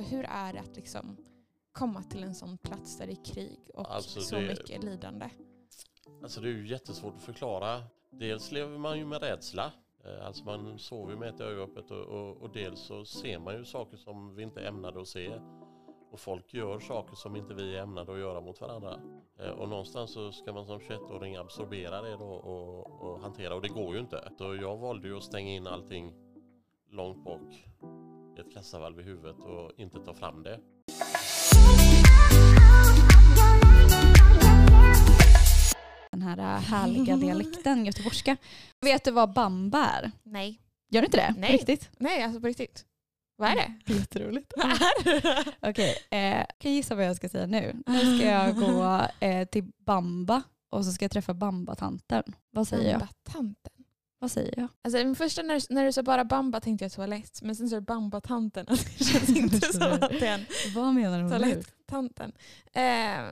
alltså 0.00 0.16
hur 0.16 0.24
är 0.28 0.52
det 0.52 0.60
att 0.60 0.76
liksom 0.76 1.16
komma 1.72 2.02
till 2.02 2.22
en 2.22 2.34
sån 2.34 2.58
plats 2.58 2.98
där 2.98 3.06
det 3.06 3.12
är 3.12 3.24
krig 3.24 3.58
och 3.74 3.94
Alltså, 3.94 4.20
så 4.20 4.34
det- 4.36 4.46
mycket 4.48 4.84
lidande? 4.84 5.30
Alltså 6.22 6.40
det 6.40 6.48
är 6.48 6.52
ju 6.52 6.68
jättesvårt 6.68 7.14
att 7.14 7.22
förklara. 7.22 7.82
Dels 8.10 8.52
lever 8.52 8.78
man 8.78 8.98
ju 8.98 9.06
med 9.06 9.22
rädsla. 9.22 9.72
Eh, 10.04 10.26
Alltså 10.26 10.44
man 10.44 10.78
sover 10.78 11.12
ju 11.12 11.18
med 11.18 11.28
ett 11.28 11.40
öga 11.40 11.62
öppet 11.62 11.90
och, 11.90 12.04
och, 12.06 12.36
och 12.36 12.50
dels 12.52 12.80
så 12.80 13.04
ser 13.04 13.38
man 13.38 13.54
ju 13.54 13.64
saker 13.64 13.96
som 13.96 14.34
vi 14.34 14.42
inte 14.42 14.60
ämnade 14.66 15.00
att 15.00 15.08
se. 15.08 15.40
Och 16.10 16.20
folk 16.20 16.54
gör 16.54 16.78
saker 16.80 17.16
som 17.16 17.36
inte 17.36 17.54
vi 17.54 17.76
är 17.76 17.82
ämnade 17.82 18.12
att 18.12 18.18
göra 18.18 18.40
mot 18.40 18.60
varandra. 18.60 19.00
Eh, 19.38 19.50
Och 19.50 19.68
någonstans 19.68 20.12
så 20.12 20.32
ska 20.32 20.52
man 20.52 20.66
som 20.66 20.78
21-åring 20.80 21.36
absorbera 21.36 22.02
det 22.02 22.16
då 22.16 22.24
och, 22.34 23.02
och 23.02 23.20
hantera 23.20 23.54
och 23.54 23.62
det 23.62 23.68
går 23.68 23.94
ju 23.94 24.00
inte. 24.00 24.32
Så 24.38 24.54
jag 24.54 24.76
valde 24.76 25.08
ju 25.08 25.16
att 25.16 25.24
stänga 25.24 25.50
in 25.52 25.66
allting 25.66 26.14
långt 26.90 27.24
bak 27.24 27.64
ett 28.46 28.54
kassavalv 28.54 29.00
i 29.00 29.02
huvudet 29.02 29.36
och 29.38 29.72
inte 29.76 29.98
ta 29.98 30.14
fram 30.14 30.42
det. 30.42 30.60
Den 36.10 36.22
här 36.22 36.38
äh, 36.38 36.60
härliga 36.60 37.16
dialekten 37.16 37.84
göteborgska. 37.86 38.36
Vet 38.80 39.04
du 39.04 39.10
vad 39.10 39.32
bamba 39.32 39.78
är? 39.84 40.10
Nej. 40.22 40.60
Gör 40.90 41.00
du 41.00 41.06
inte 41.06 41.16
det? 41.16 41.34
Nej. 41.38 41.50
På 41.50 41.56
Riktigt? 41.56 41.90
Nej, 41.98 42.22
alltså 42.22 42.40
på 42.40 42.46
riktigt. 42.46 42.84
Vad 43.36 43.50
är 43.50 43.54
det? 43.56 43.92
Jätteroligt. 43.92 44.52
Okej, 45.60 45.96
eh, 46.10 46.46
kan 46.58 46.72
gissa 46.72 46.94
vad 46.94 47.04
jag 47.04 47.16
ska 47.16 47.28
säga 47.28 47.46
nu? 47.46 47.82
Nu 47.86 48.18
ska 48.18 48.26
jag 48.26 48.56
gå 48.56 49.06
eh, 49.20 49.48
till 49.48 49.64
Bamba 49.86 50.42
och 50.70 50.84
så 50.84 50.92
ska 50.92 51.04
jag 51.04 51.12
träffa 51.12 51.34
Bamba-tanten. 51.34 52.22
Vad 52.50 52.68
säger 52.68 52.90
jag? 52.90 53.00
Bamba-tanten. 53.00 53.73
Vad 54.24 54.30
säger 54.30 54.54
jag? 54.56 54.68
Alltså 54.84 54.98
den 54.98 55.14
första 55.16 55.42
när, 55.42 55.54
du- 55.60 55.74
när 55.74 55.84
du 55.84 55.92
sa 55.92 56.02
bara 56.02 56.24
bamba 56.24 56.60
tänkte 56.60 56.84
jag 56.84 56.92
toalett. 56.92 57.42
Men 57.42 57.56
sen 57.56 57.68
sa 57.68 57.74
du 57.76 57.80
bamba-tanten. 57.80 58.66
Alltså, 58.70 58.86
det 58.98 59.04
känns 59.04 59.28
inte 59.36 59.72
som 59.72 59.82
att 59.92 60.00
det 60.00 60.26
är 60.26 60.34
en 60.34 60.46
Vad 60.74 60.94
menar 60.94 61.20
hon 61.22 61.30
nu? 61.30 61.38
toalett-tanten. 61.38 62.32
Eh, 62.72 63.18
eh, 63.20 63.28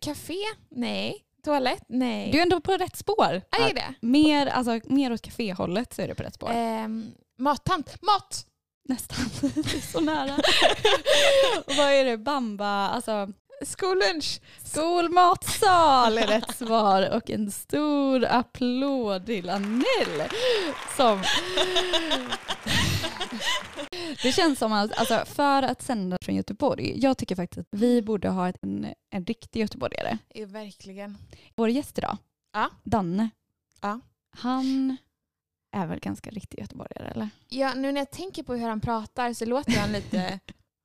café? 0.00 0.34
Nej. 0.70 1.24
Toalett? 1.44 1.82
Nej. 1.88 2.32
Du 2.32 2.38
är 2.38 2.42
ändå 2.42 2.60
på 2.60 2.72
rätt 2.76 2.96
spår. 2.96 3.42
Ah, 3.50 3.68
är 3.68 3.74
det? 3.74 3.94
Mer, 4.00 4.46
alltså, 4.46 4.80
mer 4.84 5.12
åt 5.12 5.22
caféhållet 5.22 5.92
så 5.94 6.02
är 6.02 6.08
du 6.08 6.14
på 6.14 6.22
rätt 6.22 6.34
spår. 6.34 6.50
Ehm, 6.54 7.06
mattant? 7.38 8.02
Mat! 8.02 8.46
Nästan. 8.88 9.30
Så 9.92 10.00
nära. 10.00 10.34
och 11.66 11.74
vad 11.76 11.92
är 11.92 12.04
det? 12.04 12.18
Bamba, 12.18 12.66
alltså 12.88 13.28
Skollunch? 13.62 14.40
skolmatsal 14.64 16.18
är 16.18 16.26
rätt 16.26 16.56
svar. 16.56 17.10
Och 17.16 17.30
en 17.30 17.50
stor 17.50 18.24
applåd 18.24 19.26
till 19.26 19.50
Anel 19.50 20.28
som 20.96 21.22
Det 24.22 24.32
känns 24.32 24.58
som 24.58 24.72
att 24.72 24.98
alltså, 24.98 25.24
för 25.26 25.62
att 25.62 25.82
sända 25.82 26.16
från 26.22 26.34
Göteborg, 26.34 26.92
jag 27.02 27.18
tycker 27.18 27.36
faktiskt 27.36 27.58
att 27.58 27.80
vi 27.80 28.02
borde 28.02 28.28
ha 28.28 28.52
en, 28.62 28.86
en 29.10 29.24
riktig 29.24 29.60
göteborgare. 29.60 30.18
Ja, 30.34 30.46
verkligen. 30.46 31.18
Vår 31.56 31.68
gäst 31.70 31.98
idag, 31.98 32.16
Ja. 32.52 32.70
Danne, 32.84 33.30
Ja. 33.80 34.00
han 34.30 34.96
är 35.76 35.86
väl 35.86 36.00
ganska 36.00 36.30
riktig 36.30 36.60
göteborgare 36.60 37.10
eller? 37.10 37.28
Ja, 37.48 37.74
nu 37.74 37.92
när 37.92 38.00
jag 38.00 38.10
tänker 38.10 38.42
på 38.42 38.54
hur 38.54 38.68
han 38.68 38.80
pratar 38.80 39.32
så 39.32 39.44
låter 39.44 39.78
han 39.80 39.92
lite... 39.92 40.40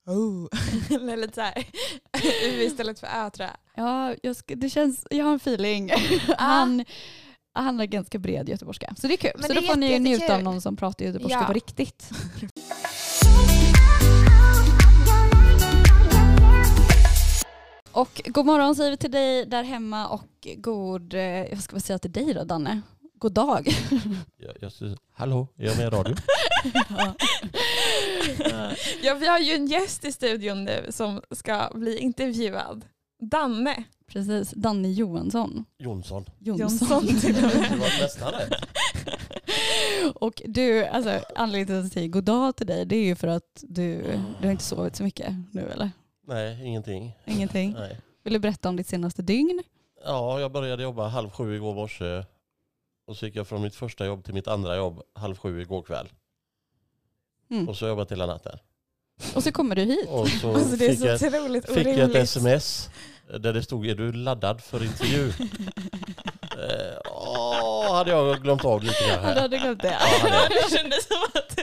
oh. 0.06 0.48
Eller 0.90 1.18
lite 1.22 1.34
såhär 1.36 1.66
U 2.46 2.62
istället 2.64 3.00
för 3.00 3.08
Ö 3.08 3.30
tror 3.30 3.48
jag. 3.50 3.86
Ja, 3.86 4.16
jag, 4.24 4.36
ska, 4.36 4.56
det 4.56 4.70
känns, 4.70 5.08
jag 5.10 5.26
har 5.26 5.32
en 5.32 5.38
feeling. 5.38 5.92
Han, 6.38 6.86
han 7.54 7.80
har 7.80 7.86
ganska 7.86 8.20
bred 8.20 8.50
göteborgska. 8.50 8.94
Så 8.98 9.08
det 9.08 9.14
är 9.14 9.18
kul. 9.18 9.32
Men 9.36 9.48
så 9.48 9.54
då 9.54 9.62
är 9.62 9.66
får 9.68 9.76
ni 9.76 9.86
ju 9.86 9.92
jätte- 9.92 10.04
njuta 10.04 10.16
av 10.24 10.30
jättekul. 10.30 10.44
någon 10.44 10.62
som 10.62 10.76
pratar 10.76 11.06
göteborgska 11.06 11.40
Ja. 11.40 11.46
på 11.48 11.54
riktigt. 11.54 12.10
Och 17.92 18.22
god 18.26 18.46
morgon 18.46 18.76
säger 18.76 18.92
vi 18.92 18.98
till 18.98 19.12
dig 19.12 19.46
där 19.46 19.64
hemma 19.64 20.08
och 20.08 20.48
god, 20.58 21.14
eh, 21.14 21.20
jag 21.22 21.62
ska 21.64 21.76
väl 21.76 21.82
säga 21.82 22.00
till 22.00 22.12
dig 22.12 22.34
då 22.34 22.44
Danne, 22.44 22.82
god 23.18 23.32
dag. 23.34 23.68
Jag, 24.38 24.56
jag, 24.62 24.72
Hallå, 25.14 25.48
är 25.58 25.66
jag 25.66 25.78
med 25.78 25.88
i 25.88 25.90
radio? 25.90 26.16
Ja, 26.90 27.14
vi 29.02 29.28
har 29.28 29.40
ju 29.40 29.54
en 29.54 29.68
gäst 29.68 30.06
i 30.06 30.12
studion 30.12 30.64
nu 30.64 30.86
som 30.90 31.22
ska 31.32 31.72
bli 31.74 31.98
intervjuad. 31.98 32.86
Danne 33.22 33.86
Precis, 34.08 34.52
Danne 34.52 34.92
Johansson. 34.92 35.66
Jonsson. 35.78 36.26
Jonsson. 36.40 37.08
till 37.08 37.36
och 37.36 37.42
med. 37.42 37.68
Det 37.72 37.78
var 37.78 38.02
nästan 38.02 38.32
rätt. 38.32 38.54
Och 40.16 40.42
du, 40.46 40.86
alltså 40.86 41.22
anledningen 41.36 41.68
till 41.68 41.76
att 41.78 41.84
jag 41.84 41.92
säger 41.92 42.08
god 42.08 42.24
dag 42.24 42.56
till 42.56 42.68
dig 42.68 42.86
det 42.86 42.96
är 42.96 43.04
ju 43.04 43.16
för 43.16 43.28
att 43.28 43.64
du, 43.68 44.02
du 44.42 44.48
har 44.48 44.52
inte 44.52 44.64
sovit 44.64 44.96
så 44.96 45.04
mycket 45.04 45.34
nu 45.52 45.70
eller? 45.70 45.92
Nej, 46.28 46.68
ingenting. 46.68 47.18
Ingenting. 47.26 47.74
Nej. 47.74 48.00
Vill 48.24 48.34
du 48.34 48.40
berätta 48.40 48.70
om 48.70 48.76
ditt 48.76 48.88
senaste 48.88 49.22
dygn? 49.22 49.64
Ja, 50.06 50.40
jag 50.40 50.52
började 50.52 50.84
jobba 50.84 51.08
halv 51.08 51.30
sju 51.30 51.56
igår 51.56 51.74
morse. 51.74 52.24
Och 53.08 53.18
så 53.18 53.26
gick 53.26 53.36
jag 53.36 53.48
från 53.48 53.62
mitt 53.62 53.76
första 53.76 54.06
jobb 54.06 54.24
till 54.24 54.34
mitt 54.34 54.48
andra 54.48 54.76
jobb 54.76 55.02
halv 55.14 55.38
sju 55.38 55.62
igår 55.62 55.82
kväll. 55.82 56.10
Mm. 57.52 57.70
Och 57.70 57.78
så 57.78 57.86
har 57.86 57.90
jag 57.90 57.94
jobbat 57.94 58.12
hela 58.12 58.26
natten. 58.26 58.60
Och 59.36 59.44
så 59.44 59.52
kommer 59.52 59.76
du 59.76 59.82
hit. 59.82 60.08
Och 60.10 60.30
så 60.30 60.56
Alltså 60.56 60.76
det 60.76 60.86
är 60.86 60.90
fick, 60.90 61.00
så 61.00 61.06
jag, 61.08 61.16
otroligt 61.16 61.66
fick 61.74 61.88
jag 61.88 62.10
ett 62.10 62.16
sms 62.16 62.90
där 63.40 63.54
det 63.54 63.64
stod 63.64 63.88
är 63.88 63.96
du 63.96 64.12
laddad 64.14 64.62
för 64.62 64.84
intervju? 64.84 65.28
eh, 65.30 66.98
åh, 67.12 67.96
hade 67.96 68.12
jag 68.12 68.42
glömt 68.44 68.66
av 68.66 68.84
lite 68.84 69.08
grann 69.08 69.20
Ja, 69.24 69.30
du 69.30 69.34
här. 69.34 69.42
hade 69.42 69.58
glömt 69.58 69.82
det. 69.82 69.88
Ja, 70.00 70.18
hade 70.30 70.36
jag. 70.36 70.50
det 70.72 70.78
kändes 70.78 71.08
som 71.08 71.18
att... 71.34 71.60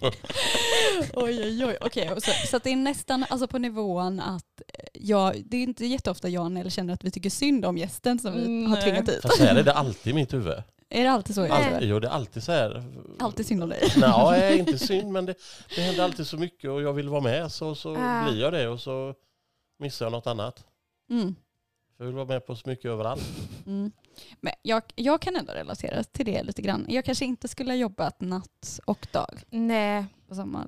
Oj, 1.14 1.40
oj, 1.44 1.64
oj. 1.66 1.76
Okej, 1.80 2.10
och 2.10 2.22
så, 2.22 2.30
så 2.46 2.56
att 2.56 2.64
det 2.64 2.70
är 2.72 2.76
nästan 2.76 3.24
alltså 3.28 3.48
på 3.48 3.58
nivån 3.58 4.20
att 4.20 4.60
eh, 4.78 4.84
jag, 4.94 5.42
det 5.46 5.56
är 5.56 5.62
inte 5.62 5.86
jätteofta 5.86 6.28
jag 6.28 6.52
Nell 6.52 6.70
känner 6.70 6.94
att 6.94 7.04
vi 7.04 7.10
tycker 7.10 7.30
synd 7.30 7.64
om 7.64 7.78
gästen 7.78 8.18
som 8.18 8.32
vi 8.32 8.40
Mm, 8.44 8.66
har 8.70 8.76
nej. 8.76 8.82
tvingat 8.84 9.08
hit. 9.08 9.22
Fast 9.22 9.40
här 9.40 9.56
är 9.56 9.62
det 9.62 9.72
alltid 9.72 10.10
i 10.10 10.14
mitt 10.14 10.32
huvud. 10.34 10.62
Är 10.90 11.04
det 11.04 11.10
alltid 11.10 11.34
så? 11.34 11.42
huvud? 11.44 11.82
jo, 11.82 11.98
det 12.00 12.06
är 12.06 12.12
alltid 12.12 12.42
så 12.42 12.52
här. 12.52 12.84
Alltid 13.18 13.46
synd 13.46 13.62
om 13.62 13.68
dig. 13.68 13.88
Nej, 13.96 14.58
inte 14.58 14.78
synd 14.78 15.12
men 15.12 15.26
det, 15.26 15.34
det 15.76 15.80
händer 15.82 16.04
alltid 16.04 16.26
så 16.26 16.36
mycket 16.36 16.70
och 16.70 16.82
jag 16.82 16.92
vill 16.92 17.08
vara 17.08 17.20
med 17.20 17.52
så, 17.52 17.74
så 17.74 17.96
Ah. 17.96 18.24
blir 18.24 18.40
jag 18.40 18.52
det 18.52 18.68
och 18.68 18.80
så 18.80 19.14
missar 19.78 20.06
jag 20.06 20.12
något 20.12 20.26
annat. 20.26 20.64
Mm. 21.10 21.34
Jag 21.98 22.06
vill 22.06 22.14
vara 22.14 22.26
med 22.26 22.46
på 22.46 22.56
så 22.56 22.68
mycket 22.68 22.84
överallt. 22.84 23.22
Mm. 23.66 23.92
Men 24.40 24.52
jag, 24.62 24.82
jag 24.94 25.20
kan 25.20 25.36
ändå 25.36 25.52
relatera 25.52 26.04
till 26.04 26.26
det 26.26 26.42
lite 26.42 26.62
grann. 26.62 26.86
Jag 26.88 27.04
kanske 27.04 27.24
inte 27.24 27.48
skulle 27.48 27.70
ha 27.72 27.76
jobbat 27.76 28.20
natt 28.20 28.80
och 28.84 29.06
dag 29.12 29.40
Nej, 29.50 30.04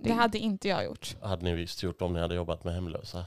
det 0.03 0.13
hade 0.13 0.39
inte 0.39 0.69
jag 0.69 0.85
gjort. 0.85 1.17
hade 1.23 1.45
ni 1.45 1.55
visst 1.55 1.83
gjort 1.83 2.03
om 2.03 2.13
ni 2.13 2.21
hade 2.21 2.35
jobbat 2.35 2.65
med 2.65 2.75
hemlösa. 2.75 3.27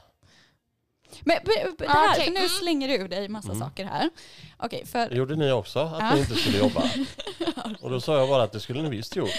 Men 1.24 1.36
b- 1.44 1.50
b- 1.64 1.70
det 1.78 1.88
här, 1.88 2.12
Okej, 2.14 2.24
för 2.24 2.30
nu 2.32 2.38
mm. 2.38 2.48
slänger 2.48 2.88
du 2.88 2.94
ur 2.94 3.08
dig 3.08 3.28
massa 3.28 3.48
Mm. 3.52 3.60
saker 3.60 3.84
här. 3.84 4.10
Okej, 4.56 4.86
för... 4.86 5.08
Det 5.08 5.16
gjorde 5.16 5.36
ni 5.36 5.52
också, 5.52 5.78
att 5.80 6.00
Ja. 6.00 6.14
ni 6.14 6.20
inte 6.20 6.34
skulle 6.34 6.58
jobba. 6.58 6.90
Och 7.80 7.90
då 7.90 8.00
sa 8.00 8.18
jag 8.18 8.28
bara 8.28 8.42
att 8.42 8.52
det 8.52 8.60
skulle 8.60 8.82
ni 8.82 8.88
visst 8.88 9.16
gjort. 9.16 9.30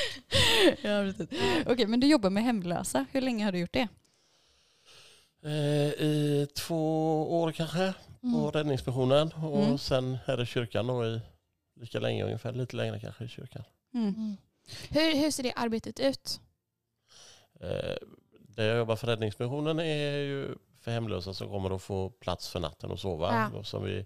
ja. 0.81 1.13
Okej, 1.65 1.87
men 1.87 1.99
du 1.99 2.07
jobbar 2.07 2.29
med 2.29 2.43
hemlösa. 2.43 3.05
Hur 3.11 3.21
länge 3.21 3.45
har 3.45 3.51
du 3.51 3.59
gjort 3.59 3.73
det? 3.73 3.87
Eh, 5.43 5.51
I 6.05 6.47
två 6.55 7.41
år 7.41 7.51
kanske 7.51 7.93
på 8.21 8.51
Räddningsmissionen 8.51 9.31
och 9.33 9.63
Mm. 9.63 9.77
sen 9.77 10.17
här 10.25 10.41
i 10.41 10.45
kyrkan 10.45 10.87
då 10.87 11.05
i 11.05 11.21
lika 11.79 11.99
länge 11.99 12.23
ungefär, 12.23 12.53
lite 12.53 12.75
längre 12.75 12.99
kanske 12.99 13.23
i 13.23 13.27
kyrkan. 13.27 13.63
Mm. 13.93 14.07
Mm. 14.07 14.37
Hur, 14.89 15.15
hur 15.21 15.31
ser 15.31 15.43
det 15.43 15.53
arbetet 15.55 15.99
ut? 15.99 16.39
Eh, 17.61 17.95
där 18.49 18.63
jag 18.67 18.77
jobbar 18.77 18.95
för 18.95 19.07
Räddningsmissionen 19.07 19.79
är 19.79 20.17
ju 20.17 20.55
för 20.87 20.91
hemlösa 20.91 21.33
som 21.33 21.49
kommer 21.49 21.75
att 21.75 21.81
få 21.81 22.09
plats 22.09 22.49
för 22.49 22.59
natten 22.59 22.91
och 22.91 22.99
sova. 22.99 23.33
Ja. 23.53 23.57
Och 23.59 23.65
som 23.65 23.83
vi 23.83 24.05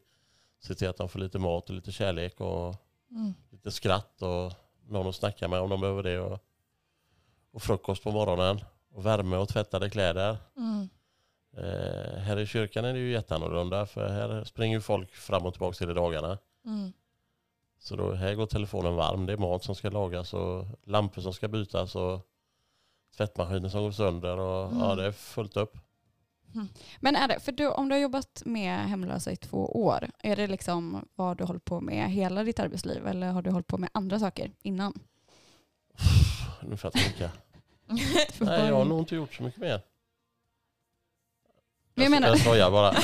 ser 0.59 0.73
till 0.73 0.89
att 0.89 0.97
de 0.97 1.09
får 1.09 1.19
lite 1.19 1.39
mat 1.39 1.69
och 1.69 1.75
lite 1.75 1.91
kärlek 1.91 2.41
och 2.41 2.75
Mm. 3.11 3.33
lite 3.49 3.71
skratt 3.71 4.21
och 4.21 4.53
någon 4.87 5.07
att 5.07 5.15
snacka 5.15 5.47
med 5.47 5.59
om 5.59 5.69
de 5.69 5.81
behöver 5.81 6.03
det. 6.03 6.19
Och, 6.19 6.39
och 7.51 7.61
frukost 7.61 8.03
på 8.03 8.11
morgonen 8.11 8.59
och 8.91 9.05
värme 9.05 9.37
och 9.37 9.49
tvättade 9.49 9.89
kläder. 9.89 10.37
Mm. 10.57 10.89
Eh, 11.57 12.17
här 12.19 12.39
i 12.39 12.45
kyrkan 12.45 12.85
är 12.85 12.93
det 12.93 12.99
ju 12.99 13.11
jätteannorlunda 13.11 13.85
för 13.85 14.09
här 14.09 14.43
springer 14.43 14.79
folk 14.79 15.11
fram 15.15 15.45
och 15.45 15.53
tillbaka 15.53 15.77
hela 15.79 15.93
dagarna. 15.93 16.37
Mm. 16.65 16.93
Så 17.79 17.95
då, 17.95 18.11
här 18.13 18.35
går 18.35 18.45
telefonen 18.45 18.95
varm. 18.95 19.25
Det 19.25 19.33
är 19.33 19.37
mat 19.37 19.63
som 19.63 19.75
ska 19.75 19.89
lagas 19.89 20.33
och 20.33 20.65
lampor 20.83 21.21
som 21.21 21.33
ska 21.33 21.47
bytas 21.47 21.95
och 21.95 22.27
tvättmaskiner 23.17 23.69
som 23.69 23.83
går 23.83 23.91
sönder. 23.91 24.37
Och, 24.37 24.67
Mm. 24.67 24.79
Ja, 24.79 24.95
det 24.95 25.05
är 25.05 25.11
fullt 25.11 25.57
upp. 25.57 25.77
Men 26.99 27.15
är 27.15 27.27
det, 27.27 27.39
för 27.39 27.51
du, 27.51 27.67
om 27.67 27.89
du 27.89 27.95
har 27.95 27.99
jobbat 28.01 28.41
med 28.45 28.89
hemlösa 28.89 29.31
i 29.31 29.35
två 29.35 29.83
år, 29.83 30.09
är 30.19 30.35
det 30.35 30.47
liksom 30.47 31.07
vad 31.15 31.37
du 31.37 31.43
håller 31.43 31.59
på 31.59 31.81
med 31.81 32.11
hela 32.11 32.43
ditt 32.43 32.59
arbetsliv 32.59 33.07
eller 33.07 33.27
har 33.31 33.41
du 33.41 33.49
hållit 33.51 33.67
på 33.67 33.77
med 33.77 33.89
andra 33.93 34.19
saker 34.19 34.51
innan? 34.61 34.93
Nu 36.63 36.77
får 36.77 36.91
jag 36.93 37.03
tänka. 37.03 37.31
Nej, 38.39 38.67
jag 38.67 38.75
har 38.75 38.85
nog 38.85 38.99
inte 38.99 39.15
gjort 39.15 39.33
så 39.33 39.43
mycket 39.43 39.59
mer. 39.59 39.81
Jag 41.93 42.11
menar- 42.11 42.27
jag 42.27 42.39
skojar 42.39 42.71
bara. 42.71 42.91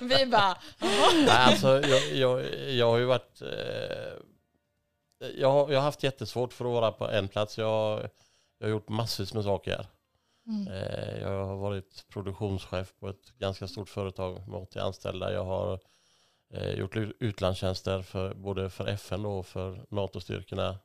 Vi 0.18 0.26
bara... 0.26 0.56
Nej, 1.14 1.28
alltså, 1.28 1.68
jag, 1.86 2.12
jag, 2.16 2.54
jag 2.70 2.86
har 2.90 2.98
ju 2.98 3.04
varit... 3.04 3.42
Eh, 3.42 3.48
jag, 5.36 5.50
har, 5.52 5.70
jag 5.72 5.78
har 5.78 5.84
haft 5.84 6.02
jättesvårt 6.02 6.52
för 6.52 6.64
att 6.64 6.70
vara 6.70 6.92
på 6.92 7.10
en 7.10 7.28
plats. 7.28 7.58
Jag, 7.58 8.00
Jag 8.58 8.66
har 8.66 8.70
gjort 8.70 8.88
massvis 8.88 9.34
med 9.34 9.44
saker. 9.44 9.86
Mm. 10.46 10.68
Eh, 10.68 11.18
Jag 11.20 11.46
har 11.46 11.56
varit 11.56 12.08
produktionschef 12.08 12.94
på 13.00 13.08
ett 13.08 13.38
ganska 13.38 13.68
stort 13.68 13.88
företag 13.88 14.48
med 14.48 14.60
80 14.60 14.78
anställda. 14.78 15.32
Jag 15.32 15.44
har 15.44 15.80
eh, 16.50 16.70
gjort 16.70 16.96
ut- 16.96 17.16
utlandstjänster 17.20 18.02
för, 18.02 18.34
både 18.34 18.70
för 18.70 18.86
FN 18.86 19.26
och 19.26 19.46
för 19.46 19.86
NATO-styrkorna 19.88 20.78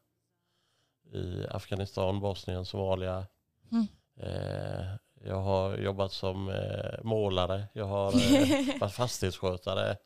i 1.14 1.46
Afghanistan, 1.50 2.20
Bosnien, 2.20 2.66
Somalia. 2.66 3.26
Mm. 3.72 3.88
Eh, 4.20 4.88
Jag 5.24 5.42
har 5.42 5.78
jobbat 5.78 6.12
som 6.12 6.46
målare. 7.04 7.68
Jag 7.74 7.86
har 7.86 8.12
varit 8.80 8.94
fastighetsskötare. 8.94 9.98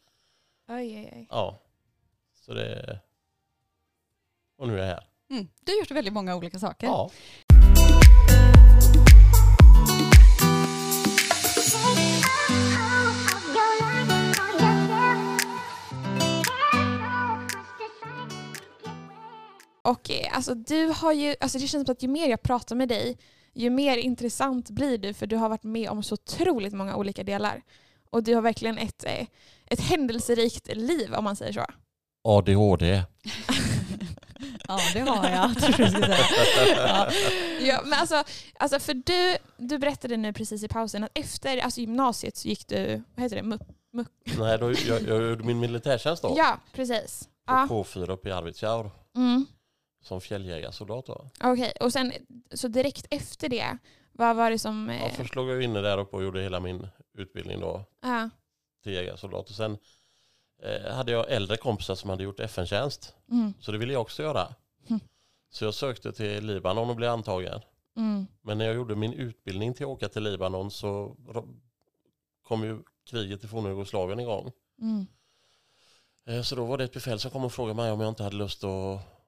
oj, 0.68 0.98
oj, 0.98 1.14
oj. 1.16 1.28
Ja, 1.30 1.60
så 2.34 2.54
det... 2.54 3.00
Och 4.58 4.68
nu 4.68 4.74
är 4.74 4.78
jag 4.78 4.86
här. 4.86 5.08
Mm. 5.30 5.48
Du 5.62 5.72
har 5.72 5.80
gjort 5.80 5.92
väldigt 5.92 6.14
många 6.14 6.36
olika 6.36 6.60
saker. 6.60 6.88
Ja. 6.88 7.10
Och 19.92 20.12
eh, 20.12 20.36
alltså 20.36 20.56
du 20.56 20.86
har 20.96 21.14
ju, 21.14 21.36
alltså 21.40 21.60
det 21.60 21.68
känns 21.68 21.88
som 21.88 21.92
att 21.94 22.04
ju 22.04 22.08
mer 22.08 22.30
jag 22.30 22.42
pratar 22.42 22.76
med 22.76 22.90
dig, 22.90 23.18
ju 23.54 23.70
mer 23.70 23.98
intressant 23.98 24.70
blir 24.70 24.98
du 24.98 25.14
för 25.14 25.28
du 25.28 25.36
har 25.36 25.50
varit 25.50 25.64
med 25.64 25.90
om 25.90 26.04
så 26.04 26.14
otroligt 26.14 26.74
många 26.74 26.96
olika 26.96 27.24
delar. 27.24 27.62
Och 28.10 28.24
du 28.24 28.36
har 28.36 28.42
verkligen 28.42 28.78
ett, 28.78 29.04
eh, 29.04 29.28
ett 29.66 29.80
händelserikt 29.80 30.76
liv 30.76 31.14
om 31.14 31.24
man 31.24 31.36
säger 31.36 31.54
så. 31.54 31.66
ADHD. 32.24 32.86
ja, 34.68 34.80
det 34.94 35.00
har 35.00 35.30
jag. 35.30 35.62
tror 35.62 35.86
säga. 35.86 36.18
Ja. 36.78 37.12
Ja, 37.62 37.82
men 37.86 38.00
alltså, 38.00 38.24
alltså 38.60 38.80
för 38.80 38.94
du, 38.94 39.38
du 39.58 39.78
berättade 39.78 40.18
nu 40.18 40.34
precis 40.34 40.64
i 40.64 40.68
pausen 40.68 41.04
att 41.04 41.18
efter 41.18 41.58
alltså 41.58 41.82
gymnasiet 41.82 42.38
så 42.38 42.48
gick 42.48 42.68
du, 42.68 43.04
vad 43.16 43.24
heter 43.24 43.36
det, 43.36 43.44
MUP? 43.44 43.62
Nej, 44.40 44.58
då, 44.58 44.72
jag, 44.72 45.02
jag 45.02 45.30
gjorde 45.30 45.44
min 45.44 45.60
militärtjänst 45.60 46.24
då. 46.24 46.34
Ja, 46.38 46.60
precis. 46.74 47.30
På 47.46 47.54
Ja. 47.54 47.68
K4 47.70 48.12
uppe 48.12 48.30
i 48.30 48.32
Arvidsjaur. 48.32 48.92
Mm. 49.16 49.46
Som 50.02 50.22
fjälljägarsoldat 50.22 51.06
då. 51.06 51.30
Okej, 51.44 51.74
och 51.80 51.94
sen 51.94 52.14
så 52.52 52.68
direkt 52.68 53.08
efter 53.10 53.50
det, 53.50 53.78
vad 54.12 54.36
var 54.36 54.52
det 54.52 54.60
som... 54.60 54.90
Ja, 54.90 55.08
eh, 55.08 55.14
först 55.14 55.36
låg 55.36 55.50
jag 55.50 55.62
inne 55.62 55.82
där 55.82 55.98
uppe 55.98 56.16
och 56.16 56.24
gjorde 56.24 56.42
hela 56.42 56.60
min 56.60 56.88
utbildning 57.14 57.60
då 57.60 57.84
ja. 58.02 58.30
till 58.84 58.94
jägarsoldat. 58.94 59.50
Och 59.50 59.56
sen 59.56 59.78
eh, 60.64 60.94
hade 60.94 61.12
jag 61.12 61.32
äldre 61.32 61.58
kompisar 61.58 61.96
som 61.96 62.10
hade 62.10 62.24
gjort 62.24 62.40
FN-tjänst. 62.40 63.16
Mm. 63.32 63.54
Så 63.60 63.72
det 63.72 63.78
ville 63.78 63.94
jag 63.94 64.02
också 64.02 64.24
göra. 64.24 64.56
Mm. 64.90 65.00
Så 65.50 65.66
jag 65.66 65.74
sökte 65.74 66.12
till 66.12 66.46
Libanon 66.46 66.90
och 66.90 66.96
blev 66.96 67.12
antagen. 67.12 67.62
Mm. 67.98 68.28
Men 68.42 68.58
när 68.58 68.66
jag 68.66 68.76
gjorde 68.76 68.96
min 68.96 69.14
utbildning 69.14 69.74
till 69.74 69.86
att 69.86 69.90
åka 69.90 70.10
till 70.10 70.24
Libanon 70.24 70.72
så 70.72 71.16
kom 72.44 72.64
ju 72.64 72.80
kriget 73.06 73.44
i 73.44 73.48
forna 73.48 73.70
Jugoslavien 73.70 74.20
igång. 74.20 74.52
Mm. 74.82 75.08
Eh, 76.26 76.42
Så 76.42 76.56
då 76.56 76.66
var 76.66 76.78
det 76.78 76.84
ett 76.84 76.94
befäl 76.94 77.20
som 77.20 77.32
kom 77.32 77.46
och 77.46 77.54
frågade 77.54 77.76
mig 77.76 77.92
om 77.92 78.02
jag 78.02 78.10
inte 78.10 78.24
hade 78.24 78.36
lust 78.36 78.64
att 78.64 79.21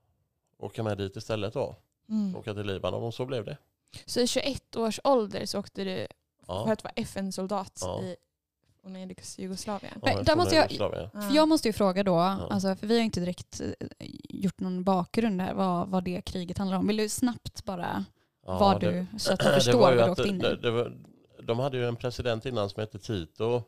åka 0.66 0.84
med 0.84 0.98
dit 0.98 1.16
istället 1.16 1.54
då. 1.54 1.76
Mm. 2.10 2.36
Åka 2.36 2.54
till 2.54 2.66
Libanon 2.66 3.04
och 3.04 3.14
så 3.14 3.26
blev 3.26 3.46
det. 3.46 3.58
Så 4.06 4.20
i 4.20 4.28
21 4.28 4.76
års 4.76 5.00
ålder 5.04 5.46
så 5.46 5.60
åkte 5.60 5.84
du 5.84 6.08
Ja. 6.48 6.66
för 6.66 6.74
att 6.74 6.84
vara 6.84 6.94
FN-soldat 6.96 7.80
Ja. 7.82 8.02
i 8.02 8.16
Jugoslavien? 9.38 9.94
Ja, 10.04 10.08
där 10.16 10.24
forna 10.24 10.36
måste 10.36 10.56
jag-. 10.56 10.68
Ja. 11.14 11.22
För 11.22 11.36
jag 11.36 11.48
måste 11.48 11.68
ju 11.68 11.74
fråga 11.74 12.04
då, 12.04 12.18
alltså, 12.20 12.76
för 12.76 12.88
vi 12.88 12.98
har 12.98 13.04
inte 13.04 13.20
direkt 13.20 13.62
eh, 13.62 14.08
gjort 14.30 14.60
någon 14.60 14.84
bakgrund 14.84 15.42
här, 15.42 15.54
vad, 15.54 15.88
vad 15.90 16.04
det 16.04 16.22
kriget 16.22 16.58
handlar 16.58 16.78
om. 16.78 16.88
Vill 16.88 16.98
du 16.98 17.10
snabbt 17.10 17.66
bara, 17.66 18.06
Ja, 18.46 18.58
vad 18.60 18.82
det- 18.82 18.92
du, 19.12 19.20
så 19.20 19.34
att 19.34 19.40
det 19.40 19.46
jag 19.46 19.52
var 19.52 19.60
förstår 19.60 19.80
vad 19.80 19.98
du 19.98 20.10
åkte 20.10 20.28
in 20.28 20.40
det, 20.40 20.52
i? 20.52 20.56
det 20.56 20.72
var, 20.72 20.98
De 21.44 21.60
hade 21.60 21.78
ju 21.78 21.88
en 21.88 21.96
president 21.96 22.46
innan 22.46 22.70
som 22.70 22.80
hette 22.80 23.00
Tito. 23.00 23.64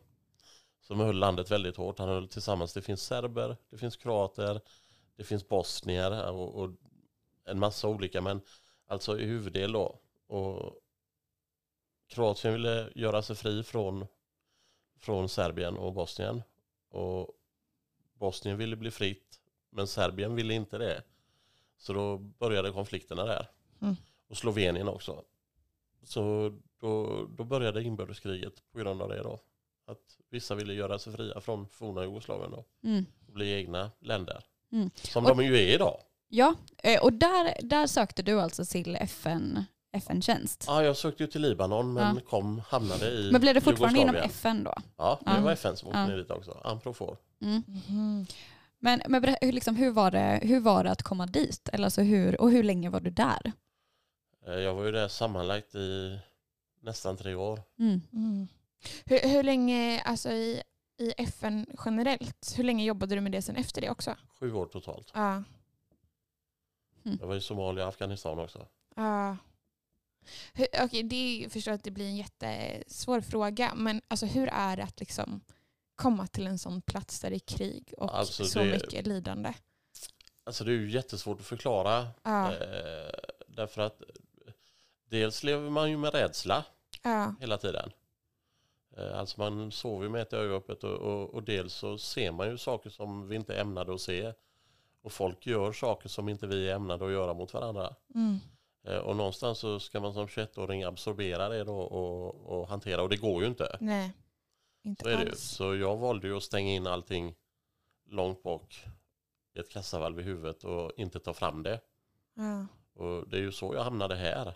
Som 0.81 0.99
höll 0.99 1.15
landet 1.17 1.51
väldigt 1.51 1.77
hårt. 1.77 1.99
Han 1.99 2.09
höll 2.09 2.27
tillsammans. 2.27 2.73
Det 2.73 2.81
finns 2.81 3.01
serber, 3.03 3.57
det 3.69 3.77
finns 3.77 3.95
kroater, 3.97 4.61
det 5.17 5.23
finns 5.23 5.47
bosnier 5.49 6.31
och, 6.31 6.55
och 6.55 6.69
en 7.45 7.59
massa 7.59 7.87
olika. 7.87 8.21
Men 8.21 8.41
alltså 8.87 9.19
i 9.19 9.25
huvuddel 9.25 9.71
då. 9.71 9.99
Och 10.27 10.79
Kroatien 12.07 12.53
ville 12.53 12.91
göra 12.95 13.21
sig 13.21 13.35
fri 13.35 13.63
från, 13.63 14.05
från 14.99 15.29
Serbien 15.29 15.77
och 15.77 15.93
Bosnien. 15.93 16.41
Och 16.89 17.29
Bosnien 18.13 18.57
ville 18.57 18.75
bli 18.75 18.91
fritt. 18.91 19.39
Men 19.69 19.87
Serbien 19.87 20.35
ville 20.35 20.53
inte 20.53 20.77
det. 20.77 21.03
Så 21.77 21.93
då 21.93 22.17
började 22.17 22.71
konflikterna 22.71 23.25
där. 23.25 23.47
Mm. 23.81 23.95
Och 24.27 24.37
Slovenien 24.37 24.87
också. 24.87 25.23
Så 26.03 26.53
då, 26.79 27.25
då 27.25 27.43
började 27.43 27.83
inbördeskriget 27.83 28.71
på 28.71 28.77
grund 28.79 29.01
av 29.01 29.09
det 29.09 29.23
då. 29.23 29.39
Att 29.85 30.17
vissa 30.29 30.55
ville 30.55 30.73
göra 30.73 30.99
sig 30.99 31.13
fria 31.13 31.41
från 31.41 31.67
forna 31.67 32.03
Jugoslavien 32.03 32.51
då. 32.51 32.65
Mm. 32.83 33.05
Och 33.27 33.33
bli 33.33 33.53
egna 33.53 33.91
länder. 33.99 34.43
Mm. 34.71 34.89
Som 34.95 35.25
Och- 35.25 35.37
de 35.37 35.45
ju 35.45 35.55
är 35.57 35.73
idag. 35.75 35.97
Ja, 36.27 36.55
eh, 36.83 37.03
och 37.03 37.13
där, 37.13 37.57
där 37.61 37.87
sökte 37.87 38.23
du 38.23 38.41
alltså 38.41 38.65
till 38.65 38.95
FN, 38.95 39.65
FN-tjänst. 39.91 40.63
Ja, 40.67 40.83
jag 40.83 40.97
sökte 40.97 41.23
ju 41.23 41.27
till 41.27 41.41
Libanon 41.41 41.93
men 41.93 42.15
Ja. 42.15 42.21
kom, 42.29 42.61
hamnade 42.67 43.09
i 43.11 43.29
Men 43.31 43.41
blev 43.41 43.53
det 43.55 43.61
fortfarande 43.61 43.99
inom. 43.99 44.15
FN 44.15 44.63
då? 44.63 44.73
Ja, 44.97 45.19
det 45.25 45.31
Ja. 45.31 45.41
var 45.41 45.51
FN 45.51 45.77
som 45.77 45.87
åkte 45.87 45.99
Ja. 45.99 46.07
ner 46.07 46.17
dit 46.17 46.31
också. 46.31 46.61
Amprofor. 46.63 47.17
Mm. 47.41 47.63
Mhm. 47.67 48.25
Men, 48.79 49.01
men 49.07 49.35
liksom, 49.41 49.75
hur, 49.75 49.91
var 49.91 50.11
det, 50.11 50.39
hur 50.43 50.59
var 50.59 50.83
det 50.83 50.91
att 50.91 51.03
komma 51.03 51.25
dit? 51.25 51.69
Eller 51.73 51.85
alltså 51.85 52.01
hur, 52.01 52.41
och 52.41 52.51
hur 52.51 52.63
länge 52.63 52.89
var 52.89 52.99
du 52.99 53.09
där? 53.09 53.51
Eh, 54.47 54.53
Jag 54.53 54.73
var 54.73 54.83
ju 54.85 54.91
där 54.91 55.07
sammanlagt 55.07 55.75
i 55.75 56.19
nästan 56.81 57.17
tre 57.17 57.35
år. 57.35 57.59
Mm. 57.79 58.01
Mm. 58.13 58.47
Hur, 59.05 59.19
hur 59.29 59.43
länge, 59.43 60.01
alltså 60.01 60.29
i, 60.31 60.61
i 60.99 61.11
FN 61.17 61.65
generellt, 61.85 62.53
hur 62.57 62.63
länge 62.63 62.83
jobbade 62.85 63.15
du 63.15 63.21
med 63.21 63.31
det 63.31 63.41
sen 63.41 63.55
efter 63.55 63.81
det 63.81 63.89
också? 63.89 64.15
Sju 64.39 64.53
år 64.53 64.65
totalt. 64.65 65.11
Ja. 65.13 65.43
Jag 67.19 67.27
var 67.27 67.35
i 67.35 67.41
Somalia 67.41 67.83
och 67.83 67.89
Afghanistan 67.89 68.39
också. 68.39 68.67
Ja. 68.95 69.37
Okej, 70.83 71.03
det 71.03 71.37
jag 71.37 71.51
förstår 71.51 71.71
att 71.71 71.83
det 71.83 71.91
blir 71.91 72.05
en 72.05 72.15
jättesvår 72.15 73.21
fråga, 73.21 73.73
men 73.75 74.01
alltså, 74.07 74.25
hur 74.25 74.47
är 74.47 74.77
det 74.77 74.83
att 74.83 74.99
liksom 74.99 75.41
komma 75.95 76.27
till 76.27 76.47
en 76.47 76.59
sån 76.59 76.81
plats 76.81 77.19
där 77.19 77.29
det 77.29 77.35
är 77.35 77.39
krig 77.57 77.93
och 77.97 78.17
Alltså, 78.17 78.45
så 78.45 78.59
det- 78.59 78.65
mycket 78.71 79.07
lidande? 79.07 79.53
Alltså 80.43 80.63
det 80.63 80.71
är 80.71 80.75
ju 80.75 80.89
jättesvårt 80.91 81.39
att 81.39 81.45
förklara. 81.45 82.07
Ja. 82.23 82.51
Eh, 82.53 83.13
därför 83.47 83.81
att 83.81 84.01
dels 85.09 85.43
lever 85.43 85.69
man 85.69 85.89
ju 85.91 85.97
med 85.97 86.13
rädsla 86.13 86.65
Ja. 87.03 87.35
hela 87.39 87.57
tiden. 87.57 87.91
Eh, 88.97 89.19
alltså 89.19 89.39
man 89.39 89.71
sover 89.71 90.03
ju 90.03 90.09
med 90.09 90.21
ett 90.21 90.33
öga 90.33 90.53
öppet 90.55 90.83
och, 90.83 90.97
och, 90.97 91.33
och 91.33 91.43
dels 91.43 91.73
så 91.73 91.97
ser 91.97 92.31
man 92.31 92.49
ju 92.49 92.57
saker 92.57 92.89
som 92.89 93.27
vi 93.27 93.35
inte 93.35 93.59
ämnade 93.59 93.93
att 93.93 94.01
se. 94.01 94.33
Och 95.05 95.11
folk 95.11 95.47
gör 95.47 95.71
saker 95.71 96.09
som 96.09 96.29
inte 96.29 96.47
vi 96.47 96.69
är 96.69 96.75
ämnade 96.75 97.05
att 97.05 97.11
göra 97.11 97.33
mot 97.33 97.53
varandra. 97.53 97.95
Mm. 98.15 98.37
Eh, 98.83 98.97
och 98.97 99.15
någonstans 99.15 99.59
så 99.59 99.79
ska 99.79 99.99
man 99.99 100.13
som 100.13 100.27
21-åring 100.27 100.83
absorbera 100.83 101.49
det 101.49 101.63
då 101.63 101.77
och, 101.77 102.59
och 102.59 102.67
hantera 102.67 103.01
och 103.01 103.09
det 103.09 103.17
går 103.17 103.41
ju 103.41 103.47
inte. 103.47 103.77
Nej, 103.79 104.13
inte 104.83 105.03
Så 105.03 105.17
alls. 105.17 105.39
Så 105.39 105.75
jag 105.75 105.97
valde 105.97 106.27
ju 106.27 106.37
att 106.37 106.43
stänga 106.43 106.73
in 106.73 106.87
allting 106.87 107.35
långt 108.05 108.43
bak 108.43 108.85
i 109.53 109.59
ett 109.59 109.69
kassavalv 109.69 110.19
i 110.19 110.23
huvudet 110.23 110.63
och 110.63 110.91
inte 110.97 111.19
ta 111.19 111.33
fram 111.33 111.63
det. 111.63 111.79
Ja. 112.33 112.67
Och 112.93 113.29
det 113.29 113.37
är 113.37 113.41
ju 113.41 113.51
så 113.51 113.73
jag 113.73 113.83
hamnade 113.83 114.15
här 114.15 114.53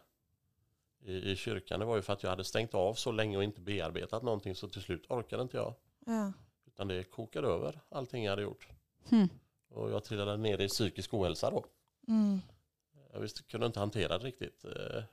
i, 0.99 1.31
i 1.31 1.35
kyrkan. 1.35 1.79
Det 1.79 1.85
var 1.85 1.95
ju 1.95 2.01
för 2.01 2.13
att 2.13 2.23
jag 2.23 2.29
hade 2.29 2.43
stängt 2.43 2.73
av 2.73 2.93
så 2.93 3.11
länge 3.11 3.37
och 3.37 3.43
inte 3.43 3.61
bearbetat 3.61 4.23
någonting 4.23 4.55
så 4.55 4.69
till 4.69 4.81
slut 4.81 5.05
orkade 5.09 5.43
inte 5.43 5.57
jag. 5.57 5.73
Ja. 6.05 6.33
Utan 6.67 6.87
det 6.87 7.03
kokade 7.03 7.47
över 7.47 7.79
allting 7.89 8.23
jag 8.23 8.31
hade 8.31 8.41
gjort. 8.41 8.67
Hmm. 9.09 9.29
Och 9.69 9.91
jag 9.91 10.03
trillade 10.03 10.37
ner 10.37 10.61
i 10.61 10.67
psykisk 10.67 11.13
ohälsa 11.13 11.49
då. 11.49 11.65
Mm. 12.07 12.39
Jag 13.13 13.19
visste, 13.19 13.43
kunde 13.43 13.65
inte 13.67 13.79
hantera 13.79 14.17
det 14.17 14.25
riktigt. 14.25 14.65
Eh, 14.65 15.03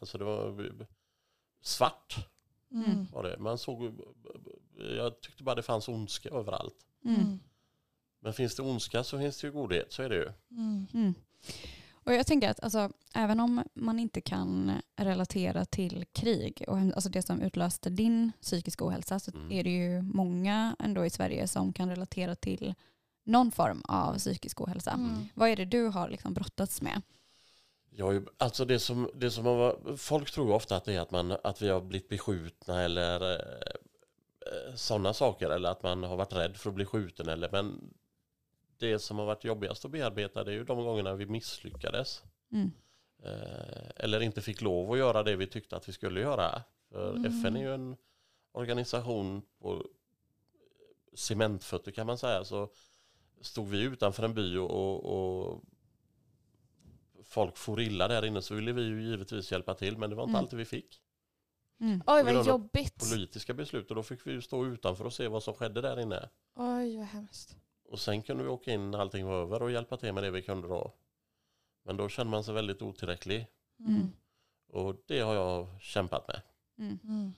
Alltså 0.00 0.18
det 0.18 0.24
var 0.24 0.86
svart 1.60 2.26
Mm. 2.72 3.06
var 3.12 3.22
det. 3.22 3.38
Man 3.38 3.58
såg, 3.58 4.00
jag 4.96 5.20
tyckte 5.20 5.42
bara 5.42 5.54
det 5.54 5.62
fanns 5.62 5.88
ondska 5.88 6.28
överallt. 6.28 6.74
Mm. 7.04 7.20
Mm. 7.20 7.40
Men 8.20 8.32
finns 8.32 8.56
det 8.56 8.62
ondska 8.62 9.04
så 9.04 9.18
finns 9.18 9.40
det 9.40 9.46
ju 9.46 9.52
godhet, 9.52 9.92
så 9.92 10.02
är 10.02 10.08
det 10.08 10.16
ju. 10.16 10.28
Mm. 10.50 10.86
Mm. 10.94 11.14
Och 11.92 12.12
jag 12.14 12.26
tänker 12.26 12.50
att 12.50 12.60
alltså, 12.60 12.90
även 13.14 13.40
om 13.40 13.62
man 13.74 13.98
inte 13.98 14.20
kan 14.20 14.72
relatera 14.96 15.64
till 15.64 16.04
krig 16.12 16.64
och 16.68 16.76
alltså 16.78 17.08
det 17.10 17.22
som 17.22 17.40
utlöste 17.42 17.90
din 17.90 18.32
psykiska 18.40 18.84
ohälsa 18.86 19.18
så 19.20 19.30
Mm. 19.34 19.52
är 19.52 19.64
det 19.64 19.70
ju 19.70 20.02
många 20.02 20.76
ändå 20.78 21.04
i 21.06 21.10
Sverige 21.10 21.48
som 21.48 21.72
kan 21.72 21.88
relatera 21.90 22.34
till 22.36 22.74
någon 23.30 23.50
form 23.50 23.82
av 23.84 24.18
psykisk 24.18 24.60
ohälsa. 24.60 24.90
Mm. 24.90 25.28
Vad 25.34 25.48
är 25.48 25.56
det 25.56 25.64
du 25.64 25.86
har 25.86 26.08
liksom 26.08 26.34
brottats 26.34 26.82
med? 26.82 27.02
Jag 27.90 28.28
alltså 28.38 28.64
det 28.64 28.78
som, 28.78 29.10
det 29.14 29.30
som 29.30 29.46
har, 29.46 29.96
folk 29.96 30.30
tror 30.30 30.52
ofta 30.52 30.76
att 30.76 30.84
det 30.84 30.94
är 30.94 31.00
att, 31.00 31.10
man, 31.10 31.36
att 31.44 31.62
vi 31.62 31.68
har 31.68 31.80
blivit 31.80 32.08
beskjutna 32.08 32.82
eller 32.82 33.32
eh, 33.32 34.74
sådana 34.74 35.14
saker. 35.14 35.50
Eller 35.50 35.70
att 35.70 35.82
man 35.82 36.04
har 36.04 36.16
varit 36.16 36.32
rädd 36.32 36.56
för 36.56 36.70
att 36.70 36.76
bli 36.76 36.84
skjuten. 36.84 37.28
Eller, 37.28 37.48
men 37.52 37.94
det 38.78 38.98
som 38.98 39.18
har 39.18 39.26
varit 39.26 39.44
jobbigast 39.44 39.84
att 39.84 39.90
bearbeta 39.90 40.44
det 40.44 40.50
är 40.50 40.54
ju 40.54 40.64
de 40.64 40.84
gångerna 40.84 41.14
vi 41.14 41.26
misslyckades. 41.26 42.22
Mm. 42.52 42.70
eh, 43.22 43.90
eller 43.96 44.20
inte 44.20 44.40
fick 44.40 44.60
lov 44.60 44.92
att 44.92 44.98
göra 44.98 45.22
det 45.22 45.36
vi 45.36 45.46
tyckte 45.46 45.76
att 45.76 45.88
vi 45.88 45.92
skulle 45.92 46.20
göra. 46.20 46.62
För 46.90 47.16
Mm. 47.16 47.38
FN 47.38 47.56
är 47.56 47.60
ju 47.60 47.74
en 47.74 47.96
organisation 48.52 49.42
på 49.60 49.86
cementfötter 51.14 51.92
kan 51.92 52.06
man 52.06 52.18
säga. 52.18 52.44
Så 52.44 52.68
stod 53.40 53.68
vi 53.68 53.82
utanför 53.82 54.22
en 54.22 54.34
by 54.34 54.56
och, 54.56 55.04
och, 55.04 55.62
folk 57.24 57.56
for 57.56 57.80
illa 57.80 58.08
där 58.08 58.24
inne 58.24 58.42
så 58.42 58.54
ville 58.54 58.72
vi 58.72 58.82
ju 58.82 59.02
givetvis 59.02 59.52
hjälpa 59.52 59.74
till 59.74 59.98
men 59.98 60.10
det 60.10 60.16
var 60.16 60.22
inte 60.22 60.30
Mm. 60.30 60.40
alltid 60.44 60.58
vi 60.58 60.64
fick 60.64 61.00
Mm. 61.80 62.02
Oj 62.06 62.22
vad 62.22 62.46
jobbigt. 62.46 63.10
politiska 63.10 63.54
beslut 63.54 63.90
och 63.90 63.96
då 63.96 64.02
fick 64.02 64.26
vi 64.26 64.30
ju 64.32 64.42
stå 64.42 64.66
utanför 64.66 65.04
och 65.04 65.12
se 65.12 65.28
vad 65.28 65.42
som 65.42 65.54
skedde 65.54 65.80
där 65.80 66.00
inne. 66.00 66.28
Oj 66.54 66.96
vad 66.96 67.06
hemskt. 67.06 67.56
Och 67.88 67.98
sen 68.00 68.22
kunde 68.22 68.42
vi 68.42 68.48
åka 68.48 68.72
in 68.72 68.90
när 68.90 68.98
allting 68.98 69.26
var 69.26 69.34
över 69.42 69.62
och 69.62 69.70
hjälpa 69.70 69.96
till 69.96 70.12
med 70.12 70.22
det 70.22 70.30
vi 70.30 70.42
kunde 70.42 70.68
då. 70.68 70.92
Men 71.84 71.96
då 71.96 72.08
kände 72.08 72.30
man 72.30 72.44
sig 72.44 72.54
väldigt 72.54 72.82
otillräcklig 72.82 73.46
Mm. 73.78 74.12
och 74.72 74.96
det 75.06 75.20
har 75.20 75.34
jag 75.34 75.80
kämpat 75.80 76.28
med. 76.28 76.42
Mm. 76.78 76.98
Mm. 77.04 77.32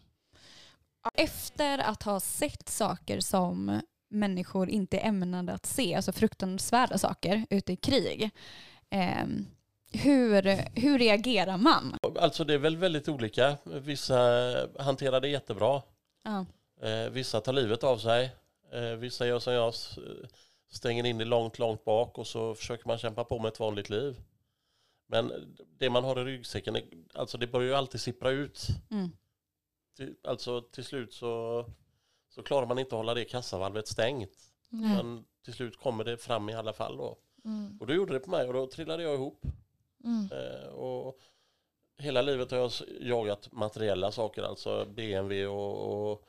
Efter 1.14 1.78
att 1.78 2.02
ha 2.02 2.20
sett 2.20 2.68
saker 2.68 3.20
som 3.20 3.80
människor 4.12 4.68
inte 4.68 4.98
är 4.98 5.08
ämnade 5.08 5.52
att 5.52 5.66
se, 5.66 5.94
alltså 5.94 6.12
fruktansvärda 6.12 6.98
saker 6.98 7.46
ute 7.50 7.72
i 7.72 7.76
krig, 7.76 8.30
ehm, 8.90 9.46
hur, 9.92 10.42
hur 10.80 10.98
reagerar 10.98 11.58
man? 11.58 11.96
Alltså 12.18 12.44
det 12.44 12.54
är 12.54 12.58
väl 12.58 12.76
väldigt 12.76 13.08
olika. 13.08 13.56
Vissa 13.64 14.18
hanterar 14.78 15.20
det 15.20 15.28
jättebra. 15.28 15.82
Ja. 16.22 16.46
Eh, 16.88 17.10
vissa 17.10 17.40
tar 17.40 17.52
livet 17.52 17.84
av 17.84 17.98
sig. 17.98 18.30
Eh, 18.72 18.96
vissa 18.96 19.26
gör 19.26 19.38
som 19.38 19.52
jag, 19.52 19.74
stänger 20.72 21.06
in 21.06 21.18
det 21.18 21.24
långt, 21.24 21.58
långt 21.58 21.84
bak 21.84 22.18
och 22.18 22.26
så 22.26 22.54
försöker 22.54 22.88
man 22.88 22.98
kämpa 22.98 23.24
på 23.24 23.38
med 23.38 23.48
ett 23.48 23.60
vanligt 23.60 23.90
liv. 23.90 24.16
Men 25.06 25.56
det 25.78 25.90
man 25.90 26.04
har 26.04 26.20
i 26.20 26.24
ryggsäcken, 26.24 26.76
alltså 27.14 27.38
det 27.38 27.46
börjar 27.46 27.68
ju 27.68 27.74
alltid 27.74 28.00
sippra 28.00 28.30
ut. 28.30 28.66
Mm. 28.90 29.12
Till, 29.96 30.14
alltså 30.24 30.60
till 30.60 30.84
slut 30.84 31.12
så, 31.12 31.64
så 32.34 32.42
klarar 32.42 32.66
man 32.66 32.78
inte 32.78 32.94
att 32.94 32.98
hålla 32.98 33.14
det 33.14 33.24
kassavalvet 33.24 33.88
stängt. 33.88 34.52
Nej. 34.68 34.96
Men 34.96 35.24
till 35.44 35.54
slut 35.54 35.78
kommer 35.78 36.04
det 36.04 36.16
fram 36.16 36.48
i 36.48 36.54
alla 36.54 36.72
fall 36.72 36.96
då. 36.96 37.18
Mm. 37.44 37.78
Och 37.80 37.86
då 37.86 37.94
gjorde 37.94 38.12
det 38.12 38.20
på 38.20 38.30
mig 38.30 38.46
och 38.46 38.52
då 38.52 38.66
trillade 38.66 39.02
jag 39.02 39.14
ihop. 39.14 39.46
Mm. 40.04 40.28
Eh, 40.32 40.68
och 40.68 41.18
hela 41.98 42.22
livet 42.22 42.50
har 42.50 42.58
jag 42.58 42.70
jagat 43.00 43.52
materiella 43.52 44.12
saker, 44.12 44.42
alltså 44.42 44.86
BMW 44.94 45.46
och, 45.46 46.10
och, 46.12 46.24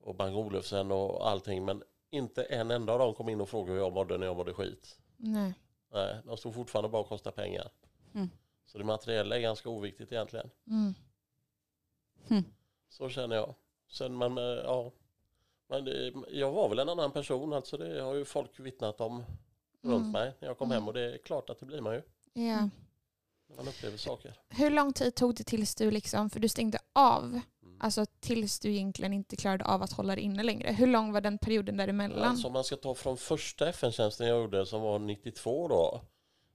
och 0.00 0.14
Bang 0.14 0.36
Olufsen 0.36 0.92
och 0.92 1.28
allting. 1.28 1.64
Men 1.64 1.82
inte 2.10 2.42
en 2.42 2.70
enda 2.70 2.92
av 2.92 2.98
dem 2.98 3.14
kom 3.14 3.28
in 3.28 3.40
och 3.40 3.48
frågade 3.48 3.72
hur 3.72 3.80
jag 3.80 3.92
mådde 3.92 4.18
när 4.18 4.26
jag 4.26 4.36
mådde 4.36 4.54
skit. 4.54 4.98
Nej. 5.16 5.54
Nej, 5.92 6.16
de 6.24 6.36
stod 6.36 6.54
fortfarande 6.54 6.88
bara 6.88 7.02
och 7.02 7.08
kostade 7.08 7.36
pengar. 7.36 7.70
Mm. 8.14 8.28
Så 8.66 8.78
det 8.78 8.84
materiella 8.84 9.36
är 9.36 9.40
ganska 9.40 9.68
oviktigt 9.68 10.12
egentligen. 10.12 10.50
Mm. 10.66 10.94
Mm. 12.28 12.44
Så 12.88 13.08
känner 13.08 13.36
jag. 13.36 13.54
Sen 13.88 14.14
man, 14.14 14.38
eh, 14.38 14.44
ja. 14.44 14.92
Men 15.68 15.84
det, 15.84 16.12
jag 16.30 16.52
var 16.52 16.68
väl 16.68 16.78
en 16.78 16.88
annan 16.88 17.12
person, 17.12 17.52
alltså 17.52 17.76
det 17.76 18.00
har 18.02 18.14
ju 18.14 18.24
folk 18.24 18.60
vittnat 18.60 19.00
om 19.00 19.24
runt 19.82 20.00
Mm. 20.00 20.10
mig 20.12 20.34
när 20.40 20.48
jag 20.48 20.58
kom 20.58 20.68
Mm. 20.68 20.74
hem 20.82 20.88
och 20.88 20.94
det 20.94 21.14
är 21.14 21.18
klart 21.18 21.50
att 21.50 21.58
det 21.58 21.66
blir 21.66 21.80
man 21.80 21.94
ju 21.94 22.02
Ja. 22.32 22.68
När 23.48 23.56
man 23.56 23.68
upplever 23.68 23.96
saker. 23.96 24.34
Hur 24.48 24.70
lång 24.70 24.92
tid 24.92 25.14
tog 25.14 25.34
det 25.34 25.44
tills 25.44 25.74
du 25.74 25.90
liksom, 25.90 26.30
för 26.30 26.40
du 26.40 26.48
stängde 26.48 26.78
av, 26.92 27.22
Mm. 27.62 27.76
alltså 27.80 28.06
tills 28.20 28.60
du 28.60 28.70
egentligen 28.70 29.12
inte 29.12 29.36
klarade 29.36 29.64
av 29.64 29.82
att 29.82 29.92
hålla 29.92 30.14
det 30.14 30.20
inne 30.20 30.42
längre? 30.42 30.72
Hur 30.72 30.86
lång 30.86 31.12
var 31.12 31.20
den 31.20 31.38
perioden 31.38 31.76
däremellan? 31.76 32.22
Alltså 32.22 32.46
om 32.46 32.52
man 32.52 32.64
ska 32.64 32.76
ta 32.76 32.94
från 32.94 33.16
första 33.16 33.68
FN-tjänsten 33.68 34.26
jag 34.28 34.40
gjorde 34.40 34.66
som 34.66 34.80
var 34.82 34.98
92 34.98 35.68
då 35.68 36.00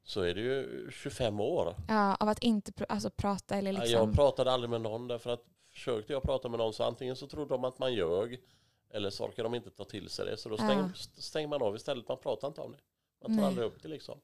så 0.04 0.22
är 0.22 0.34
det 0.36 0.42
ju 0.42 0.90
25 0.92 1.40
år. 1.40 1.76
Ja, 1.88 2.16
av 2.16 2.30
att 2.30 2.40
inte 2.40 2.72
pr- 2.72 2.86
alltså, 2.90 3.10
prata 3.10 3.56
eller 3.56 3.74
liksom... 3.74 3.92
Jag 3.92 4.16
pratade 4.16 4.52
aldrig 4.52 4.70
med 4.70 4.82
någon 4.82 5.08
därför 5.08 5.30
att 5.30 5.44
försökte 5.72 6.14
jag 6.14 6.24
prata 6.24 6.50
med 6.50 6.60
någon 6.60 6.74
så 6.74 6.84
antingen 6.84 7.16
så 7.16 7.28
trodde 7.28 7.50
de 7.54 7.64
att 7.64 7.80
man 7.80 7.94
ljög 7.94 8.42
eller 8.94 9.10
så 9.10 9.26
orkar 9.26 9.44
de 9.44 9.56
inte 9.56 9.70
ta 9.72 9.84
till 9.84 10.10
sig 10.10 10.26
det 10.26 10.38
så 10.38 10.50
då 10.50 10.58
stäng, 10.58 10.78
Ja. 10.80 10.90
stänger 11.18 11.48
man 11.48 11.62
av 11.62 11.76
istället. 11.76 12.08
Man 12.08 12.18
pratar 12.18 12.48
inte 12.48 12.62
om 12.62 12.72
det. 12.72 12.78
Man 13.22 13.32
tar 13.32 13.42
Nej. 13.42 13.46
aldrig 13.46 13.68
upp 13.68 13.82
det 13.84 13.88
liksom. 13.88 14.20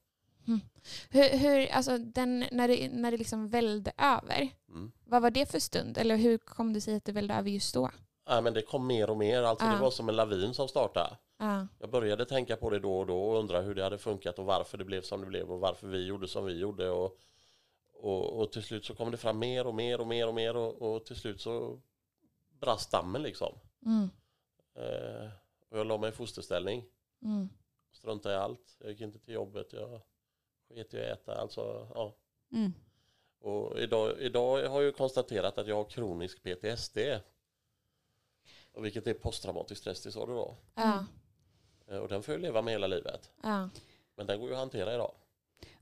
Hur, 1.10 1.38
hur, 1.38 1.68
alltså 1.72 1.98
den, 1.98 2.46
när 2.52 2.68
det, 2.68 2.90
när 2.90 3.12
det 3.12 3.18
liksom 3.18 3.48
vällde 3.50 3.92
över, 3.98 4.50
Mm. 4.70 4.92
vad 5.06 5.22
var 5.22 5.32
det 5.32 5.52
för 5.52 5.60
stund? 5.60 5.98
Eller 5.98 6.16
hur 6.18 6.38
kom 6.38 6.74
det 6.74 6.82
sig 6.82 6.96
att 6.96 7.06
det 7.06 7.12
vällde 7.12 7.34
över 7.34 7.50
just 7.50 7.74
då? 7.74 7.90
Ja, 8.26 8.42
men 8.42 8.54
det 8.54 8.62
kom 8.62 8.88
mer 8.88 9.10
och 9.10 9.18
mer. 9.18 9.44
Alltså 9.44 9.66
Ja. 9.66 9.72
Det 9.72 9.80
var 9.82 9.92
som 9.92 10.10
en 10.10 10.16
lavin 10.16 10.54
som 10.54 10.68
startade. 10.68 11.18
Ja. 11.38 11.68
Jag 11.80 11.90
började 11.90 12.26
tänka 12.26 12.56
på 12.58 12.70
det 12.70 12.80
då 12.80 13.00
och 13.00 13.08
då 13.08 13.22
och 13.24 13.40
undra 13.40 13.62
hur 13.62 13.76
det 13.76 13.84
hade 13.84 13.98
funkat 13.98 14.40
och 14.40 14.46
varför 14.46 14.78
det 14.78 14.86
blev 14.86 15.02
som 15.02 15.22
det 15.22 15.28
blev 15.28 15.52
och 15.52 15.60
varför 15.60 15.88
vi 15.88 16.06
gjorde 16.06 16.28
som 16.28 16.46
vi 16.46 16.54
gjorde. 16.60 16.90
Och, 16.90 17.18
och, 17.94 18.40
och 18.42 18.52
till 18.52 18.64
slut 18.64 18.86
så 18.86 18.96
kom 18.96 19.12
det 19.12 19.18
fram 19.18 19.40
mer 19.40 19.68
och 19.68 19.76
mer 19.76 20.02
och 20.02 20.08
mer 20.08 20.28
och 20.28 20.34
mer 20.34 20.56
och, 20.56 20.82
och 20.82 21.06
till 21.06 21.16
slut 21.16 21.42
så 21.42 21.80
brast 22.60 22.92
dammen 22.92 23.22
liksom. 23.24 23.54
Mm. 23.86 24.10
Eh, 24.80 25.30
och 25.70 25.80
jag 25.80 25.88
la 25.88 25.98
mig 25.98 26.10
i 26.10 26.12
fosterställning. 26.12 26.86
Mm. 27.24 27.50
Struntade 27.92 28.36
i 28.36 28.38
allt. 28.38 28.78
Jag 28.80 28.90
gick 28.92 29.02
inte 29.02 29.20
till 29.20 29.34
jobbet. 29.34 29.74
Jag 29.74 30.02
sket 30.70 30.94
i 30.94 30.98
att 30.98 31.20
äta. 31.20 31.42
Alltså, 31.42 31.88
ja. 31.94 32.16
Mm. 32.52 32.74
Och 33.40 33.80
idag, 33.80 34.20
idag 34.20 34.70
har 34.70 34.82
jag 34.82 34.96
konstaterat 34.96 35.58
att 35.58 35.68
jag 35.68 35.76
har 35.76 35.84
kronisk 35.84 36.44
PTSD. 36.44 36.98
Och 38.72 38.86
vilket 38.86 39.08
är 39.08 39.14
posttraumatisk 39.14 39.82
stressdisorder 39.82 40.34
då. 40.34 40.56
Ja. 40.76 41.06
Eh, 41.88 41.98
Och 41.98 42.08
den 42.08 42.24
får 42.24 42.34
jag 42.34 42.42
leva 42.42 42.62
med 42.62 42.72
hela 42.74 42.88
livet. 42.88 43.32
Ja. 43.44 43.70
Men 44.16 44.28
den 44.28 44.40
går 44.40 44.50
ju 44.50 44.54
att 44.56 44.60
hantera 44.60 44.94
idag. 44.94 45.12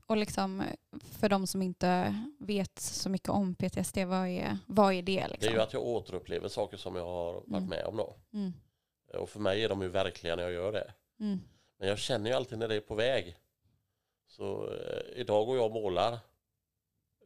Och 0.06 0.16
liksom, 0.16 0.62
för 1.00 1.28
de 1.28 1.46
som 1.46 1.62
inte 1.62 2.14
vet 2.38 2.78
så 2.78 3.08
mycket 3.10 3.28
om 3.28 3.54
PTSD, 3.54 3.98
vad 3.98 4.28
är, 4.28 4.58
vad 4.66 4.92
är 4.94 5.02
det? 5.02 5.14
Det 5.14 5.20
är 5.20 5.28
Liksom? 5.28 5.52
ju 5.52 5.60
att 5.60 5.72
jag 5.72 5.82
återupplever 5.82 6.48
saker 6.48 6.76
som 6.76 6.96
jag 6.96 7.04
har 7.04 7.32
varit 7.32 7.46
Mm. 7.48 7.68
med 7.68 7.84
om 7.84 7.96
då. 7.96 8.16
Mm. 8.32 8.52
Och 9.14 9.28
för 9.28 9.40
mig 9.40 9.64
är 9.64 9.68
de 9.68 9.82
ju 9.82 9.88
verkliga 9.88 10.36
när 10.36 10.42
jag 10.42 10.52
gör 10.52 10.72
det. 10.72 10.92
Mm. 11.20 11.40
Men 11.78 11.88
jag 11.88 11.98
känner 11.98 12.30
ju 12.30 12.36
alltid 12.36 12.58
när 12.58 12.68
det 12.68 12.74
är 12.74 12.80
på 12.80 12.94
väg. 12.94 13.36
Så 14.26 14.72
eh, 14.72 15.20
idag 15.20 15.46
går 15.46 15.56
jag 15.56 15.66
och 15.66 15.72
målar. 15.72 16.18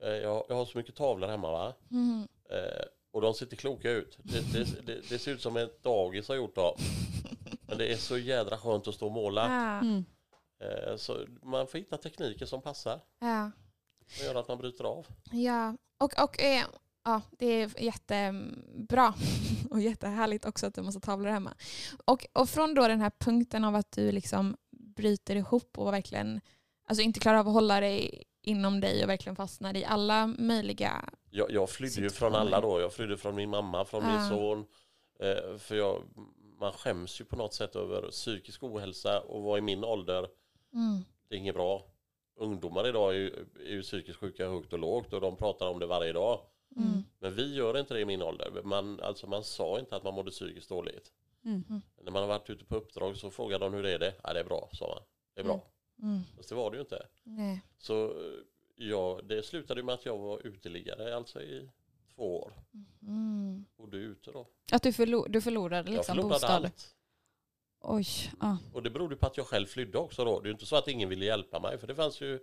Eh, 0.02 0.10
jag, 0.10 0.44
jag 0.48 0.54
har 0.54 0.64
så 0.64 0.78
mycket 0.78 0.96
tavlor 0.96 1.28
hemma 1.28 1.50
va. 1.50 1.74
Mm. 1.90 2.28
Eh, 2.50 2.84
och 3.10 3.20
de 3.20 3.34
ser 3.34 3.46
inte 3.46 3.56
kloka 3.56 3.90
ut. 3.90 4.18
Det, 4.22 4.52
det, 4.52 4.86
det, 4.86 5.08
det 5.08 5.18
ser 5.18 5.32
ut 5.32 5.42
som 5.42 5.56
ett 5.56 5.82
dagis 5.82 6.28
har 6.28 6.34
gjort 6.34 6.54
dem. 6.54 6.76
Men 7.66 7.78
det 7.78 7.92
är 7.92 7.96
så 7.96 8.18
jädra 8.18 8.58
skönt 8.58 8.88
att 8.88 8.94
stå 8.94 9.06
och 9.06 9.12
måla. 9.12 9.42
Ja. 9.42 9.78
Mm. 9.78 10.04
Eh, 10.60 10.96
så 10.96 11.26
man 11.42 11.66
får 11.66 11.78
hitta 11.78 11.96
tekniker 11.96 12.46
som 12.46 12.62
passar. 12.62 13.00
Ja. 13.18 13.50
Som 14.06 14.26
gör 14.26 14.34
att 14.34 14.48
man 14.48 14.58
bryter 14.58 14.84
av. 14.84 15.06
Ja, 15.32 15.76
och, 15.98 16.22
och 16.22 16.42
eh, 16.42 16.66
ja, 17.04 17.22
det 17.38 17.46
är 17.46 17.82
jättebra 17.82 19.14
och 19.70 19.80
jättehärligt 19.80 20.44
också 20.44 20.66
att 20.66 20.74
du 20.74 20.82
måste 20.82 21.00
tavlor 21.00 21.30
hemma. 21.30 21.54
Och, 22.04 22.26
och 22.32 22.48
från 22.48 22.74
då 22.74 22.88
den 22.88 23.00
här 23.00 23.12
punkten 23.18 23.64
av 23.64 23.74
att 23.74 23.92
du 23.92 24.12
liksom 24.12 24.56
bryter 24.70 25.36
ihop 25.36 25.78
och 25.78 25.92
verkligen 25.92 26.40
alltså 26.86 27.02
inte 27.02 27.20
klarar 27.20 27.38
av 27.38 27.48
att 27.48 27.54
hålla 27.54 27.80
dig 27.80 28.24
inom 28.42 28.80
dig 28.80 29.02
och 29.02 29.08
verkligen 29.08 29.36
fastnar 29.36 29.76
i 29.76 29.84
alla 29.84 30.26
möjliga... 30.26 31.08
Jag, 31.30 31.50
jag 31.50 31.70
flydde 31.70 32.00
ju 32.00 32.10
från 32.10 32.34
alla 32.34 32.60
då. 32.60 32.80
Jag 32.80 32.92
flydde 32.92 33.16
från 33.16 33.34
min 33.34 33.50
mamma, 33.50 33.84
från 33.84 34.06
min 34.06 34.14
Ja. 34.14 34.28
son. 34.28 34.64
Eh, 35.20 35.58
för 35.58 35.74
jag, 35.76 36.02
man 36.60 36.72
skäms 36.72 37.20
ju 37.20 37.24
på 37.24 37.36
något 37.36 37.54
sätt 37.54 37.76
över 37.76 38.10
psykisk 38.10 38.62
ohälsa 38.62 39.20
och 39.20 39.42
vara 39.42 39.58
i 39.58 39.60
min 39.60 39.84
ålder. 39.84 40.28
Mm. 40.74 41.04
Det 41.28 41.34
är 41.34 41.38
inget 41.38 41.54
bra. 41.54 41.82
Ungdomar 42.36 42.88
idag 42.88 43.10
är 43.10 43.18
ju, 43.18 43.46
är 43.66 43.70
ju 43.70 43.82
psykiskt 43.82 44.18
sjuka 44.18 44.48
högt 44.48 44.72
och 44.72 44.78
lågt 44.78 45.12
och 45.12 45.20
de 45.20 45.36
pratar 45.36 45.68
om 45.68 45.78
det 45.78 45.86
varje 45.86 46.12
dag. 46.12 46.40
Mm. 46.76 47.02
Men 47.18 47.34
vi 47.34 47.54
gör 47.54 47.78
inte 47.78 47.94
det 47.94 48.00
i 48.00 48.04
min 48.04 48.22
ålder. 48.22 48.62
Man, 48.64 49.00
alltså 49.00 49.26
man 49.26 49.44
sa 49.44 49.78
inte 49.78 49.96
att 49.96 50.04
man 50.04 50.14
mådde 50.14 50.30
psykiskt 50.30 50.68
dåligt. 50.68 51.12
Mm. 51.44 51.82
När 52.02 52.12
man 52.12 52.22
har 52.22 52.28
varit 52.28 52.50
ute 52.50 52.64
på 52.64 52.76
uppdrag 52.76 53.16
så 53.16 53.30
frågade 53.30 53.64
de 53.64 53.74
hur 53.74 53.86
är 53.86 53.98
det? 53.98 54.14
Ja, 54.22 54.32
det 54.32 54.40
är 54.40 54.44
bra, 54.44 54.68
sa 54.72 54.88
man. 54.88 55.02
Det 55.34 55.40
är 55.40 55.44
bra. 55.44 55.66
Mm. 56.02 56.20
Fast 56.36 56.48
det 56.48 56.54
var 56.54 56.70
det 56.70 56.76
ju 56.76 56.80
inte. 56.80 57.06
Nej. 57.22 57.62
Så 57.78 58.14
ja, 58.76 59.20
det 59.24 59.42
slutade 59.46 59.82
med 59.82 59.94
att 59.94 60.06
jag 60.06 60.18
var 60.18 60.46
uteliggare 60.46 61.16
alltså 61.16 61.42
i 61.42 61.68
två 62.14 62.40
år. 62.40 62.52
Mm. 63.02 63.64
Bodde 63.76 63.96
ute 63.96 64.30
då. 64.32 64.46
Att 64.72 64.82
du, 64.82 64.92
förlor, 64.92 65.28
du 65.28 65.40
förlorade 65.40 65.90
Jag 65.90 65.96
liksom 65.96 66.14
förlorade 66.14 66.34
bostad? 66.34 66.50
allt. 66.50 66.94
Oj, 67.80 68.06
ja. 68.40 68.58
Och 68.72 68.82
det 68.82 68.90
berodde 68.90 69.16
på 69.16 69.26
att 69.26 69.36
jag 69.36 69.46
själv 69.46 69.66
flydde 69.66 69.98
också 69.98 70.24
då. 70.24 70.40
Det 70.40 70.46
är 70.46 70.48
ju 70.48 70.52
inte 70.52 70.66
så 70.66 70.76
att 70.76 70.88
ingen 70.88 71.08
ville 71.08 71.24
hjälpa 71.24 71.60
mig, 71.60 71.78
för 71.78 71.86
det 71.86 71.94
fanns 71.94 72.20
ju 72.20 72.40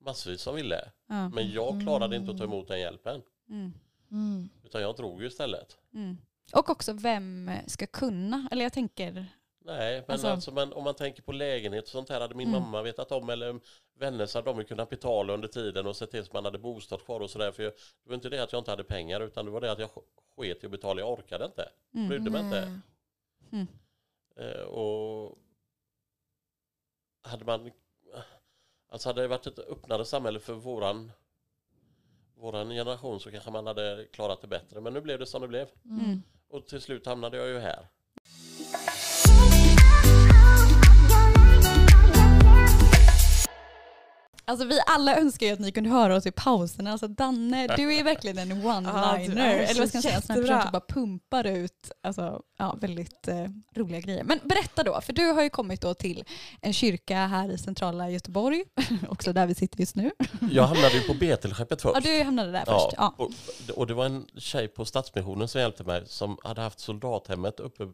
massvis 0.00 0.40
som 0.40 0.54
ville. 0.54 0.90
ja. 1.06 1.28
Men 1.28 1.50
jag 1.52 1.82
klarade 1.82 2.16
inte 2.16 2.30
att 2.30 2.38
ta 2.38 2.44
emot 2.44 2.68
den 2.68 2.80
hjälpen. 2.80 3.22
Mm. 3.48 3.72
Mm. 4.10 4.48
Utan 4.64 4.82
jag 4.82 4.96
drog 4.96 5.20
ju 5.22 5.26
istället. 5.28 5.76
Mm. 5.94 6.16
Och 6.52 6.70
också 6.70 6.92
vem 6.92 7.50
ska 7.66 7.86
kunna? 7.86 8.48
Eller 8.50 8.62
jag 8.64 8.72
tänker... 8.72 9.26
Nej, 9.64 10.00
men, 10.06 10.10
Alltså- 10.12 10.28
alltså, 10.28 10.52
men 10.52 10.72
om 10.72 10.84
man 10.84 10.94
tänker 10.94 11.22
på 11.22 11.32
lägenhet 11.32 11.84
och 11.84 11.90
sånt 11.90 12.08
här 12.08 12.20
hade 12.20 12.34
min 12.34 12.48
Mm. 12.48 12.62
mamma 12.62 12.82
vetat 12.82 13.12
om 13.12 13.30
eller 13.30 13.60
vänner 13.98 14.26
så 14.26 14.38
hade 14.38 14.50
de 14.50 14.58
ju 14.58 14.64
kunnat 14.64 14.90
betala 14.90 15.32
under 15.32 15.48
tiden 15.48 15.86
och 15.86 15.96
sett 15.96 16.10
till 16.10 16.24
så 16.24 16.30
man 16.32 16.44
hade 16.44 16.58
bostad 16.58 17.04
kvar 17.04 17.20
och 17.20 17.30
sådär. 17.30 17.52
För 17.52 17.62
jag, 17.62 17.72
det 17.72 18.08
var 18.08 18.14
inte 18.14 18.28
det 18.28 18.42
att 18.42 18.52
jag 18.52 18.60
inte 18.60 18.70
hade 18.70 18.84
pengar 18.84 19.20
utan 19.20 19.44
det 19.44 19.50
var 19.50 19.60
det 19.60 19.72
att 19.72 19.78
jag 19.78 19.90
sket 20.36 20.62
i 20.62 20.66
att 20.66 20.72
betala, 20.72 21.00
jag 21.00 21.10
orkade 21.12 21.44
inte. 21.44 21.68
Mm. 21.94 22.08
Brydde 22.08 22.30
mig 22.30 22.40
inte. 22.44 22.80
Nej. 23.50 23.66
Eh, 24.36 24.60
och 24.62 25.38
hade 27.22 27.44
man 27.44 27.70
alltså 28.88 29.08
hade 29.08 29.22
det 29.22 29.28
varit 29.28 29.46
ett 29.46 29.58
öppnare 29.58 30.04
samhälle 30.04 30.40
för 30.40 30.54
våran 30.54 31.12
våran 32.40 32.70
generation 32.70 33.20
så 33.20 33.30
kanske 33.30 33.50
man 33.50 33.66
hade 33.66 34.06
klarat 34.12 34.40
det 34.40 34.46
bättre. 34.46 34.80
Men 34.80 34.92
nu 34.92 35.00
blev 35.00 35.18
det 35.18 35.26
som 35.26 35.42
det 35.42 35.48
blev. 35.48 35.68
Mm. 35.84 36.22
Och 36.48 36.66
till 36.66 36.80
slut 36.80 37.06
hamnade 37.06 37.36
jag 37.36 37.48
ju 37.48 37.58
här. 37.58 37.86
Alltså 44.48 44.66
vi 44.66 44.80
alla 44.86 45.16
önskar 45.16 45.46
ju 45.46 45.52
att 45.52 45.58
ni 45.58 45.72
kunde 45.72 45.90
höra 45.90 46.16
oss 46.16 46.26
i 46.26 46.30
pauserna. 46.30 46.92
Alltså 46.92 47.08
Danne, 47.08 47.66
du 47.76 47.94
är 47.94 48.04
verkligen 48.04 48.38
en 48.38 48.48
Ja, 48.62 48.80
one-liner. 48.80 49.46
är 49.46 49.58
Eller 49.58 49.80
vad 49.80 49.88
ska 49.88 49.96
man 49.96 50.02
säga? 50.02 50.14
En 50.14 50.20
jättebra. 50.20 50.42
person 50.42 50.62
som 50.62 50.72
bara 50.72 50.82
pumpar 50.88 51.46
ut 51.46 51.92
alltså, 52.02 52.42
ja, 52.58 52.76
väldigt 52.80 53.28
eh, 53.28 53.46
roliga 53.76 54.00
grejer. 54.00 54.24
Men 54.24 54.40
berätta 54.44 54.82
då, 54.82 55.00
för 55.00 55.12
du 55.12 55.32
har 55.32 55.42
ju 55.42 55.50
kommit 55.50 55.80
då 55.80 55.94
till 55.94 56.24
en 56.60 56.72
kyrka 56.72 57.16
här 57.16 57.50
i 57.50 57.58
centrala 57.58 58.10
Göteborg. 58.10 58.64
Också 59.08 59.32
där 59.32 59.46
vi 59.46 59.54
sitter 59.54 59.80
just 59.80 59.96
nu. 59.96 60.10
Jag 60.50 60.62
hamnade 60.62 60.94
ju 60.94 61.00
på 61.00 61.14
Betelskeppet 61.14 61.82
först. 61.82 61.94
Ja, 61.94 62.00
du 62.12 62.22
hamnade 62.22 62.52
där 62.52 62.64
först. 62.64 62.94
Ja. 62.96 63.14
och, 63.16 63.30
och 63.74 63.86
det 63.86 63.94
var 63.94 64.06
en 64.06 64.26
tjej 64.36 64.68
på 64.68 64.84
Stadsmissionen 64.84 65.48
som 65.48 65.60
hjälpte 65.60 65.84
mig 65.84 66.02
som 66.06 66.38
hade 66.44 66.60
haft 66.60 66.80
soldathemmet 66.80 67.60
uppe 67.60 67.84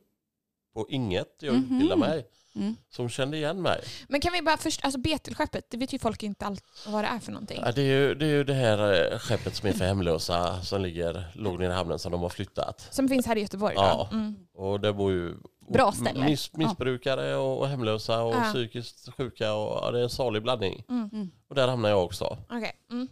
på 0.74 0.86
Inget, 0.90 1.36
jag 1.40 1.54
utbildade 1.54 2.00
mig, 2.00 2.26
Mm. 2.56 2.76
som 2.90 3.08
kände 3.08 3.36
igen 3.36 3.62
mig. 3.62 3.80
Men 4.08 4.20
kan 4.20 4.32
vi 4.32 4.42
bara 4.42 4.56
först, 4.56 4.84
alltså 4.84 5.00
Betelskeppet, 5.00 5.70
det 5.70 5.76
vet 5.76 5.92
ju 5.92 5.98
folk 5.98 6.22
inte 6.22 6.46
allt 6.46 6.64
vad 6.86 7.04
det 7.04 7.08
är 7.08 7.18
för 7.18 7.32
någonting. 7.32 7.60
Ja, 7.64 7.72
det, 7.72 7.82
är 7.82 7.98
ju, 8.00 8.14
det 8.14 8.26
är 8.26 8.30
ju 8.30 8.44
det 8.44 8.54
här 8.54 9.12
eh, 9.12 9.18
skeppet 9.18 9.54
som 9.56 9.68
är 9.68 9.72
för 9.72 9.84
hemlösa 9.84 10.62
som 10.62 10.82
ligger, 10.82 11.24
låg 11.34 11.58
nere 11.58 11.72
i 11.72 11.74
hamnen 11.74 11.98
som 11.98 12.12
de 12.12 12.22
har 12.22 12.28
flyttat. 12.28 12.88
Som 12.90 13.08
finns 13.08 13.26
här 13.26 13.36
i 13.36 13.40
Göteborg 13.40 13.74
Ja. 13.76 14.08
Mm. 14.12 14.36
Och 14.54 14.80
där 14.80 14.92
bor 14.92 15.12
ju 15.12 15.34
Bra 15.72 15.92
ställe. 15.92 16.24
Miss, 16.24 16.52
missbrukare 16.52 17.36
och, 17.36 17.58
och 17.60 17.68
hemlösa 17.68 18.22
och 18.22 18.34
Ja. 18.34 18.40
psykiskt 18.52 19.08
sjuka. 19.16 19.54
Och, 19.54 19.78
ja, 19.82 19.90
det 19.90 19.98
är 19.98 20.02
en 20.02 20.10
salig 20.10 20.42
blandning. 20.42 20.84
Mm. 20.88 21.10
Mm. 21.12 21.30
Och 21.48 21.54
där 21.54 21.68
hamnade 21.68 21.94
jag 21.94 22.04
också. 22.04 22.38
Okej. 22.50 22.72
Mm. 22.90 23.08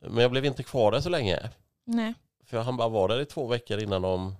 Men 0.00 0.22
jag 0.22 0.30
blev 0.30 0.44
inte 0.44 0.62
kvar 0.62 0.92
där 0.92 1.00
så 1.00 1.08
länge. 1.08 1.50
Nej. 1.86 2.14
För 2.46 2.56
jag 2.56 2.64
hann 2.64 2.76
bara 2.76 2.88
vara 2.88 3.14
där 3.14 3.20
i 3.22 3.24
två 3.24 3.46
veckor 3.46 3.82
innan 3.82 4.02
de 4.02 4.34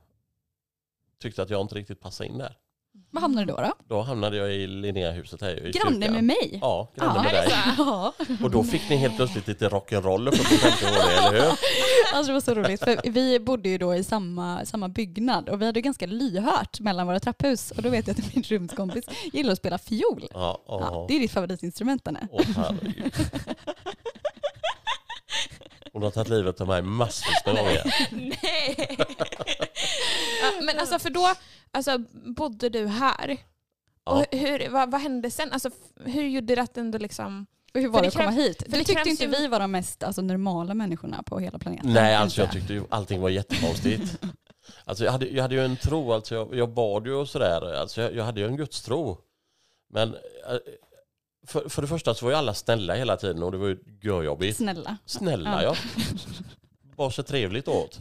tyckte 1.23 1.43
att 1.43 1.50
jag 1.50 1.61
inte 1.61 1.75
riktigt 1.75 2.00
passade 2.00 2.29
in 2.31 2.38
där. 2.38 2.57
Vad 3.11 3.23
hamnade 3.23 3.47
du 3.47 3.52
då? 3.52 3.61
då? 3.62 3.73
Då 3.88 4.02
hamnade 4.02 4.37
jag 4.37 4.55
i 4.55 4.67
Linnéahuset 4.67 5.41
här 5.41 5.67
i 5.67 5.71
Granne 5.71 5.97
kyrkan. 5.97 6.12
med 6.14 6.25
mig? 6.25 6.59
Ja, 6.61 6.93
granne 6.97 7.12
Ja, 7.17 7.23
med 7.23 7.33
dig. 7.35 7.52
Ja. 7.79 8.12
Och 8.43 8.50
då 8.50 8.64
fick 8.64 8.88
ni 8.91 8.97
helt 8.97 9.17
plötsligt 9.17 9.49
lite 9.49 9.69
rock'n'roll 9.69 10.31
på 10.31 10.37
femte 10.37 10.85
våningen, 10.85 11.19
eller 11.25 11.41
hur? 11.43 11.50
Alltså 12.14 12.26
det 12.26 12.33
var 12.33 12.41
så 12.41 12.55
roligt 12.55 12.85
för 12.85 13.11
vi 13.11 13.41
bodde 13.41 13.69
ju 13.69 13.79
då 13.79 13.95
i 13.95 14.05
samma, 14.05 14.64
samma 14.67 14.88
byggnad 14.88 15.49
och 15.49 15.62
vi 15.62 15.67
hade 15.67 15.81
ganska 15.81 16.07
lyhört 16.07 16.81
mellan 16.81 17.07
våra 17.07 17.21
trapphus 17.21 17.71
och 17.71 17.83
då 17.83 17.88
vet 17.88 18.07
jag 18.07 18.19
att 18.21 18.35
min 18.35 18.45
rumskompis 18.45 19.05
gillar 19.33 19.52
att 19.52 19.59
spela 19.59 19.79
fiol. 19.79 20.26
Ja, 20.33 20.62
Ja, 20.67 21.05
det 21.09 21.17
är 21.17 21.21
ditt 21.21 21.33
favoritinstrument 21.33 22.05
Danne. 22.05 22.29
Åh. 22.33 22.43
Hon 25.93 26.03
har 26.03 26.11
tagit 26.11 26.29
livet 26.29 26.61
av 26.61 26.67
mig 26.67 26.83
massvis 26.83 27.47
med 27.47 27.57
gånger. 27.57 27.95
Nej. 28.43 28.97
ja, 30.43 30.53
men 30.63 30.79
alltså 30.79 30.99
för 30.99 31.11
då 31.11 31.35
alltså, 31.71 31.99
bodde 32.25 32.69
du 32.69 32.87
här. 32.87 33.37
Ja. 34.05 34.13
Och 34.13 34.39
hur, 34.39 34.69
vad, 34.71 34.91
vad 34.91 35.01
hände 35.01 35.31
sen? 35.31 35.53
Alltså, 35.53 35.71
hur 36.05 36.23
gjorde 36.23 36.55
det 36.55 36.63
att 36.63 36.77
ändå 36.77 36.99
liksom... 36.99 37.47
Och 37.75 37.81
hur 37.81 37.89
var 37.89 37.99
För 37.99 38.03
det 38.03 38.09
att 38.09 38.15
komma 38.15 38.31
hit? 38.31 38.63
för 38.63 38.79
det 38.79 38.85
tyckte 38.85 39.09
inte 39.11 39.25
ju- 39.25 39.31
vi 39.31 39.47
var 39.47 39.61
de 39.61 39.71
mest 39.71 40.03
alltså, 40.03 40.23
normala 40.23 40.75
människorna 40.75 41.23
på 41.23 41.39
hela 41.39 41.59
planeten? 41.59 41.93
Nej, 41.93 42.15
alltså 42.15 42.41
jag 42.41 42.53
tyckte 42.53 42.73
ju 42.73 42.85
allting 42.91 43.21
var 43.21 43.29
jättekonstigt. 43.29 44.19
Alltså 44.85 45.05
jag 45.05 45.13
hade, 45.13 45.27
jag 45.29 45.43
hade 45.43 45.55
ju 45.55 45.65
en 45.65 45.77
tro, 45.77 46.13
alltså 46.13 46.35
jag, 46.35 46.55
jag 46.55 46.69
bad 46.75 47.07
ju 47.07 47.15
och 47.15 47.29
sådär. 47.29 47.75
Alltså 47.75 48.03
jag, 48.03 48.15
jag 48.15 48.25
hade 48.25 48.41
ju 48.41 48.47
en 48.47 48.57
gudstro. 48.57 49.19
Men 49.91 50.15
eh, 50.15 50.57
för, 51.47 51.69
för 51.69 51.83
det 51.83 51.89
första 51.89 52.15
så 52.15 52.25
var 52.25 52.33
ju 52.33 52.39
alla 52.39 52.55
snälla 52.55 52.95
hela 52.95 53.17
tiden 53.17 53.43
och 53.43 53.53
det 53.53 53.59
var 53.59 53.69
ju 53.69 53.79
görjobbigt. 54.03 54.57
Snälla. 54.57 54.97
Snälla 55.07 55.63
Ja. 55.63 55.77
ja. 55.97 56.03
Bara 56.97 57.11
så 57.11 57.23
trevligt 57.23 57.69
åt. 57.69 58.01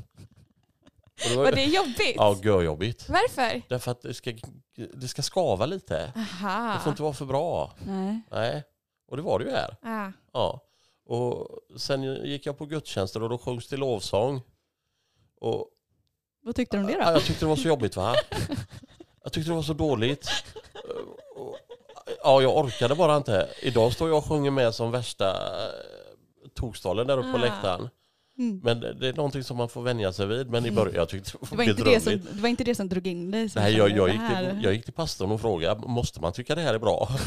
Och 1.24 1.30
det 1.30 1.36
var, 1.36 1.44
Var 1.44 1.52
det 1.52 1.64
jobbigt? 1.66 2.16
Ja, 2.16 2.38
görjobbigt. 2.44 3.10
Varför? 3.10 3.62
Därför 3.70 3.92
att 3.92 4.02
det 4.02 4.14
ska, 4.14 4.34
det 4.94 5.08
ska 5.08 5.22
skava 5.22 5.66
lite. 5.66 6.14
Aha. 6.16 6.74
Det 6.74 6.80
får 6.80 6.90
inte 6.90 7.04
vara 7.04 7.14
för 7.14 7.26
bra. 7.26 7.74
Nej. 7.86 8.22
Nej. 8.32 8.64
Och 9.08 9.18
det 9.18 9.24
var 9.24 9.40
det 9.40 9.46
ju 9.46 9.52
här. 9.52 9.76
Ah. 9.82 10.12
Ja. 10.34 10.62
Och 11.06 11.48
sen 11.78 12.04
gick 12.04 12.46
jag 12.46 12.58
på 12.58 12.66
gudstjänster 12.66 13.24
och 13.24 13.30
då 13.30 13.38
sjöngs 13.38 13.68
det 13.68 13.78
lovsång. 13.78 14.42
Och 15.42 15.68
Vad 16.44 16.56
tyckte 16.56 16.78
du 16.78 16.82
om 16.82 16.88
det 16.88 16.94
Ja, 16.94 17.06
då? 17.06 17.12
jag 17.12 17.24
tyckte 17.24 17.46
det 17.46 17.50
var 17.50 17.56
så 17.56 17.68
jobbigt 17.68 17.96
va? 17.96 18.16
Jag 19.24 19.34
tyckte 19.34 19.52
det 19.52 19.56
var 19.56 19.64
så 19.64 19.74
dåligt. 19.74 20.30
Och- 22.24 22.28
Ja, 22.30 22.42
jag 22.42 22.58
orkade 22.58 22.96
bara 22.96 23.18
inte. 23.18 23.48
Idag 23.62 23.94
står 23.94 24.10
jag 24.10 24.18
och 24.18 24.26
sjunger 24.26 24.52
med 24.52 24.76
som 24.76 24.92
värsta 24.92 25.30
eh, 25.30 25.70
tokstalen 26.56 27.08
där 27.08 27.18
uppe 27.18 27.32
på 27.32 27.38
Ah. 27.38 27.42
läktaren. 27.42 27.90
Mm. 28.40 28.60
Men 28.64 28.80
det 28.80 29.08
är 29.08 29.14
någonting 29.14 29.44
som 29.44 29.58
man 29.58 29.70
får 29.70 29.82
vänja 29.82 30.14
sig 30.14 30.26
vid. 30.28 30.50
Men 30.50 30.66
i 30.66 30.72
början 30.72 30.96
jag 30.96 31.10
tyckte 31.10 31.32
det 31.32 31.48
Det 31.50 31.56
var 31.56 31.64
inte 31.64 31.84
det, 31.84 32.00
som, 32.02 32.14
det 32.36 32.42
var 32.42 32.50
inte 32.50 32.64
det 32.64 32.76
som 32.76 32.90
drog 32.90 33.08
in 33.08 33.32
dig? 33.32 33.50
Nej, 33.56 33.78
jag, 33.78 33.90
jag, 33.90 34.10
gick 34.10 34.22
till, 34.38 34.60
jag 34.64 34.74
gick 34.74 34.84
till 34.86 34.94
pastorn 34.94 35.32
och 35.32 35.42
frågade, 35.42 35.88
måste 35.88 36.22
man 36.22 36.34
tycka 36.34 36.56
det 36.56 36.62
här 36.62 36.74
är 36.74 36.80
bra? 36.80 37.10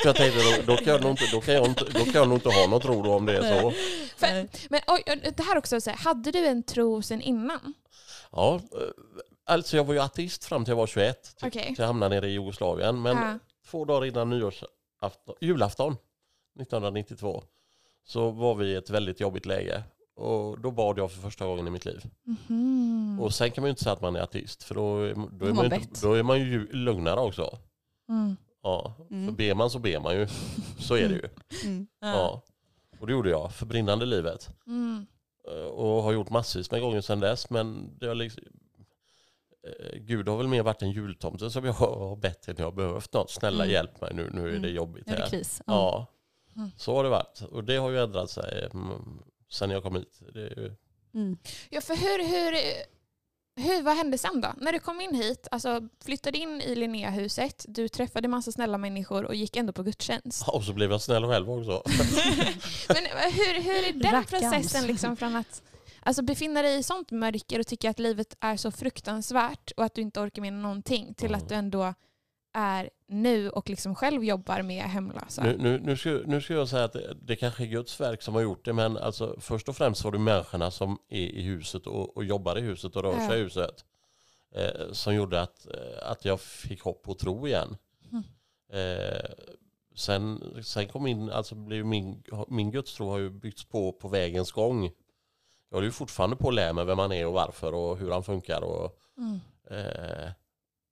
För 0.00 0.06
jag 0.08 0.16
tänkte, 0.16 0.40
då, 0.40 0.72
då, 0.72 0.76
kan 0.76 0.92
jag 0.92 1.02
nog 1.02 1.10
inte, 1.10 1.24
då, 1.32 1.40
kan 1.40 1.54
jag 1.54 1.66
inte, 1.66 1.84
då 1.84 2.04
kan 2.04 2.12
jag 2.14 2.28
nog 2.28 2.36
inte 2.36 2.48
ha 2.48 2.66
något 2.66 2.84
ro 2.84 3.02
då 3.02 3.14
om 3.14 3.26
det 3.26 3.36
är 3.38 3.60
så. 3.60 3.72
För, 4.16 4.48
men 4.70 4.80
oj, 4.86 5.02
det 5.36 5.42
här 5.42 5.58
också, 5.58 5.80
så 5.80 5.90
här, 5.90 5.96
hade 5.96 6.30
du 6.30 6.46
en 6.46 6.62
tro 6.62 7.02
sen 7.02 7.20
innan? 7.20 7.74
Ja, 8.32 8.54
eh, 8.54 8.60
alltså 9.48 9.76
jag 9.76 9.84
var 9.84 9.94
ju 9.94 10.00
ateist 10.00 10.44
fram 10.44 10.64
till 10.64 10.72
jag 10.72 10.76
var 10.76 10.86
21. 10.86 11.36
till- 11.36 11.48
Okej. 11.48 11.62
till 11.66 11.74
jag 11.78 11.86
hamnade 11.86 12.14
nere 12.14 12.28
i 12.28 12.32
Jugoslavien. 12.32 13.02
Men 13.02 13.16
Ja. 13.16 13.38
två 13.70 13.84
dagar 13.84 14.06
innan 14.06 14.30
nyårsafton, 14.30 15.34
julafton 15.40 15.96
1992 16.60 17.42
så 18.04 18.30
var 18.30 18.54
vi 18.54 18.66
i 18.66 18.74
ett 18.74 18.90
väldigt 18.90 19.20
jobbigt 19.20 19.46
läge. 19.46 19.82
Och 20.16 20.60
då 20.60 20.70
bad 20.70 20.98
jag 20.98 21.12
för 21.12 21.20
första 21.20 21.46
gången 21.46 21.66
i 21.66 21.70
mitt 21.70 21.84
liv. 21.84 22.04
Mhm. 22.48 23.18
Och 23.22 23.34
sen 23.34 23.50
kan 23.50 23.62
man 23.62 23.68
ju 23.68 23.70
inte 23.70 23.82
säga 23.82 23.92
att 23.92 24.00
man 24.00 24.16
är 24.16 24.20
ateist 24.20 24.62
för 24.62 24.74
då, 24.74 24.96
då, 25.32 25.46
är, 25.46 25.52
man 25.52 25.70
ju 25.70 25.74
inte, 25.76 26.00
då 26.06 26.12
är 26.12 26.22
man 26.22 26.38
ju 26.40 26.72
lugnare 26.72 27.20
också. 27.20 27.58
Mm. 28.08 28.36
Ja, 28.62 28.94
Mm. 29.10 29.26
för 29.26 29.32
ber 29.32 29.54
man 29.54 29.70
så 29.70 29.78
ber 29.78 30.00
man 30.00 30.14
ju. 30.14 30.28
Så 30.78 30.94
är 30.94 31.08
det 31.08 31.14
ju. 31.14 31.28
Mm. 31.64 31.86
Ja. 32.00 32.42
Och 33.00 33.06
det 33.06 33.12
gjorde 33.12 33.30
jag 33.30 33.52
för 33.52 33.66
brinnande 33.66 34.06
livet. 34.06 34.48
Mm. 34.66 35.06
Eh, 35.50 35.64
Och 35.66 36.02
har 36.02 36.12
gjort 36.12 36.30
massvis 36.30 36.70
med 36.70 36.80
gånger 36.80 37.00
sedan 37.00 37.20
dess. 37.20 37.50
Men 37.50 37.98
det 37.98 38.06
har 38.06 38.14
liksom, 38.14 38.42
Gud 39.96 40.28
har 40.28 40.36
väl 40.36 40.48
mer 40.48 40.62
varit 40.62 40.82
en 40.82 40.90
jultomte 40.90 41.50
som 41.50 41.64
jag 41.64 41.72
har 41.72 42.16
bett 42.16 42.46
när 42.46 42.54
jag 42.58 42.64
har 42.66 42.72
behövt 42.72 43.12
något. 43.12 43.30
Snälla 43.30 43.64
Mm. 43.64 43.72
hjälp 43.74 44.00
mig 44.00 44.10
nu, 44.14 44.30
nu 44.32 44.40
är 44.40 44.50
det 44.50 44.56
Mm. 44.56 44.74
jobbigt 44.74 45.06
Nu 45.06 45.12
är 45.12 45.16
det 45.16 45.22
här. 45.22 45.30
kris. 45.30 45.62
Ja, 45.66 46.06
Mm. 46.56 46.70
så 46.76 46.94
har 46.96 47.04
det 47.04 47.10
varit. 47.10 47.42
Och 47.50 47.64
det 47.64 47.76
har 47.76 47.90
ju 47.90 47.98
ändrat 48.02 48.30
sig 48.30 48.68
mm, 48.74 49.18
sen 49.50 49.70
jag 49.70 49.82
kom 49.82 49.94
hit. 49.96 50.20
Det 50.34 50.40
är 50.40 50.58
ju, 50.60 50.72
Mm. 51.14 51.38
Ja, 51.70 51.80
för 51.80 51.94
hur, 51.96 52.28
hur, 52.28 52.52
hur, 53.64 53.82
vad 53.82 53.96
hände 53.96 54.18
sen 54.18 54.40
då? 54.40 54.48
När 54.60 54.72
du 54.72 54.78
kom 54.78 55.00
in 55.00 55.14
hit, 55.14 55.48
alltså 55.50 55.80
flyttade 56.04 56.38
in 56.38 56.60
i 56.60 56.74
Linnéahuset, 56.74 57.64
du 57.68 57.88
träffade 57.88 58.28
massa 58.28 58.52
snälla 58.52 58.78
människor 58.78 59.24
och 59.24 59.34
gick 59.34 59.56
ändå 59.56 59.72
på 59.72 59.82
gudstjänst. 59.82 60.48
och 60.48 60.64
så 60.64 60.72
blev 60.72 60.90
jag 60.90 61.00
snäll 61.00 61.26
själv 61.26 61.50
också. 61.50 61.82
Men 62.88 62.96
hur, 63.32 63.62
hur 63.62 63.88
är 63.88 63.92
den 63.92 64.12
Rackarns. 64.12 64.30
processen 64.30 64.86
liksom 64.86 65.16
från 65.16 65.36
att 65.36 65.62
alltså, 66.02 66.22
befinna 66.22 66.62
dig 66.62 66.78
i 66.78 66.82
sånt 66.82 67.10
mörker 67.10 67.58
och 67.60 67.66
tycka 67.66 67.90
att 67.90 67.98
livet 67.98 68.36
är 68.40 68.56
så 68.56 68.70
fruktansvärt 68.70 69.70
och 69.76 69.84
att 69.84 69.94
du 69.94 70.02
inte 70.02 70.20
orkar 70.20 70.42
med 70.42 70.52
någonting 70.52 71.14
till 71.14 71.28
Mm. 71.28 71.40
att 71.40 71.48
du 71.48 71.54
ändå 71.54 71.94
är 72.54 72.90
nu 73.08 73.50
och 73.50 73.70
liksom 73.70 73.94
själv 73.94 74.24
jobbar 74.24 74.62
med 74.62 74.82
hemlösa? 74.84 75.42
Nu, 75.42 75.56
nu, 75.58 75.78
nu, 75.78 75.96
ska, 75.96 76.10
nu 76.26 76.40
ska 76.40 76.54
jag 76.54 76.68
säga 76.68 76.84
att 76.84 76.92
det, 76.92 77.16
det 77.22 77.36
kanske 77.36 77.62
är 77.64 77.66
Guds 77.66 78.00
verk 78.00 78.22
som 78.22 78.34
har 78.34 78.40
gjort 78.42 78.64
det. 78.64 78.72
Men 78.72 78.96
alltså, 78.96 79.36
först 79.40 79.68
och 79.68 79.76
främst 79.76 80.04
var 80.04 80.12
det 80.12 80.18
människorna 80.18 80.70
som 80.70 80.98
är 81.08 81.20
i 81.20 81.42
huset 81.42 81.86
och, 81.86 82.16
och 82.16 82.24
jobbar 82.24 82.58
i 82.58 82.60
huset 82.60 82.96
och 82.96 83.02
rör 83.02 83.12
sig 83.16 83.26
Ja. 83.28 83.36
i 83.36 83.42
huset. 83.42 83.84
Eh, 84.54 84.92
som 84.92 85.14
gjorde 85.14 85.40
att, 85.40 85.66
eh, 85.66 86.10
att 86.10 86.24
jag 86.24 86.40
fick 86.40 86.82
hopp 86.82 87.08
och 87.08 87.18
tro 87.18 87.46
igen. 87.46 87.76
Mm. 88.12 88.24
Eh, 88.72 89.30
sen, 89.96 90.54
sen 90.62 90.88
kom 90.88 91.06
in, 91.06 91.30
alltså 91.30 91.54
blev 91.54 91.86
min, 91.86 92.22
min 92.48 92.70
gudstro 92.70 93.08
har 93.10 93.18
ju 93.18 93.30
byggts 93.30 93.64
på 93.64 93.92
på 93.92 94.08
vägens 94.08 94.52
gång. 94.52 94.90
Jag 95.70 95.76
håller 95.76 95.86
ju 95.86 95.92
fortfarande 95.92 96.36
på 96.36 96.48
att 96.48 96.54
lära 96.54 96.72
mig 96.72 96.84
vem 96.84 96.96
man 96.96 97.12
är 97.12 97.26
och 97.26 97.32
varför 97.32 97.74
och 97.74 97.98
hur 97.98 98.10
han 98.10 98.22
funkar 98.24 98.60
och 98.64 98.98
Mm. 99.18 99.40
eh, 99.70 100.30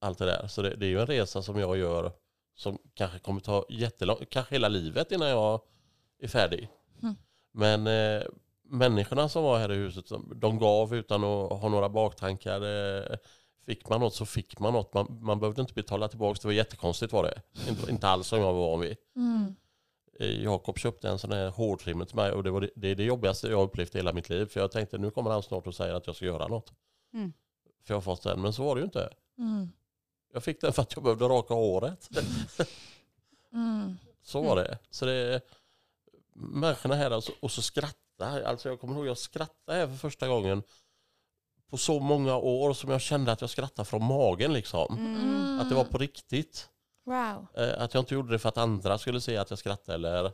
allt 0.01 0.17
det 0.17 0.25
där. 0.25 0.47
Så 0.47 0.61
det, 0.61 0.75
det 0.75 0.85
är 0.85 0.89
ju 0.89 0.99
en 1.01 1.07
resa 1.07 1.41
som 1.41 1.59
jag 1.59 1.77
gör 1.77 2.11
som 2.55 2.77
kanske 2.93 3.19
kommer 3.19 3.41
ta 3.41 3.65
jättelång, 3.69 4.17
kanske 4.29 4.55
hela 4.55 4.67
livet 4.67 5.11
innan 5.11 5.27
jag 5.27 5.61
är 6.19 6.27
färdig. 6.27 6.69
Mm. 7.03 7.15
Men 7.51 7.87
eh, 7.87 8.23
människorna 8.63 9.29
som 9.29 9.43
var 9.43 9.57
här 9.59 9.71
i 9.71 9.75
huset, 9.75 10.09
de, 10.09 10.33
de 10.35 10.59
gav 10.59 10.95
utan 10.95 11.23
att 11.23 11.61
ha 11.61 11.69
några 11.69 11.89
baktankar. 11.89 12.61
Eh, 12.61 13.17
fick 13.65 13.89
man 13.89 13.99
något 13.99 14.13
så 14.15 14.25
fick 14.25 14.59
man 14.59 14.73
något. 14.73 14.93
Man, 14.93 15.17
man 15.21 15.39
behövde 15.39 15.61
inte 15.61 15.73
betala 15.73 16.07
tillbaka. 16.07 16.39
Det 16.41 16.47
var 16.47 16.53
jättekonstigt 16.53 17.13
var 17.13 17.23
det. 17.23 17.41
Inte, 17.69 17.91
inte 17.91 18.07
alls 18.07 18.27
som 18.27 18.39
jag 18.39 18.53
var 18.53 18.69
van 18.71 18.79
vid. 18.79 18.97
Mm. 19.15 19.55
Jakob 20.19 20.77
köpte 20.77 21.09
en 21.09 21.19
sån 21.19 21.31
här 21.31 21.49
hårtrimmer 21.49 22.05
till 22.05 22.15
mig 22.15 22.31
och 22.31 22.43
det, 22.43 22.51
var 22.51 22.69
det, 22.75 22.87
är 22.91 22.95
det 22.95 23.03
jobbigaste 23.03 23.47
jag 23.47 23.63
upplevt 23.63 23.95
i 23.95 23.97
hela 23.97 24.13
mitt 24.13 24.29
liv. 24.29 24.45
För 24.45 24.59
jag 24.59 24.71
tänkte 24.71 24.97
nu 24.97 25.11
kommer 25.11 25.31
han 25.31 25.43
snart 25.43 25.67
och 25.67 25.75
säger 25.75 25.93
att 25.93 26.07
jag 26.07 26.15
ska 26.15 26.25
göra 26.25 26.47
något. 26.47 26.73
Mm. 27.13 27.33
För 27.83 27.93
jag 27.93 27.95
har 27.95 28.01
fått 28.01 28.23
den, 28.23 28.41
men 28.41 28.53
så 28.53 28.63
var 28.63 28.75
det 28.75 28.79
ju 28.79 28.85
inte. 28.85 29.09
Mm. 29.37 29.71
Jag 30.33 30.43
fick 30.43 30.61
den 30.61 30.73
för 30.73 30.81
att 30.81 30.95
jag 30.95 31.03
behövde 31.03 31.25
raka 31.25 31.53
håret. 31.53 32.09
Mm. 33.53 33.97
Så 34.23 34.41
var 34.41 34.55
det. 34.55 34.77
Så 34.89 35.05
det 35.05 35.41
människorna 36.33 36.95
här 36.95 37.11
alltså, 37.11 37.31
och 37.39 37.51
så 37.51 37.61
skratta. 37.61 37.95
Alltså 38.45 38.69
jag 38.69 38.79
kommer 38.79 38.95
ihåg 38.95 39.07
jag 39.07 39.17
skrattade 39.17 39.77
här 39.77 39.87
för 39.87 39.95
första 39.95 40.27
gången 40.27 40.63
på 41.69 41.77
så 41.77 41.99
många 41.99 42.37
år 42.37 42.73
som 42.73 42.91
jag 42.91 43.01
kände 43.01 43.31
att 43.31 43.41
jag 43.41 43.49
skrattade 43.49 43.85
från 43.85 44.03
magen 44.03 44.53
liksom. 44.53 44.97
Mm. 44.97 45.59
Att 45.59 45.69
det 45.69 45.75
var 45.75 45.83
på 45.83 45.97
riktigt. 45.97 46.69
Wow. 47.07 47.47
Eh, 47.57 47.81
Att 47.81 47.93
jag 47.93 48.01
inte 48.01 48.13
gjorde 48.13 48.31
det 48.31 48.39
för 48.39 48.49
att 48.49 48.57
andra 48.57 48.97
skulle 48.97 49.21
se 49.21 49.37
att 49.37 49.49
jag 49.49 49.59
skrattade 49.59 49.95
eller 49.95 50.31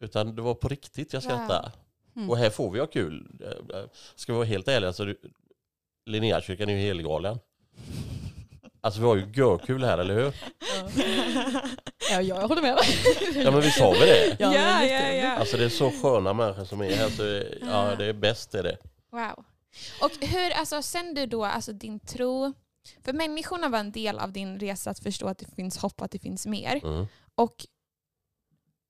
utan 0.00 0.36
det 0.36 0.42
var 0.42 0.54
på 0.54 0.68
riktigt 0.68 1.12
jag 1.12 1.20
Wow. 1.22 1.28
skrattade. 1.30 1.72
Mm. 2.16 2.30
Och 2.30 2.36
här 2.38 2.50
får 2.50 2.70
vi 2.70 2.78
ha 2.80 2.86
kul. 2.86 3.40
Eh, 3.44 3.78
eh, 3.78 3.84
Ska 4.14 4.32
vi 4.32 4.36
vara 4.36 4.46
helt 4.46 4.68
ärliga 4.68 4.92
så 4.92 5.04
du- 5.04 5.20
Linnéakyrkan 6.06 6.68
är 6.68 6.72
ju 6.74 6.80
helgalen. 6.80 7.38
Alltså 8.80 9.00
vi 9.00 9.06
har 9.06 9.16
ju 9.16 9.26
görkul 9.34 9.84
här, 9.84 9.98
eller 9.98 10.14
hur? 10.14 10.34
Ja, 12.10 12.20
jag 12.22 12.48
håller 12.48 12.62
med. 12.62 12.78
Ja 13.44 13.50
men 13.50 13.60
visst 13.60 13.80
har 13.80 13.92
vi 13.92 13.98
det? 14.00 14.36
Ja, 14.38 14.54
Ja, 14.54 14.84
ja, 14.84 15.08
ja. 15.12 15.30
Alltså 15.30 15.56
det 15.56 15.64
är 15.64 15.68
så 15.68 15.90
sköna 15.90 16.32
människor 16.32 16.64
som 16.64 16.80
är 16.80 16.90
här 16.96 17.08
så 17.08 17.42
ja 17.66 17.94
det 17.98 18.04
är 18.06 18.12
bäst 18.12 18.54
är 18.54 18.62
det. 18.62 18.76
Wow. 19.10 19.44
Och 20.02 20.10
hur, 20.26 20.50
alltså 20.50 20.82
sen 20.82 21.14
du 21.14 21.26
då, 21.26 21.44
alltså 21.44 21.72
din 21.72 22.00
tro, 22.00 22.52
för 23.04 23.12
människorna 23.12 23.68
var 23.68 23.78
en 23.78 23.92
del 23.92 24.18
av 24.18 24.32
din 24.32 24.60
resa 24.60 24.90
att 24.90 24.98
förstå 24.98 25.28
att 25.28 25.38
det 25.38 25.54
finns 25.56 25.78
hopp, 25.78 26.00
att 26.00 26.10
det 26.10 26.18
finns 26.18 26.46
mer. 26.46 26.84
Mm. 26.84 27.06
Och 27.34 27.66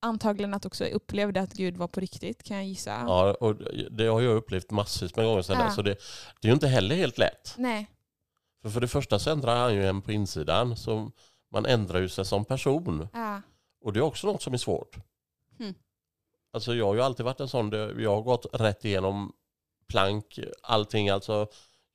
antagligen 0.01 0.55
att 0.55 0.67
också 0.67 0.85
upplevde 0.85 1.41
att 1.41 1.53
Gud 1.53 1.77
var 1.77 1.89
på 1.89 2.01
riktigt 2.01 2.43
kan 2.43 2.57
jag 2.57 2.67
gissa. 2.67 2.91
Ja, 2.91 3.35
och 3.41 3.55
det 3.91 4.07
har 4.07 4.21
jag 4.21 4.37
upplevt 4.37 4.71
massvis 4.71 5.17
med 5.17 5.25
gånger 5.25 5.43
sedan 5.43 5.57
Ja. 5.61 5.71
så 5.71 5.83
det, 5.83 5.95
det 6.41 6.47
är 6.47 6.49
ju 6.49 6.55
inte 6.55 6.69
heller 6.69 6.97
helt 6.97 7.19
lätt. 7.19 7.55
Nej. 7.57 7.91
För, 8.63 8.71
för 8.71 8.81
det 8.81 8.89
första 8.89 9.19
så 9.19 9.31
ändrar 9.31 9.57
han 9.57 9.75
ju 9.75 9.87
en 9.87 10.03
på 10.03 10.13
insidan, 10.13 10.77
så 10.77 11.11
man 11.53 11.67
ändrar 11.67 12.01
ju 12.01 12.09
sig 12.09 12.25
som 12.25 12.45
person. 12.45 13.09
Ja. 13.13 13.43
Och 13.85 13.93
det 13.93 13.99
är 13.99 14.03
också 14.03 14.27
något 14.27 14.43
som 14.43 14.55
är 14.55 14.59
svårt. 14.59 14.97
Mm. 15.61 15.75
Alltså 16.53 16.75
jag 16.75 16.87
har 16.87 16.95
ju 16.95 17.01
alltid 17.01 17.25
varit 17.25 17.41
en 17.41 17.49
sån, 17.49 17.73
jag 18.03 18.15
har 18.15 18.23
gått 18.23 18.47
rätt 18.53 18.85
igenom 18.85 19.33
plank, 19.89 20.39
allting. 20.63 21.09
Alltså, 21.09 21.47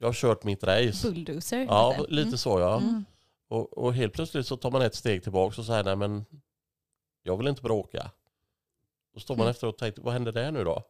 jag 0.03 0.07
har 0.07 0.13
kört 0.13 0.43
mitt 0.43 0.63
race. 0.63 1.07
Bulldozer. 1.11 1.65
Ja, 1.69 1.95
lite. 1.99 2.11
lite 2.13 2.37
så 2.37 2.59
ja. 2.59 2.77
Mm. 2.77 3.05
Och, 3.47 3.77
och 3.77 3.93
helt 3.93 4.13
plötsligt 4.13 4.47
så 4.47 4.57
tar 4.57 4.71
man 4.71 4.81
ett 4.81 4.95
steg 4.95 5.23
tillbaka 5.23 5.61
och 5.61 5.65
säger 5.65 5.83
nej 5.83 5.95
men 5.95 6.25
jag 7.23 7.37
vill 7.37 7.47
inte 7.47 7.61
bråka. 7.61 8.11
Då 9.13 9.19
står 9.19 9.35
man 9.35 9.41
Mm. 9.41 9.51
efter 9.51 9.67
och 9.67 9.77
tänker, 9.77 10.01
vad 10.01 10.13
hände 10.13 10.31
där 10.31 10.51
nu 10.51 10.63
då? 10.63 10.83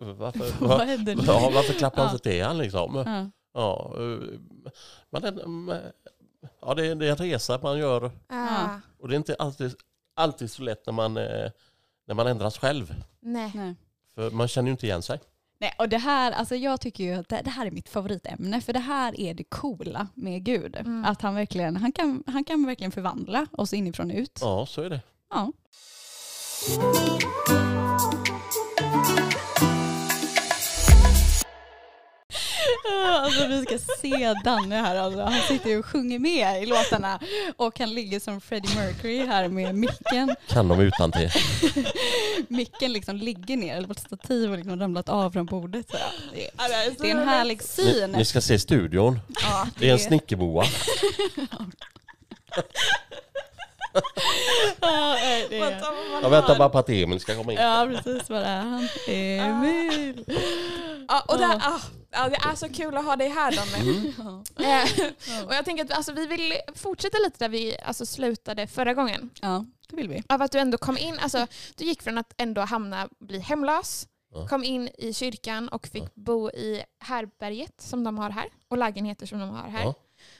Varför, 0.00 0.52
Vad 0.66 0.80
hände 0.80 1.14
nu? 1.14 1.22
ja, 1.26 1.50
varför 1.54 1.72
klappar 1.72 1.96
han 1.96 2.06
Ja. 2.06 2.12
inte 2.12 2.30
till 2.30 2.44
han 2.44 2.58
liksom? 2.58 2.94
Ja. 3.06 3.30
Ja, 3.54 3.94
eh, 3.96 4.38
men 5.10 5.22
den, 5.22 5.72
ja, 6.60 6.74
det, 6.74 6.86
är, 6.86 6.94
det 6.94 7.06
är 7.06 7.10
en 7.10 7.16
resa 7.16 7.58
man 7.62 7.78
gör 7.78 8.10
Ja. 8.28 8.80
och 8.98 9.08
det 9.08 9.14
är 9.14 9.16
inte 9.16 9.34
alltid, 9.38 9.74
alltid 10.14 10.50
så 10.50 10.62
lätt 10.62 10.86
när 10.86 10.92
man, 10.92 11.16
eh, 11.16 11.50
när 12.06 12.14
man 12.14 12.26
ändras 12.26 12.58
själv. 12.58 12.94
Nej. 13.20 13.52
Nej. 13.54 13.74
För 14.14 14.30
man 14.30 14.48
känner 14.48 14.66
ju 14.68 14.70
inte 14.72 14.86
igen 14.86 15.02
sig. 15.02 15.20
Nej, 15.60 15.74
och 15.78 15.88
det 15.88 15.98
här, 15.98 16.32
alltså 16.32 16.56
jag 16.56 16.80
tycker 16.80 17.04
ju 17.04 17.12
att 17.14 17.28
det, 17.28 17.40
det 17.44 17.50
här 17.50 17.66
är 17.66 17.70
mitt 17.70 17.88
favoritämne, 17.88 18.60
för 18.60 18.72
det 18.72 18.78
här 18.78 19.20
är 19.20 19.34
det 19.34 19.44
coola 19.44 20.08
med 20.14 20.44
Gud. 20.44 20.76
Mm. 20.76 21.04
Att 21.04 21.22
han 21.22 21.34
verkligen, 21.34 21.76
han 21.76 21.92
kan, 21.92 22.24
han 22.26 22.44
kan 22.44 22.66
verkligen 22.66 22.92
förvandla 22.92 23.46
oss 23.52 23.72
inifrån 23.72 24.10
och 24.10 24.16
ut. 24.16 24.38
Ja, 24.42 24.66
så 24.66 24.82
är 24.82 24.90
det. 24.90 25.00
Ja. 25.30 25.52
Alltså 33.06 33.46
vi 33.46 33.62
ska 33.62 33.78
se 34.00 34.34
Danne 34.44 34.76
här, 34.76 34.96
alltså. 34.96 35.20
han 35.20 35.40
sitter 35.48 35.70
ju 35.70 35.78
och 35.78 35.86
sjunger 35.86 36.18
med 36.18 36.62
i 36.62 36.66
låtarna 36.66 37.20
och 37.56 37.78
han 37.78 37.94
ligger 37.94 38.20
som 38.20 38.40
Freddie 38.40 38.76
Mercury 38.76 39.26
här 39.26 39.48
med 39.48 39.74
micken. 39.74 40.34
Kan 40.48 40.68
de 40.68 40.80
utan 40.80 41.12
till. 41.12 41.30
Micken 42.48 42.92
liksom 42.92 43.16
ligger 43.16 43.56
ner, 43.56 43.76
eller 43.76 43.86
på 43.86 43.92
ett 43.92 44.00
stativ 44.00 44.50
och 44.50 44.56
liksom 44.56 44.80
ramlat 44.80 45.08
av 45.08 45.30
från 45.30 45.46
bordet. 45.46 45.90
Så 45.90 45.96
det, 46.32 46.44
är, 46.46 46.90
det 46.90 47.02
det 47.02 47.10
en 47.10 47.28
härlig 47.28 47.58
Ni, 47.58 47.64
syn. 47.64 48.10
ni 48.10 48.24
ska 48.24 48.40
se 48.40 48.58
studion. 48.58 49.20
Ja, 49.42 49.66
Det 49.78 49.88
är 49.88 49.92
en 49.92 49.98
snickerboa. 49.98 50.64
Ja, 54.80 55.16
det 55.50 55.58
är... 55.60 55.82
Jag 56.22 56.30
väntar 56.30 56.58
bara 56.58 56.68
på 56.68 56.78
att 56.78 56.88
Emil 56.88 57.20
ska 57.20 57.34
komma 57.36 57.52
in. 57.52 57.58
Ja 57.58 57.88
precis, 57.94 58.30
var 58.30 58.40
är 58.40 58.60
han? 58.60 58.88
Emil. 59.08 60.24
Ja, 61.08 61.24
och 61.28 61.38
det, 61.38 61.44
Ja. 61.44 61.60
ah, 61.62 61.80
ja, 62.10 62.28
det 62.28 62.36
är 62.50 62.54
så 62.54 62.68
kul 62.68 62.96
att 62.96 63.04
ha 63.04 63.16
dig 63.16 63.28
här 63.28 63.52
Danne. 63.56 63.76
Mm. 63.90 64.12
Ja. 64.56 64.64
Eh, 64.64 65.46
och 65.46 65.54
jag 65.54 65.64
tänker 65.64 65.84
att 65.84 65.90
alltså, 65.92 66.12
vi 66.12 66.26
vill 66.26 66.52
fortsätta 66.74 67.18
lite 67.18 67.38
där 67.38 67.48
vi 67.48 67.76
alltså, 67.84 68.06
slutade 68.06 68.66
förra 68.66 68.94
gången. 68.94 69.30
ja, 69.42 69.64
det 69.88 69.96
vill 69.96 70.08
vi. 70.08 70.22
Av 70.28 70.42
att 70.42 70.52
du 70.52 70.58
ändå 70.58 70.78
kom 70.78 70.98
in, 70.98 71.18
alltså, 71.18 71.46
du 71.76 71.84
gick 71.84 72.02
från 72.02 72.18
att 72.18 72.32
ändå 72.36 72.60
hamna, 72.60 73.08
bli 73.20 73.38
hemlös, 73.38 74.06
Ja. 74.34 74.46
kom 74.48 74.64
in 74.64 74.88
i 74.98 75.12
kyrkan 75.14 75.68
och 75.68 75.86
fick 75.86 76.02
Ja. 76.02 76.08
bo 76.14 76.50
i 76.50 76.82
härberget 77.00 77.80
som 77.80 78.04
de 78.04 78.18
har 78.18 78.30
här 78.30 78.48
och 78.70 78.78
lägenheter 78.78 79.26
som 79.26 79.38
de 79.40 79.50
har 79.50 79.68
här. 79.68 79.94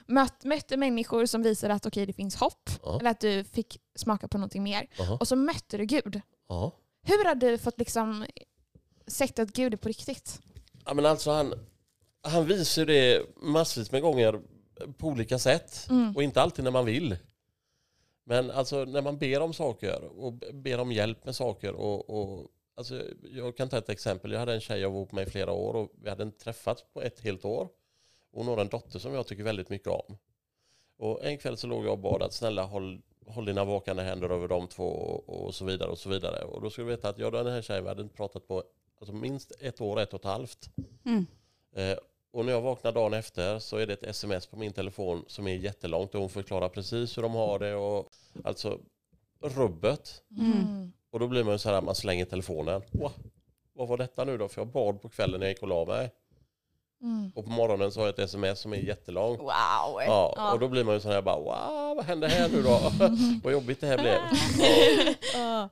Ja. 0.06 0.14
Möt, 0.14 0.44
mötte 0.44 0.76
människor 0.76 1.26
som 1.26 1.42
visade 1.42 1.74
att 1.74 1.86
okej, 1.86 2.06
det 2.06 2.12
finns 2.12 2.36
hopp. 2.36 2.70
Ja. 2.82 2.98
Eller 3.00 3.10
att 3.10 3.20
du 3.20 3.44
fick 3.44 3.80
smaka 3.94 4.28
på 4.28 4.38
någonting 4.38 4.62
mer. 4.62 4.86
Jaha. 4.98 5.16
Och 5.20 5.28
så 5.28 5.36
mötte 5.36 5.76
du 5.76 5.84
Gud. 5.84 6.20
Ja. 6.48 6.72
Hur 7.02 7.24
har 7.24 7.34
du 7.34 7.58
fått 7.58 7.78
liksom 7.78 8.26
sett 9.06 9.38
att 9.38 9.52
Gud 9.52 9.72
är 9.72 9.76
på 9.76 9.88
riktigt? 9.88 10.40
Ja, 10.84 10.94
men 10.94 11.06
alltså 11.06 11.30
han, 11.30 11.54
han 12.22 12.46
visar 12.46 12.86
det 12.86 13.22
massvis 13.36 13.92
med 13.92 14.02
gånger 14.02 14.40
på 14.98 15.06
olika 15.06 15.38
sätt. 15.38 15.86
Mm. 15.90 16.16
Och 16.16 16.22
inte 16.22 16.42
alltid 16.42 16.64
när 16.64 16.70
man 16.70 16.84
vill. 16.84 17.16
Men 18.24 18.50
alltså 18.50 18.84
när 18.84 19.02
man 19.02 19.18
ber 19.18 19.40
om 19.40 19.52
saker 19.52 20.04
och 20.04 20.32
ber 20.54 20.78
om 20.78 20.92
hjälp 20.92 21.24
med 21.24 21.36
saker. 21.36 21.72
Och, 21.72 22.10
och, 22.10 22.46
alltså, 22.76 23.02
jag 23.22 23.56
kan 23.56 23.68
ta 23.68 23.78
ett 23.78 23.88
exempel. 23.88 24.32
Jag 24.32 24.38
hade 24.38 24.54
en 24.54 24.60
tjej 24.60 24.80
jag 24.80 24.90
var 24.90 24.96
ihop 24.96 25.12
med 25.12 25.28
i 25.28 25.30
flera 25.30 25.52
år 25.52 25.74
och 25.74 25.92
vi 26.02 26.10
hade 26.10 26.22
inte 26.22 26.44
träffats 26.44 26.84
på 26.94 27.02
ett 27.02 27.20
helt 27.20 27.44
år. 27.44 27.68
Och 28.30 28.44
hon 28.44 28.48
har 28.48 28.60
en 28.60 28.68
dotter 28.68 28.98
som 28.98 29.14
jag 29.14 29.26
tycker 29.26 29.42
väldigt 29.42 29.68
mycket 29.68 29.88
om. 29.88 30.18
Och 30.98 31.24
en 31.24 31.38
kväll 31.38 31.56
så 31.56 31.66
låg 31.66 31.84
jag 31.84 31.92
och 31.92 31.98
bad 31.98 32.22
att 32.22 32.32
snälla 32.32 32.64
håll, 32.64 33.02
håll 33.26 33.44
dina 33.44 33.64
vakande 33.64 34.02
händer 34.02 34.30
över 34.30 34.48
de 34.48 34.68
två 34.68 34.84
och, 34.84 35.46
och 35.46 35.54
så 35.54 35.64
vidare 35.64 35.90
och 35.90 35.98
så 35.98 36.08
vidare. 36.08 36.44
Och 36.44 36.62
då 36.62 36.70
ska 36.70 36.82
du 36.82 36.88
veta 36.88 37.08
att 37.08 37.18
jag 37.18 37.34
och 37.34 37.44
den 37.44 37.52
här 37.52 37.62
tjejen 37.62 37.84
vi 37.84 37.88
hade 37.88 38.02
inte 38.02 38.14
pratat 38.14 38.48
på 38.48 38.64
alltså 39.00 39.14
minst 39.14 39.52
ett 39.60 39.80
år, 39.80 40.00
ett 40.00 40.14
och 40.14 40.20
ett 40.20 40.24
halvt. 40.24 40.70
Mm. 41.04 41.26
Eh, 41.76 41.98
och 42.30 42.44
när 42.44 42.52
jag 42.52 42.60
vaknar 42.60 42.92
dagen 42.92 43.14
efter 43.14 43.58
så 43.58 43.76
är 43.76 43.86
det 43.86 43.92
ett 43.92 44.02
sms 44.02 44.46
på 44.46 44.56
min 44.56 44.72
telefon 44.72 45.24
som 45.26 45.46
är 45.46 45.54
jättelångt 45.54 46.14
och 46.14 46.20
hon 46.20 46.30
förklarar 46.30 46.68
precis 46.68 47.18
hur 47.18 47.22
de 47.22 47.34
har 47.34 47.58
det 47.58 47.74
och 47.74 48.10
alltså 48.44 48.80
rubbet. 49.40 50.22
Mm. 50.38 50.92
Och 51.10 51.20
då 51.20 51.28
blir 51.28 51.44
man 51.44 51.52
ju 51.52 51.58
så 51.58 51.68
här, 51.68 51.82
man 51.82 51.94
slänger 51.94 52.24
telefonen. 52.24 52.82
Wow, 52.92 53.12
vad 53.72 53.88
var 53.88 53.96
detta 53.96 54.24
nu 54.24 54.38
då? 54.38 54.48
För 54.48 54.60
jag 54.60 54.68
bad 54.68 55.02
på 55.02 55.08
kvällen 55.08 55.40
när 55.40 55.46
jag 55.46 55.52
gick 55.52 55.62
och 55.62 55.68
la 55.68 55.84
mig. 55.84 56.10
Mm. 57.02 57.32
Och 57.34 57.44
på 57.44 57.50
morgonen 57.50 57.92
så 57.92 58.00
har 58.00 58.06
jag 58.06 58.12
ett 58.12 58.18
sms 58.18 58.60
som 58.60 58.72
är 58.72 58.76
jättelångt. 58.76 59.40
Wow. 59.40 59.48
Ja, 60.06 60.52
och 60.52 60.60
då 60.60 60.68
blir 60.68 60.84
man 60.84 60.94
ju 60.94 61.00
så 61.00 61.08
här 61.08 61.22
bara, 61.22 61.36
wow, 61.38 61.96
vad 61.96 62.04
hände 62.04 62.28
här 62.28 62.48
nu 62.48 62.62
då? 62.62 62.92
vad 63.42 63.52
jobbigt 63.52 63.80
det 63.80 63.86
här 63.86 63.98
blev. 63.98 64.20
Ja. 65.34 65.68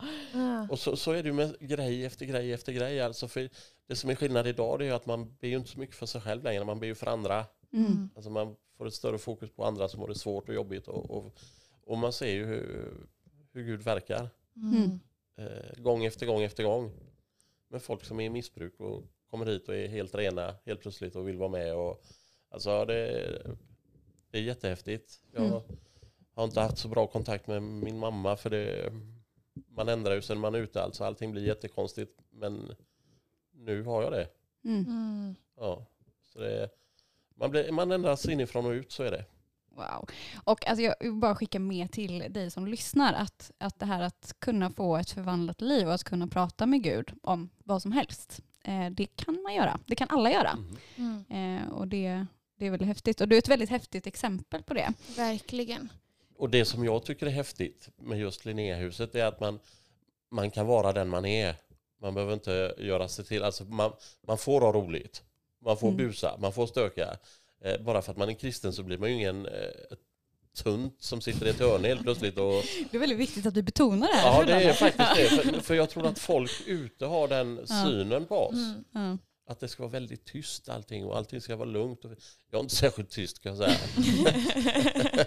Och 0.71 0.79
så, 0.79 0.97
så 0.97 1.13
är 1.13 1.23
det 1.23 1.29
ju 1.29 1.33
med 1.33 1.57
grej 1.61 2.05
efter 2.05 2.27
grej 2.27 2.53
efter 2.53 2.73
grej. 2.73 3.01
Alltså 3.01 3.29
för 3.29 3.49
det 3.89 3.97
som 3.97 4.11
är 4.11 4.15
skillnad 4.15 4.47
idag 4.47 4.79
det 4.79 4.85
är 4.85 4.87
ju 4.87 4.95
att 4.95 5.07
man 5.07 5.37
ber 5.41 5.49
ju 5.49 5.57
inte 5.57 5.71
så 5.71 5.79
mycket 5.79 5.97
för 5.97 6.07
sig 6.07 6.21
själv 6.21 6.45
längre, 6.45 6.65
man 6.65 6.81
ber 6.81 6.87
ju 6.87 6.95
för 6.95 7.07
andra. 7.07 7.45
Mm. 7.73 8.11
Alltså 8.17 8.31
man 8.31 8.57
får 8.79 8.87
ett 8.87 8.95
större 8.95 9.19
fokus 9.19 9.51
på 9.51 9.65
andra 9.65 9.89
som 9.89 10.01
har 10.01 10.09
det 10.09 10.15
svårt 10.15 10.49
och 10.49 10.55
jobbigt. 10.55 10.89
Och, 10.89 11.11
och, 11.11 11.39
och 11.85 11.99
man 11.99 12.13
ser 12.13 12.31
ju 12.31 12.47
hur, 12.47 12.95
hur 13.53 13.65
Gud 13.65 13.83
verkar. 13.83 14.29
Mm. 14.57 15.01
Eh, 15.39 15.83
gång 15.83 16.05
efter 16.05 16.27
gång 16.27 16.43
efter 16.43 16.65
gång. 16.65 16.93
Med 17.69 17.83
folk 17.83 18.05
som 18.05 18.21
är 18.21 18.25
i 18.25 18.31
missbruk 18.31 18.81
och 18.81 19.03
kommer 19.39 19.53
hit 19.53 19.69
och 19.69 19.75
är 19.77 19.89
helt 19.89 20.15
rena 20.15 20.55
helt 20.67 20.81
plötsligt 20.81 21.17
och 21.17 21.29
vill 21.29 21.37
vara 21.39 21.49
med. 21.49 21.75
Och, 21.75 22.03
alltså 22.51 22.85
det, 22.85 23.43
det 24.31 24.39
är 24.39 24.43
jättehäftigt. 24.43 25.21
Jag 25.33 25.45
Mm. 25.47 25.61
har 26.35 26.45
inte 26.45 26.61
haft 26.61 26.79
så 26.79 26.89
bra 26.89 27.07
kontakt 27.07 27.47
med 27.47 27.63
min 27.63 27.99
mamma 27.99 28.37
för 28.37 28.51
det, 28.51 28.93
man 29.69 29.89
ändrar 29.89 30.15
ju 30.15 30.21
när 30.29 30.35
man 30.35 30.55
är 30.55 30.59
ute. 30.59 30.83
Alltså 30.83 31.05
allting 31.05 31.33
blir 31.33 31.47
jättekonstigt. 31.47 32.21
Men 32.31 32.75
nu 33.53 33.83
har 33.83 34.03
jag 34.03 34.13
det. 34.13 34.29
Mm. 34.65 34.85
Mm. 34.87 35.35
Ja. 35.57 35.87
Så 36.33 36.39
det 36.39 36.69
man, 37.35 37.51
blir, 37.51 37.73
man 37.73 37.93
ändras 37.93 38.29
inifrån 38.29 38.67
och 38.67 38.71
ut, 38.71 38.93
så 38.93 39.03
är 39.03 39.11
det. 39.11 39.25
Wow. 39.69 40.09
Och 40.45 40.67
alltså 40.67 40.83
jag 40.83 40.95
vill 41.01 41.13
bara 41.13 41.35
skicka 41.35 41.59
med 41.59 41.93
till 41.93 42.19
dig 42.33 42.51
som 42.51 42.67
lyssnar 42.67 43.13
att, 43.13 43.51
att 43.59 43.79
det 43.79 43.87
här 43.87 44.03
att 44.03 44.35
kunna 44.39 44.71
få 44.71 44.97
ett 44.97 45.11
förvandlat 45.11 45.61
liv 45.61 45.87
och 45.89 45.95
att 45.95 46.05
kunna 46.05 46.27
prata 46.27 46.67
med 46.67 46.83
Gud 46.83 47.13
om 47.23 47.49
vad 47.65 47.83
som 47.83 47.93
helst, 47.93 48.43
eh, 48.67 48.91
det 48.91 49.07
kan 49.17 49.43
man 49.43 49.55
göra. 49.55 49.81
Det 49.87 49.95
kan 49.95 50.09
alla 50.11 50.31
göra. 50.33 50.59
Mm. 50.99 51.25
Mm. 51.29 51.63
Eh, 51.63 51.69
och 51.73 51.89
det, 51.89 52.27
det 52.59 52.67
är 52.67 52.71
väldigt 52.71 52.89
häftigt. 52.89 53.21
Och 53.21 53.29
du 53.29 53.35
är 53.35 53.39
ett 53.39 53.49
väldigt 53.49 53.71
häftigt 53.71 54.07
exempel 54.07 54.63
på 54.63 54.75
det. 54.75 54.93
Verkligen. 55.17 55.89
Och 56.39 56.51
det 56.51 56.65
som 56.65 56.85
jag 56.85 57.05
tycker 57.05 57.27
är 57.27 57.31
häftigt 57.31 57.89
med 57.97 58.19
just 58.19 58.45
Linnéhuset 58.45 59.15
är 59.15 59.25
att 59.25 59.41
man, 59.41 59.59
man 60.31 60.51
kan 60.51 60.67
vara 60.67 60.93
den 60.93 61.09
man 61.09 61.25
är. 61.25 61.55
Man 62.01 62.15
behöver 62.15 62.35
inte 62.35 62.75
göra 62.79 63.09
sig 63.09 63.25
till, 63.25 63.43
alltså 63.43 63.65
man, 63.65 63.93
man 64.27 64.39
får 64.39 64.61
ha 64.61 64.73
roligt. 64.73 65.23
Man 65.65 65.77
får 65.77 65.89
Mm. 65.89 65.97
busa, 65.97 66.37
man 66.39 66.53
får 66.53 66.67
stöka. 66.67 67.17
Eh, 67.65 67.81
bara 67.81 68.03
för 68.03 68.13
att 68.13 68.19
man 68.19 68.29
är 68.29 68.35
kristen 68.35 68.73
så 68.73 68.83
blir 68.83 68.99
man 68.99 69.09
ju 69.09 69.15
ingen 69.15 69.47
eh, 69.47 69.53
tunt 70.57 70.97
som 71.03 71.21
sitter 71.21 71.47
i 71.47 71.49
ett 71.49 71.61
hörn 71.61 71.85
helt 71.85 72.03
plötsligt. 72.03 72.39
Och, 72.39 72.63
Det 72.91 72.97
är 72.97 72.99
väldigt 72.99 73.19
viktigt 73.19 73.47
att 73.47 73.55
du 73.55 73.63
betonar 73.63 74.09
det 74.09 74.15
här. 74.15 74.39
ja, 74.39 74.45
det 74.45 74.53
är 74.65 74.73
faktiskt 74.73 75.15
det. 75.17 75.29
För, 75.53 75.61
för 75.61 75.75
jag 75.75 75.91
tror 75.91 76.07
att 76.07 76.19
folk 76.19 76.63
ute 76.67 77.07
har 77.07 77.29
den 77.29 77.61
Ja. 77.69 77.85
synen 77.87 78.27
på 78.27 78.37
oss. 78.37 78.55
Mm. 78.55 78.85
Ja. 78.93 79.19
Att 79.49 79.61
det 79.61 79.69
ska 79.69 79.83
vara 79.83 79.93
väldigt 79.93 80.25
tyst 80.25 80.69
allting 80.69 81.05
och 81.05 81.17
allting 81.17 81.41
ska 81.41 81.57
vara 81.57 81.69
lugnt. 81.69 82.05
Och 82.05 82.11
jag 82.51 82.59
är 82.59 82.63
inte 82.63 82.75
särskilt 82.77 83.11
tyst 83.11 83.43
kan 83.43 83.57
jag 83.57 83.65
säga. 83.71 83.77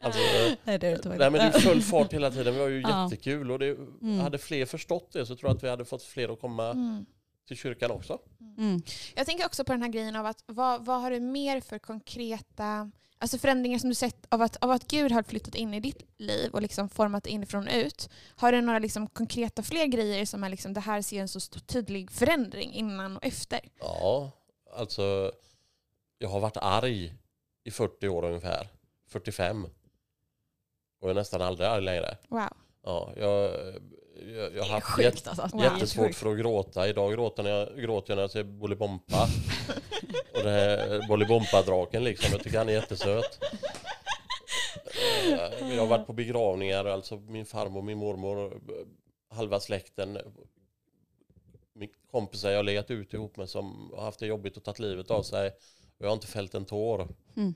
alltså, 0.00 0.20
Nej, 0.64 0.78
det 0.78 0.86
är 0.86 0.98
det 1.02 1.04
nej, 1.08 1.18
men 1.18 1.32
det 1.32 1.40
är 1.40 1.50
full 1.60 1.82
fart 1.82 2.12
hela 2.12 2.30
tiden. 2.30 2.54
Vi 2.54 2.60
har 2.60 2.68
ju 2.68 2.80
Ja. 2.80 3.04
jättekul 3.04 3.50
och 3.50 3.58
det, 3.58 3.66
Mm. 4.02 4.18
hade 4.20 4.38
fler 4.38 4.66
förstått 4.66 5.12
det 5.12 5.26
så 5.26 5.36
tror 5.36 5.48
jag 5.50 5.56
att 5.56 5.62
vi 5.64 5.68
hade 5.68 5.84
fått 5.84 6.02
fler 6.02 6.32
att 6.32 6.40
komma 6.40 6.70
Mm. 6.70 7.06
till 7.48 7.56
kyrkan 7.56 7.90
också. 7.90 8.18
Mm. 8.58 8.82
Jag 9.14 9.26
tänker 9.26 9.46
också 9.46 9.64
på 9.64 9.72
den 9.72 9.82
här 9.82 9.88
grejen 9.88 10.16
av 10.16 10.26
att 10.26 10.42
vad, 10.46 10.84
vad 10.84 11.00
har 11.00 11.10
du 11.10 11.20
mer 11.20 11.60
för 11.60 11.78
konkreta 11.78 12.90
alltså 13.22 13.38
förändringar 13.38 13.78
som 13.78 13.88
du 13.88 13.94
sett 13.94 14.26
av 14.28 14.42
att, 14.42 14.56
av 14.56 14.70
att 14.70 14.88
Gud 14.88 15.12
har 15.12 15.22
flyttat 15.22 15.54
in 15.54 15.74
i 15.74 15.80
ditt 15.80 16.02
liv 16.16 16.50
och 16.52 16.62
liksom 16.62 16.88
format 16.88 17.26
inifrån 17.26 17.68
och 17.68 17.74
ut. 17.74 18.10
Har 18.36 18.52
du 18.52 18.60
några 18.60 18.78
liksom 18.78 19.06
konkreta 19.06 19.62
fler 19.62 19.86
grejer 19.86 20.26
som 20.26 20.44
är 20.44 20.48
liksom, 20.48 20.74
det 20.74 20.80
här 20.80 21.02
ser 21.02 21.20
en 21.20 21.28
så 21.28 21.40
tydlig 21.40 22.10
förändring 22.10 22.72
innan 22.72 23.16
och 23.16 23.24
efter? 23.24 23.60
Ja, 23.80 24.30
alltså 24.72 25.32
jag 26.18 26.28
har 26.28 26.40
varit 26.40 26.56
arg 26.56 27.14
i 27.64 27.70
40 27.70 28.08
år 28.08 28.24
ungefär. 28.24 28.68
45. 29.08 29.64
Och 29.64 29.70
jag 31.00 31.10
är 31.10 31.14
nästan 31.14 31.42
aldrig 31.42 31.68
arg 31.68 31.82
längre. 31.82 32.16
Wow. 32.28 32.48
Ja, 32.82 33.12
jag, 33.16 33.50
jag, 34.36 34.54
jag 34.56 34.62
har 34.62 34.70
haft 34.70 34.86
Sjukt 34.86 35.26
alltså. 35.28 35.48
Wow. 35.52 35.62
jättesvårt 35.64 36.14
för 36.14 36.32
att 36.32 36.38
gråta. 36.38 36.88
Idag 36.88 37.12
gråter 37.12 37.48
jag, 37.48 37.78
gråter 37.78 38.10
jag 38.12 38.16
när 38.16 38.22
jag 38.22 38.30
ser 38.30 38.42
Bolibompa. 38.44 39.22
och 40.34 40.42
det 40.42 40.50
här 40.50 41.08
Bolibompa-draken 41.08 42.04
liksom. 42.04 42.28
Jag 42.32 42.42
tycker 42.42 42.58
han 42.58 42.68
är 42.68 42.72
jättesöt. 42.72 43.38
Eh, 45.32 45.74
Jag 45.74 45.80
har 45.82 45.86
varit 45.86 46.06
på 46.06 46.12
begravningar, 46.12 46.84
alltså 46.84 47.16
min 47.16 47.46
farmor, 47.46 47.82
min 47.82 47.98
mormor, 47.98 48.60
halva 49.30 49.60
släkten. 49.60 50.18
Min 51.74 51.88
kompisar 52.10 52.50
jag 52.50 52.58
har 52.58 52.62
legat 52.64 52.90
ut 52.90 53.14
ihop 53.14 53.36
med 53.36 53.48
som 53.48 53.90
har 53.96 54.02
haft 54.04 54.18
det 54.20 54.26
jobbigt 54.26 54.56
och 54.56 54.64
tagit 54.64 54.78
livet 54.78 55.10
av 55.10 55.22
sig. 55.22 55.48
Och 55.98 56.04
jag 56.04 56.06
har 56.08 56.14
inte 56.14 56.26
fällt 56.26 56.54
en 56.54 56.64
tår. 56.64 57.08
Mm. 57.36 57.54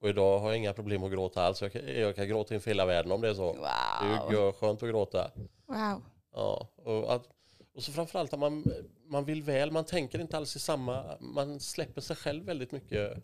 Och 0.00 0.08
idag 0.08 0.38
har 0.38 0.48
jag 0.48 0.56
inga 0.58 0.72
problem 0.72 1.02
att 1.04 1.12
gråta 1.12 1.42
alls. 1.42 1.62
Jag 1.62 1.72
kan, 1.72 1.82
jag 1.96 2.16
kan 2.16 2.28
gråta 2.28 2.54
inför 2.54 2.70
hela 2.70 2.86
världen 2.86 3.12
om 3.12 3.20
det 3.20 3.28
är 3.28 3.34
så. 3.34 3.52
Det 3.52 4.06
är 4.06 4.30
ju 4.30 4.36
Wow. 4.36 4.52
skönt 4.52 4.82
att 4.82 4.88
gråta. 4.88 5.30
Wow. 5.66 6.02
Ja, 6.32 6.68
och, 6.76 7.14
att, 7.14 7.28
och 7.74 7.82
så 7.82 7.92
framförallt 7.92 8.32
att 8.32 8.38
man, 8.38 8.64
man 9.06 9.24
vill 9.24 9.42
väl, 9.42 9.70
man 9.70 9.84
tänker 9.84 10.18
inte 10.20 10.36
alls 10.36 10.56
i 10.56 10.58
samma, 10.58 11.16
man 11.20 11.60
släpper 11.60 12.00
sig 12.00 12.16
själv 12.16 12.44
väldigt 12.44 12.72
mycket 12.72 13.22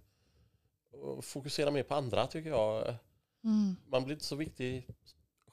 och 0.92 1.24
fokuserar 1.24 1.70
mer 1.70 1.82
på 1.82 1.94
andra 1.94 2.26
tycker 2.26 2.50
jag. 2.50 2.94
Mm. 3.44 3.76
Man 3.86 4.04
blir 4.04 4.14
inte 4.14 4.24
så 4.26 4.36
viktig 4.36 4.88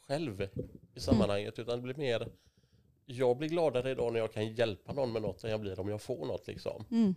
själv 0.07 0.47
i 0.95 0.99
sammanhanget 0.99 1.59
utan 1.59 1.75
det 1.77 1.81
blir 1.83 1.95
mer, 1.95 2.27
jag 3.05 3.37
blir 3.37 3.49
gladare 3.49 3.91
idag 3.91 4.13
när 4.13 4.19
jag 4.19 4.33
kan 4.33 4.53
hjälpa 4.53 4.93
någon 4.93 5.11
med 5.11 5.21
något 5.21 5.43
än 5.43 5.51
jag 5.51 5.59
blir 5.59 5.79
om 5.79 5.89
jag 5.89 6.01
får 6.01 6.25
något 6.25 6.47
liksom. 6.47 6.85
Mm. 6.91 7.15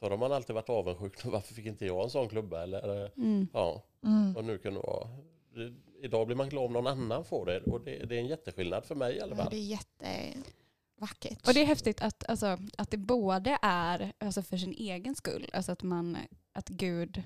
Förr 0.00 0.10
har 0.10 0.16
man 0.16 0.32
alltid 0.32 0.54
varit 0.54 0.68
avundsjuk, 0.70 1.24
varför 1.24 1.54
fick 1.54 1.66
inte 1.66 1.86
jag 1.86 2.04
en 2.04 2.10
sån 2.10 2.28
klubba 2.28 2.62
eller 2.62 3.10
Mm. 3.16 3.46
ja, 3.52 3.82
Mm. 4.02 4.32
vad 4.32 4.44
nu 4.44 4.58
kan 4.58 4.74
vara. 4.74 5.08
Idag 6.04 6.26
blir 6.26 6.36
man 6.36 6.48
glad 6.48 6.64
om 6.66 6.72
någon 6.72 6.86
annan 6.86 7.24
får 7.24 7.46
det 7.46 7.60
och 7.60 7.80
det, 7.80 8.04
det 8.06 8.14
är 8.16 8.20
en 8.20 8.26
jätteskillnad 8.26 8.84
för 8.84 8.94
mig 8.94 9.16
i 9.16 9.20
alla 9.20 9.36
Ja, 9.36 9.42
fall. 9.42 9.50
det 9.50 9.56
är 9.56 9.60
jättevackert. 9.60 11.48
Och 11.48 11.54
det 11.54 11.60
är 11.62 11.66
häftigt 11.66 12.00
att, 12.02 12.24
alltså, 12.28 12.58
att 12.78 12.90
det 12.90 12.96
både 12.96 13.58
är 13.62 14.12
alltså, 14.18 14.42
för 14.42 14.56
sin 14.56 14.74
egen 14.78 15.14
skull, 15.14 15.50
alltså 15.52 15.72
att, 15.72 15.82
man, 15.82 16.16
att 16.52 16.68
Gud 16.68 17.22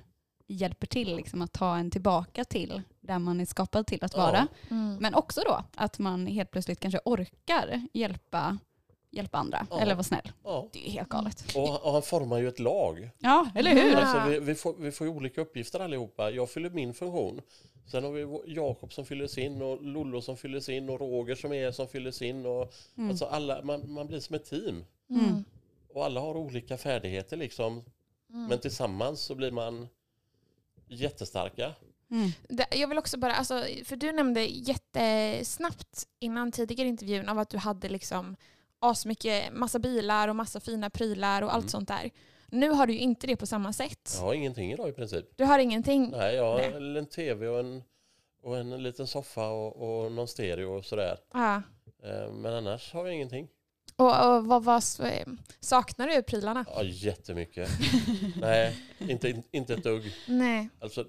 hjälper 0.46 0.86
till 0.86 1.16
liksom, 1.16 1.42
att 1.42 1.52
ta 1.52 1.76
en 1.76 1.90
tillbaka 1.90 2.44
till 2.44 2.82
där 3.00 3.18
man 3.18 3.40
är 3.40 3.46
skapad 3.46 3.86
till 3.86 4.04
att 4.04 4.12
Ja. 4.14 4.18
vara. 4.26 4.46
Mm. 4.70 4.96
Men 4.96 5.14
också 5.14 5.40
då 5.46 5.64
att 5.76 5.98
man 5.98 6.26
helt 6.26 6.50
plötsligt 6.50 6.80
kanske 6.80 7.00
orkar 7.04 7.86
hjälpa, 7.92 8.58
hjälpa 9.10 9.38
andra 9.38 9.66
Ja. 9.70 9.80
eller 9.80 9.94
vara 9.94 10.02
snäll. 10.04 10.32
Ja. 10.44 10.68
Det 10.72 10.88
är 10.88 10.90
helt 10.92 11.08
galet. 11.08 11.56
Och, 11.56 11.84
och 11.86 11.92
han 11.92 12.02
formar 12.02 12.38
ju 12.38 12.48
ett 12.48 12.58
lag. 12.58 13.10
Ja, 13.18 13.50
eller 13.54 13.70
hur? 13.74 13.92
Ja. 13.92 13.98
Alltså, 13.98 14.30
vi, 14.30 14.40
vi, 14.40 14.54
får, 14.54 14.74
vi 14.78 14.92
får 14.92 15.06
ju 15.06 15.12
olika 15.12 15.40
uppgifter 15.40 15.80
allihopa. 15.80 16.30
Jag 16.30 16.50
fyller 16.50 16.70
min 16.70 16.94
funktion. 16.94 17.40
Sen 17.90 18.04
har 18.04 18.10
vi 18.12 18.52
Jakob 18.54 18.92
som 18.92 19.04
fyller 19.06 19.26
sin 19.26 19.62
och 19.62 19.82
Lollo 19.82 20.20
som 20.22 20.36
fyller 20.36 20.60
sin 20.60 20.90
och 20.90 21.00
Roger 21.00 21.34
som 21.34 21.52
är 21.52 21.70
som 21.72 21.88
fyller 21.88 22.10
sin. 22.10 22.46
Och, 22.46 22.72
Mm. 22.96 23.10
alltså 23.10 23.24
alla, 23.24 23.62
man, 23.62 23.92
man 23.92 24.06
blir 24.06 24.20
som 24.20 24.34
ett 24.36 24.44
team. 24.44 24.84
Mm. 25.10 25.44
Och 25.94 26.04
alla 26.04 26.20
har 26.20 26.36
olika 26.36 26.76
färdigheter 26.78 27.36
liksom. 27.36 27.84
Mm. 28.30 28.46
Men 28.46 28.58
tillsammans 28.58 29.20
så 29.20 29.34
blir 29.34 29.50
man 29.50 29.88
jättestarka. 30.88 31.74
Mm. 32.10 32.30
Jag 32.70 32.88
vill 32.88 32.98
också 32.98 33.18
bara, 33.18 33.34
alltså, 33.34 33.64
för 33.84 33.96
du 33.96 34.12
nämnde 34.12 34.44
jättesnabbt 34.44 36.06
innan 36.18 36.52
tidigare 36.52 36.88
intervjun 36.88 37.28
av 37.28 37.38
att 37.38 37.50
du 37.50 37.58
hade 37.58 37.88
liksom 37.88 38.36
asmycket, 38.78 39.52
massa 39.52 39.78
bilar 39.78 40.28
och 40.28 40.36
massa 40.36 40.60
fina 40.60 40.90
prylar 40.90 41.42
och 41.42 41.54
allt 41.54 41.62
Mm. 41.62 41.68
sånt 41.68 41.88
där. 41.88 42.10
Nu 42.50 42.70
har 42.70 42.86
du 42.86 42.92
ju 42.92 42.98
inte 42.98 43.26
det 43.26 43.36
på 43.36 43.46
samma 43.46 43.72
sätt. 43.72 44.12
Jag 44.14 44.20
har 44.26 44.34
ingenting 44.34 44.72
idag 44.72 44.88
i 44.88 44.92
princip. 44.92 45.26
Du 45.36 45.44
har 45.44 45.58
ingenting. 45.58 46.10
Nej, 46.10 46.34
jag 46.34 46.44
har 46.44 46.80
Nej. 46.80 46.98
en 46.98 47.06
tv 47.06 47.48
och 47.48 47.60
en, 47.60 47.82
och 48.42 48.58
en 48.58 48.82
liten 48.82 49.06
soffa 49.06 49.48
och, 49.48 50.04
och 50.04 50.12
någon 50.12 50.28
stereo 50.28 50.76
och 50.78 50.84
sådär. 50.84 51.18
Ja. 51.32 51.62
Eh, 52.02 52.32
Men 52.32 52.54
annars 52.54 52.92
har 52.92 53.06
jag 53.06 53.14
ingenting. 53.14 53.48
Och, 53.96 54.06
och 54.36 54.46
vad, 54.46 54.64
vad 54.64 54.82
eh, 55.00 55.26
saknar 55.60 56.08
du 56.08 56.22
prylarna? 56.22 56.64
Ja, 56.74 56.82
jättemycket. 56.82 57.70
Nej, 58.40 58.76
inte, 58.98 59.42
inte 59.50 59.74
ett 59.74 59.82
dugg. 59.84 60.12
Nej. 60.28 60.68
Alltså, 60.80 61.04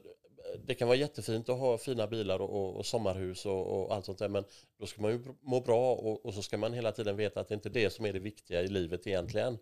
det 0.65 0.73
kan 0.75 0.88
vara 0.88 0.97
jättefint 0.97 1.49
att 1.49 1.60
ha 1.60 1.78
fina 1.78 2.08
bilar 2.08 2.39
och, 2.41 2.49
och, 2.49 2.75
och 2.78 2.86
sommarhus 2.86 3.45
och, 3.45 3.67
och 3.67 3.95
allt 3.95 4.06
sånt 4.06 4.19
där 4.19 4.30
men 4.30 4.43
då 4.80 4.86
ska 4.86 5.02
man 5.02 5.12
ju 5.12 5.23
må 5.41 5.62
bra 5.62 5.93
och, 5.93 6.25
och 6.25 6.34
så 6.34 6.41
ska 6.41 6.58
man 6.58 6.73
hela 6.73 6.91
tiden 6.91 7.17
veta 7.17 7.39
att 7.39 7.47
det 7.47 7.54
inte 7.56 7.69
är 7.69 7.73
det 7.73 7.89
som 7.89 8.06
är 8.06 8.13
det 8.13 8.19
viktiga 8.19 8.62
i 8.62 8.67
livet 8.67 9.08
egentligen. 9.08 9.58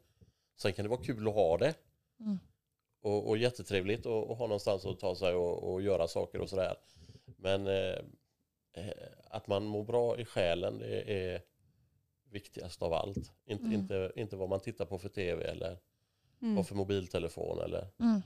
Sen 0.57 0.73
kan 0.73 0.83
det 0.83 0.89
vara 0.89 1.03
kul 1.03 1.27
att 1.27 1.33
ha 1.33 1.57
det 1.57 1.75
Mm. 2.19 2.39
och, 3.01 3.27
och 3.29 3.37
jättetrevligt 3.37 4.05
och, 4.05 4.29
och 4.29 4.37
ha 4.37 4.47
någonstans 4.47 4.85
att 4.85 4.99
ta 4.99 5.15
sig 5.15 5.33
och, 5.33 5.73
och 5.73 5.81
göra 5.81 6.07
saker 6.07 6.41
och 6.41 6.49
sådär. 6.49 6.75
Men 7.37 7.67
eh, 7.67 7.99
eh, 8.73 8.91
att 9.29 9.47
man 9.47 9.63
mår 9.65 9.83
bra 9.83 10.17
i 10.19 10.25
själen 10.25 10.79
det 10.79 11.01
är 11.33 11.41
viktigast 12.29 12.81
av 12.81 12.93
allt. 12.93 13.31
Inte, 13.45 13.63
Mm. 13.65 13.79
inte, 13.79 14.11
inte 14.15 14.35
vad 14.35 14.49
man 14.49 14.59
tittar 14.59 14.85
på 14.85 14.97
för 14.97 15.09
tv 15.09 15.43
eller 15.45 15.77
Mm. 16.41 16.55
vad 16.55 16.67
för 16.67 16.75
mobiltelefon 16.75 17.59
eller 17.63 17.87
Mm. 17.99 18.21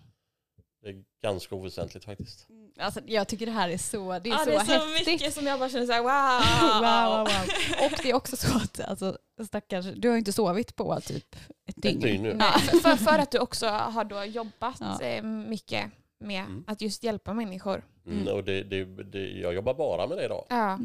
Det 0.82 0.90
är 0.90 1.04
ganska 1.24 1.56
oväsentligt 1.56 2.06
faktiskt. 2.06 2.48
Alltså, 2.80 3.00
jag 3.06 3.28
tycker 3.28 3.46
det 3.46 3.52
här 3.52 3.70
är 3.70 3.78
så, 3.78 4.20
det 4.20 4.30
är 4.30 4.34
Ja, 4.34 4.38
så 4.38 4.46
det 4.46 4.56
är 4.56 4.60
så 4.66 4.72
häftigt. 4.72 5.08
mycket 5.08 5.34
som 5.34 5.46
jag 5.48 5.60
bara 5.60 5.70
känner 5.70 5.86
såhär 5.86 6.02
wow, 6.04 6.82
wow. 6.82 7.18
wow, 7.18 7.28
wow. 7.28 7.86
Och 7.92 8.00
det 8.04 8.10
är 8.10 8.14
också 8.14 8.38
så 8.38 8.58
att, 8.58 8.80
alltså, 8.80 9.18
stackars, 9.48 9.86
du 9.96 10.08
har 10.08 10.16
ju 10.16 10.20
inte 10.20 10.34
sovit 10.34 10.76
på 10.76 11.00
typ 11.02 11.36
ett 11.66 11.82
dygn. 11.82 11.98
Ett 11.98 12.04
dygn 12.04 12.24
nu. 12.24 12.34
Nej, 12.34 12.52
för, 12.82 12.96
för, 12.96 13.20
att 13.20 13.32
du 13.32 13.40
också 13.40 13.68
har 13.68 14.04
då 14.04 14.24
jobbat 14.26 14.78
Ja. 14.80 15.02
eh, 15.02 15.24
mycket 15.24 15.92
med 16.20 16.42
Mm. 16.46 16.64
att 16.68 16.82
just 16.82 17.04
hjälpa 17.04 17.34
människor. 17.34 17.84
Mm. 18.06 18.22
Mm. 18.22 18.34
Och 18.34 18.44
det, 18.44 18.64
det, 18.64 18.86
det, 19.04 19.30
jag 19.32 19.54
jobbar 19.54 19.74
bara 19.74 20.08
med 20.08 20.18
det 20.18 20.26
idag. 20.26 20.46
Ja. 20.50 20.80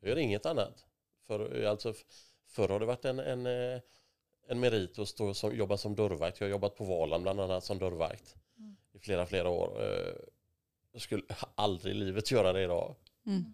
Jag 0.00 0.08
gör 0.08 0.18
inget 0.18 0.46
annat. 0.46 0.84
För, 1.26 1.64
alltså, 1.64 1.94
förr 2.48 2.68
har 2.68 2.80
det 2.80 2.86
varit 2.86 3.04
en, 3.04 3.18
en, 3.18 3.46
eh, 3.46 3.80
en 4.48 4.60
merit 4.60 4.98
att 4.98 5.08
stå 5.08 5.34
som, 5.34 5.56
jobba 5.56 5.76
som 5.76 5.94
dörrvakt. 5.94 6.40
Jag 6.40 6.46
har 6.46 6.50
jobbat 6.50 6.76
på 6.76 6.84
Valand 6.84 7.22
bland 7.22 7.40
annat 7.40 7.64
som 7.64 7.78
dörrvakt 7.78 8.34
Mm. 8.34 8.41
I 8.92 8.98
flera, 8.98 9.26
flera 9.26 9.48
år. 9.48 9.82
Eh, 9.84 10.14
Jag 10.92 11.02
skulle 11.02 11.22
aldrig 11.54 11.94
i 11.96 11.98
livet 11.98 12.30
göra 12.30 12.52
det 12.52 12.62
idag. 12.62 12.96
Mm. 13.26 13.44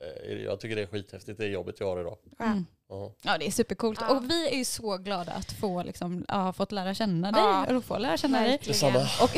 Eh, 0.00 0.32
Jag 0.32 0.60
tycker 0.60 0.76
det 0.76 0.82
är 0.82 0.86
skithäftigt 0.86 1.38
det 1.38 1.46
jobbet 1.46 1.80
jag 1.80 1.86
har 1.86 2.00
idag. 2.00 2.18
Mm. 2.40 2.66
Ja. 2.90 3.12
Ja 3.22 3.38
det 3.38 3.46
är 3.46 3.50
supercoolt. 3.50 4.00
Ja. 4.08 4.14
Och 4.16 4.30
vi 4.30 4.48
är 4.48 4.56
ju 4.56 4.64
så 4.64 4.96
glada 4.96 5.32
att 5.32 5.52
få 5.52 5.82
liksom, 5.82 6.24
ja, 6.28 6.34
ha 6.34 6.52
fått 6.52 6.72
lära 6.72 6.94
känna 6.94 7.32
dig 7.32 7.42
Ja. 7.42 7.76
och 7.76 7.84
få 7.84 7.98
lära 7.98 8.16
känna 8.16 8.40
dig. 8.40 8.58
Detsamma. 8.64 8.98
Och 9.22 9.30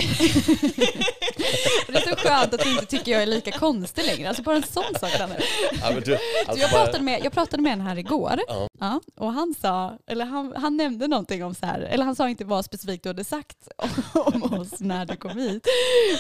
det 1.92 1.98
är 1.98 2.10
så 2.10 2.16
skönt 2.16 2.54
att 2.54 2.60
du 2.60 2.70
inte 2.70 2.86
tycker 2.86 3.12
jag 3.12 3.22
är 3.22 3.26
lika 3.26 3.52
konstig 3.52 4.04
längre. 4.06 4.28
Alltså 4.28 4.42
bara 4.42 4.56
en 4.56 4.62
sån 4.62 4.84
sak. 5.00 5.10
Ja, 5.18 5.26
men 5.26 6.00
du, 6.02 6.04
Så 6.04 6.18
alltså 6.46 6.62
jag, 6.62 6.70
pratade 6.70 7.04
med, 7.04 7.20
jag 7.24 7.32
pratade 7.32 7.62
med 7.62 7.72
en 7.72 7.80
här 7.80 7.98
igår 7.98 8.40
Ja. 8.48 8.68
ja, 8.80 9.00
och 9.16 9.32
han 9.32 9.54
sa, 9.60 9.98
eller 10.06 10.24
han, 10.24 10.52
han 10.56 10.76
nämnde 10.76 11.08
någonting 11.08 11.44
om 11.44 11.54
så 11.54 11.66
här, 11.66 11.80
eller 11.80 12.04
han 12.04 12.16
sa 12.16 12.28
inte 12.28 12.44
vad 12.44 12.64
specifikt 12.64 13.02
du 13.02 13.08
hade 13.08 13.24
sagt 13.24 13.68
om 14.14 14.42
oss 14.42 14.80
när 14.80 15.06
du 15.06 15.16
kom 15.16 15.38
hit. 15.38 15.66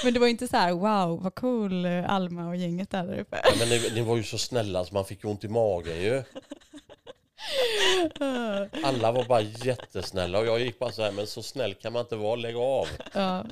Men 0.04 0.14
det 0.14 0.20
var 0.20 0.26
inte 0.26 0.48
så 0.48 0.56
här, 0.56 0.72
wow 0.72 1.22
vad 1.22 1.34
cool 1.34 1.86
Alma 1.86 2.48
och 2.48 2.56
gänget 2.56 2.94
är 2.94 3.04
där 3.04 3.18
uppe. 3.20 3.40
Ja, 3.44 3.50
men 3.58 3.68
ni, 3.68 3.90
ni 3.94 4.00
var 4.00 4.16
ju 4.16 4.22
så 4.22 4.38
snälla 4.38 4.84
så 4.84 4.94
man 4.94 5.04
fick 5.04 5.24
ju 5.24 5.30
ont 5.30 5.44
i 5.44 5.48
magen 5.48 6.02
ju. 6.02 6.22
Alla 8.84 9.12
var 9.12 9.24
bara 9.24 9.40
jättesnälla 9.40 10.38
och 10.38 10.46
jag 10.46 10.60
gick 10.60 10.78
bara 10.78 10.92
så 10.92 11.02
här, 11.02 11.12
men 11.12 11.26
så 11.26 11.42
snäll 11.42 11.74
kan 11.74 11.92
man 11.92 12.00
inte 12.00 12.16
vara, 12.16 12.36
lägg 12.36 12.56
av. 12.56 12.88
Ja, 13.12 13.44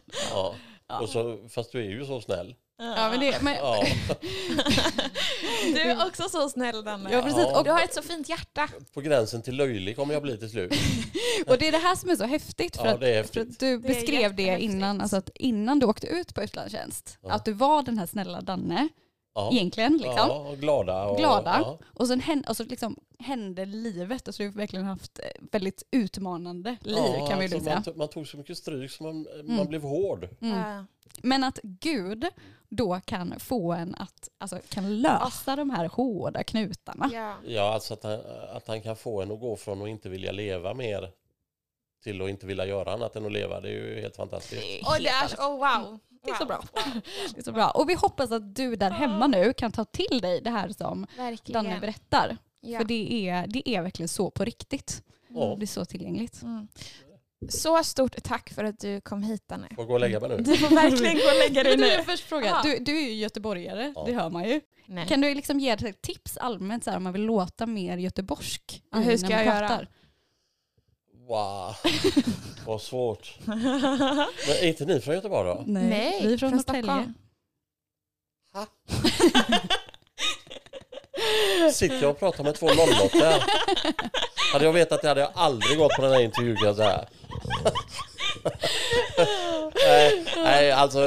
Ja. 0.88 1.00
Och 1.00 1.09
så, 1.09 1.48
fast 1.48 1.72
du 1.72 1.79
är 1.79 1.90
ju 1.90 2.05
så 2.07 2.20
snäll. 2.20 2.55
ja 2.79 3.11
men 3.11 3.20
det, 3.20 3.42
men, 3.42 3.55
Ja. 3.55 3.85
Du 5.74 5.81
är 5.81 6.07
också 6.07 6.29
så 6.29 6.48
snäll 6.48 6.85
Danne. 6.85 7.12
Ja, 7.12 7.22
precis. 7.22 7.42
Ja. 7.42 7.59
Och 7.59 7.64
du 7.64 7.70
har 7.70 7.81
ett 7.83 7.94
så 7.94 8.03
fint 8.03 8.29
hjärta. 8.29 8.68
På 8.94 9.00
gränsen 9.00 9.42
till 9.42 9.57
löjlig 9.57 9.96
kommer 9.96 10.14
jag 10.14 10.22
bli 10.22 10.38
till 10.38 10.50
slut. 10.50 10.72
Och 11.46 11.59
det 11.59 11.68
är 11.68 11.72
det 11.72 11.79
här 11.79 11.96
som 11.96 12.11
är 12.11 12.16
så 12.16 12.24
häftigt. 12.24 12.76
För, 12.76 12.87
Ja, 12.87 12.94
att, 12.94 13.00
det 13.00 13.09
är 13.09 13.12
för 13.12 13.16
häftigt. 13.40 13.48
att 13.55 13.59
du 13.61 13.79
Det 13.79 13.88
beskrev 13.88 14.35
det 14.35 14.61
innan, 14.61 15.00
alltså 15.00 15.16
att 15.16 15.31
innan 15.35 15.79
du 15.79 15.87
åkte 15.87 16.07
ut 16.07 16.35
på 16.35 16.42
utlandstjänst. 16.42 17.18
Ja. 17.22 17.31
Att 17.33 17.44
du 17.44 17.53
var 17.53 17.83
den 17.83 17.98
här 17.98 18.07
snälla 18.07 18.40
Danne, 18.40 18.88
Ja. 19.35 19.51
egentligen. 19.53 19.93
Liksom. 19.93 20.14
Ja, 20.16 20.49
och 20.51 20.59
glada. 20.59 21.05
Och, 21.05 21.19
Glada. 21.19 21.61
Ja. 21.64 21.79
Och 21.95 22.07
sen 22.09 22.21
hände, 22.21 22.49
alltså 22.49 22.64
liksom, 22.64 22.97
hände 23.19 23.64
livet. 23.66 24.29
Alltså 24.29 24.43
du 24.43 24.49
har 24.49 24.55
verkligen 24.57 24.85
haft 24.85 25.19
eh, 25.19 25.25
väldigt 25.53 25.83
utmanande 25.90 26.77
liv 26.81 26.97
Ja, 27.19 27.27
kan 27.27 27.38
vi 27.38 27.45
alltså 27.45 27.59
ju 27.59 27.64
säga. 27.64 27.75
man, 27.75 27.83
tog, 27.83 27.97
man 27.97 28.09
tog 28.09 28.27
så 28.27 28.37
mycket 28.37 28.59
stryk 28.59 28.90
så 28.90 29.03
man, 29.03 29.27
Mm. 29.40 29.57
man 29.57 29.66
blev 29.66 29.83
hård. 29.83 30.29
Mm. 30.40 30.59
Ja. 30.59 30.85
Men 31.23 31.45
att 31.45 31.59
Gud 31.62 32.27
då 32.69 33.01
kan 33.05 33.35
få 33.40 33.73
en 33.73 33.95
att, 33.95 34.29
alltså 34.38 34.59
kan 34.69 35.01
lösa 35.01 35.57
de 35.57 35.71
här 35.71 35.88
hårda 35.88 36.43
knutarna. 36.43 37.11
Ja. 37.12 37.35
Ja, 37.47 37.75
alltså 37.75 37.95
att 37.95 38.03
han, 38.03 38.19
att 38.53 38.69
han 38.69 38.83
kan 38.83 38.97
få 38.97 39.23
en 39.23 39.31
att 39.33 39.40
gå 39.40 39.57
från 39.57 39.83
att 39.83 39.88
inte 39.88 40.09
vilja 40.09 40.33
leva 40.33 40.75
mer 40.75 41.11
till 42.03 42.23
att 42.23 42.29
inte 42.31 42.47
vilja 42.47 42.66
göra 42.66 42.93
annat 42.93 43.16
än 43.16 43.27
att 43.27 43.33
leva. 43.33 43.61
Det 43.61 43.69
är 43.69 43.73
ju 43.73 44.01
helt 44.01 44.16
fantastiskt. 44.16 44.87
Och 44.87 44.95
det 45.03 45.09
är 45.09 45.27
oh, 45.27 45.59
wow. 45.59 45.99
Det 46.25 46.31
är 46.31 46.35
så 46.35 46.45
Wow. 46.45 46.49
bra. 46.49 46.63
Det 47.35 47.39
är 47.41 47.43
så 47.43 47.53
bra. 47.53 47.71
Och 47.71 47.89
vi 47.91 47.95
hoppas 47.95 48.33
att 48.33 48.55
du 48.57 48.77
där 48.77 48.91
hemma 48.91 49.27
nu 49.27 49.53
kan 49.53 49.73
ta 49.73 49.85
till 49.85 50.21
dig 50.23 50.41
det 50.41 50.51
här 50.51 50.69
som 50.69 51.07
Verkligen. 51.17 51.65
Danne 51.65 51.81
berättar. 51.81 52.37
Ja. 52.61 52.79
För 52.79 52.85
det 52.85 53.29
är, 53.29 53.47
det 53.47 53.69
är 53.69 53.83
verkligen 53.83 54.09
så 54.09 54.31
på 54.31 54.45
riktigt. 54.45 55.03
Ja. 55.29 55.57
Det 55.59 55.65
är 55.65 55.67
så 55.67 55.85
tillgängligt. 55.85 56.43
Mm. 56.43 56.69
Så 57.49 57.85
stort 57.85 58.23
tack 58.23 58.51
för 58.53 58.65
att 58.65 58.79
du 58.81 59.01
kom 59.01 59.23
hit 59.23 59.49
Danne. 59.49 59.69
Får 59.77 59.85
gå 59.85 59.93
och 59.95 60.01
lägga 60.01 60.21
mig 60.21 60.29
nu? 60.29 60.37
Du 60.37 60.57
får 60.57 60.75
verkligen 60.75 61.15
gå 61.17 61.23
och 61.25 61.49
lägga 61.49 61.63
dig 61.63 61.73
du, 61.77 61.83
nu. 61.83 61.89
jag 61.89 62.05
först 62.05 62.25
fråga, 62.25 62.61
du, 62.63 62.79
du 62.79 62.97
är 62.99 63.03
ju 63.09 63.15
göteborgare, 63.15 63.93
Ja. 63.97 64.05
det 64.07 64.13
hör 64.13 64.31
man 64.31 64.49
ju. 64.49 64.61
Nej. 64.87 65.07
Kan 65.09 65.21
du 65.21 65.35
liksom 65.35 65.61
ge 65.61 65.71
ett 65.71 66.03
tips 66.03 66.37
allmänt 66.37 66.85
så 66.85 66.91
här, 66.91 66.97
om 66.97 67.03
man 67.05 67.13
vill 67.13 67.23
låta 67.23 67.67
mer 67.67 67.97
göteborgsk? 67.99 68.83
Ja, 68.93 68.99
hur 68.99 69.13
i 69.13 69.19
ska 69.19 69.31
jag 69.31 69.45
göra? 69.47 69.87
Wow, 71.31 71.75
vad 72.66 72.83
svårt. 72.83 73.35
Men 73.45 74.57
är 74.61 74.66
inte 74.66 74.85
ni 74.85 75.01
från 75.01 75.14
Göteborg 75.14 75.49
då? 75.49 75.62
Nej, 75.66 76.21
vi 76.23 76.33
är 76.33 76.38
från, 76.38 76.51
från 76.51 76.57
Norrtälje. 76.57 76.83
Stockholm. 76.83 77.14
Sitter 81.73 82.03
jag 82.03 82.11
och 82.11 82.19
pratar 82.19 82.45
med 82.45 82.55
två 82.55 82.66
nollåttor? 82.66 83.43
Hade 84.53 84.64
jag 84.64 84.73
vetat 84.73 85.03
det 85.03 85.09
hade 85.09 85.21
jag 85.21 85.31
aldrig 85.35 85.79
gått 85.79 85.97
på 85.97 86.03
den 86.03 86.12
här 86.12 86.21
intervjun 86.21 86.57
kan 86.57 86.66
jag 86.66 86.77
säga. 86.77 87.05
nej, 89.87 90.25
nej, 90.37 90.73
alltså. 90.73 90.99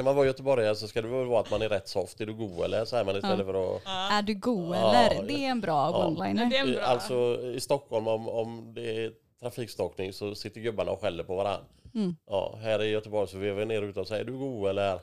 Ska 0.00 0.04
man 0.04 0.16
vara 0.16 0.26
göteborgare 0.26 0.74
så 0.76 0.88
ska 0.88 1.02
det 1.02 1.08
väl 1.08 1.26
vara 1.26 1.40
att 1.40 1.50
man 1.50 1.62
är 1.62 1.68
rätt 1.68 1.88
soft. 1.88 2.20
Är 2.20 2.26
du 2.26 2.34
god 2.34 2.64
eller? 2.64 2.84
Säger 2.84 3.04
man 3.04 3.16
istället 3.16 3.46
för 3.46 3.76
att... 3.76 3.82
Är 3.86 4.22
du 4.22 4.34
god 4.34 4.76
Ja, 4.76 4.94
eller? 4.94 5.22
Det 5.26 5.32
är 5.32 5.50
en 5.50 5.60
bra 5.60 5.90
ja. 5.90 6.06
one-liner. 6.06 6.50
Det 6.50 6.56
är 6.56 6.60
en 6.60 6.72
bra. 6.72 6.82
Alltså 6.82 7.40
i 7.42 7.60
Stockholm 7.60 8.08
om, 8.08 8.28
om 8.28 8.74
det 8.74 9.04
är 9.04 9.12
trafikstockning 9.40 10.12
så 10.12 10.34
sitter 10.34 10.60
gubbarna 10.60 10.90
och 10.90 11.00
skäller 11.00 11.24
på 11.24 11.36
varandra. 11.36 11.64
Mm. 11.94 12.16
Ja, 12.26 12.58
här 12.62 12.82
i 12.82 12.88
Göteborg 12.90 13.28
så 13.28 13.38
vevar 13.38 13.58
vi 13.58 13.66
ner 13.66 13.82
ute 13.82 14.00
och 14.00 14.06
säger 14.06 14.22
är 14.22 14.26
du 14.26 14.32
god 14.38 14.68
eller? 14.68 15.00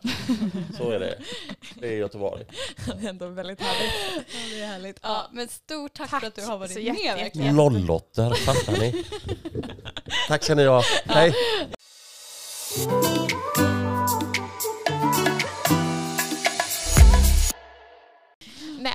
Så 0.77 0.91
är 0.91 0.99
det. 0.99 1.17
Det 1.75 1.87
är 1.87 1.97
Göteborg. 1.97 2.45
Det 2.85 3.05
är 3.05 3.09
ändå 3.09 3.27
väldigt 3.27 3.61
härligt. 3.61 3.93
Ja, 4.15 4.39
det 4.51 4.61
är 4.61 4.67
härligt. 4.67 4.99
Ja, 5.03 5.25
men 5.31 5.47
stort 5.47 5.93
tack, 5.93 6.09
Tack 6.09 6.19
för 6.19 6.27
att 6.27 6.35
du 6.35 6.45
har 6.45 6.57
varit 6.57 6.71
så 6.71 6.79
med. 6.79 6.95
verkligen. 7.17 7.55
Nollåttor, 7.55 8.33
fattar 8.33 8.79
ni? 8.79 9.03
Tack 10.27 10.43
ska 10.43 10.55
ni 10.55 10.65
ha. 10.65 10.83
Hej! 11.05 11.33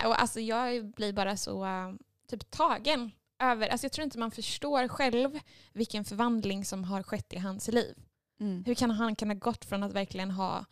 Och 0.06 0.20
alltså 0.22 0.40
jag 0.40 0.86
blir 0.92 1.12
bara 1.12 1.36
så 1.36 1.64
äh, 1.64 1.92
typ 2.28 2.50
tagen 2.50 3.10
över, 3.42 3.68
alltså 3.68 3.84
jag 3.84 3.92
tror 3.92 4.04
inte 4.04 4.18
man 4.18 4.30
förstår 4.30 4.88
själv 4.88 5.38
vilken 5.72 6.04
förvandling 6.04 6.64
som 6.64 6.84
har 6.84 7.02
skett 7.02 7.32
i 7.32 7.38
hans 7.38 7.68
liv. 7.68 7.94
Mm. 8.40 8.64
Hur 8.66 8.74
kan 8.74 8.90
han 8.90 9.16
kunna 9.16 9.34
gått 9.34 9.64
från 9.64 9.82
att 9.82 9.92
verkligen 9.92 10.30
ha, 10.30 10.64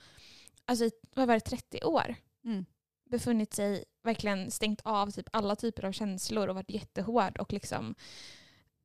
alltså 0.65 0.85
i- 0.85 0.93
vad 1.15 1.27
var 1.29 1.35
det, 1.35 1.41
30 1.41 1.85
år? 1.85 2.15
Mm. 2.45 2.65
befunnit 3.11 3.55
sig, 3.55 3.85
verkligen 4.05 4.51
stängt 4.51 4.81
av 4.85 5.11
typ 5.11 5.27
alla 5.33 5.57
typer 5.57 5.85
av 5.85 5.93
känslor 5.93 6.49
och 6.49 6.55
varit 6.55 6.71
jättehård 6.71 7.39
och 7.39 7.53
liksom 7.53 7.95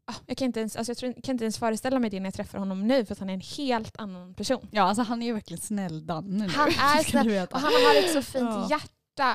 ah, 0.05 0.13
jag 0.25 0.37
kan 0.37 0.45
inte, 0.45 0.59
ens, 0.59 0.75
alltså 0.75 0.89
jag 0.91 0.97
tror, 0.97 1.13
kan 1.23 1.33
inte 1.33 1.43
ens 1.43 1.57
föreställa 1.57 1.99
mig 1.99 2.09
det 2.09 2.19
när 2.19 2.27
jag 2.27 2.33
träffar 2.33 2.59
honom 2.59 2.87
nu 2.87 3.05
för 3.05 3.13
att 3.13 3.19
han 3.19 3.29
är 3.29 3.33
en 3.33 3.41
helt 3.57 3.97
annan 3.97 4.33
person. 4.33 4.67
Ja, 4.71 4.83
alltså 4.83 5.01
han 5.03 5.21
är 5.21 5.25
ju 5.25 5.33
verkligen 5.33 5.61
snäll 5.61 6.05
Danne 6.05 6.43
nu. 6.45 6.47
Han 6.53 6.67
är 6.97 7.03
snäll. 7.03 7.47
Och 7.51 7.59
han 7.59 7.73
har 7.73 7.95
ett 7.95 8.11
så 8.13 8.21
fint 8.21 8.43
Ja. 8.43 8.67
hjärta 8.69 8.91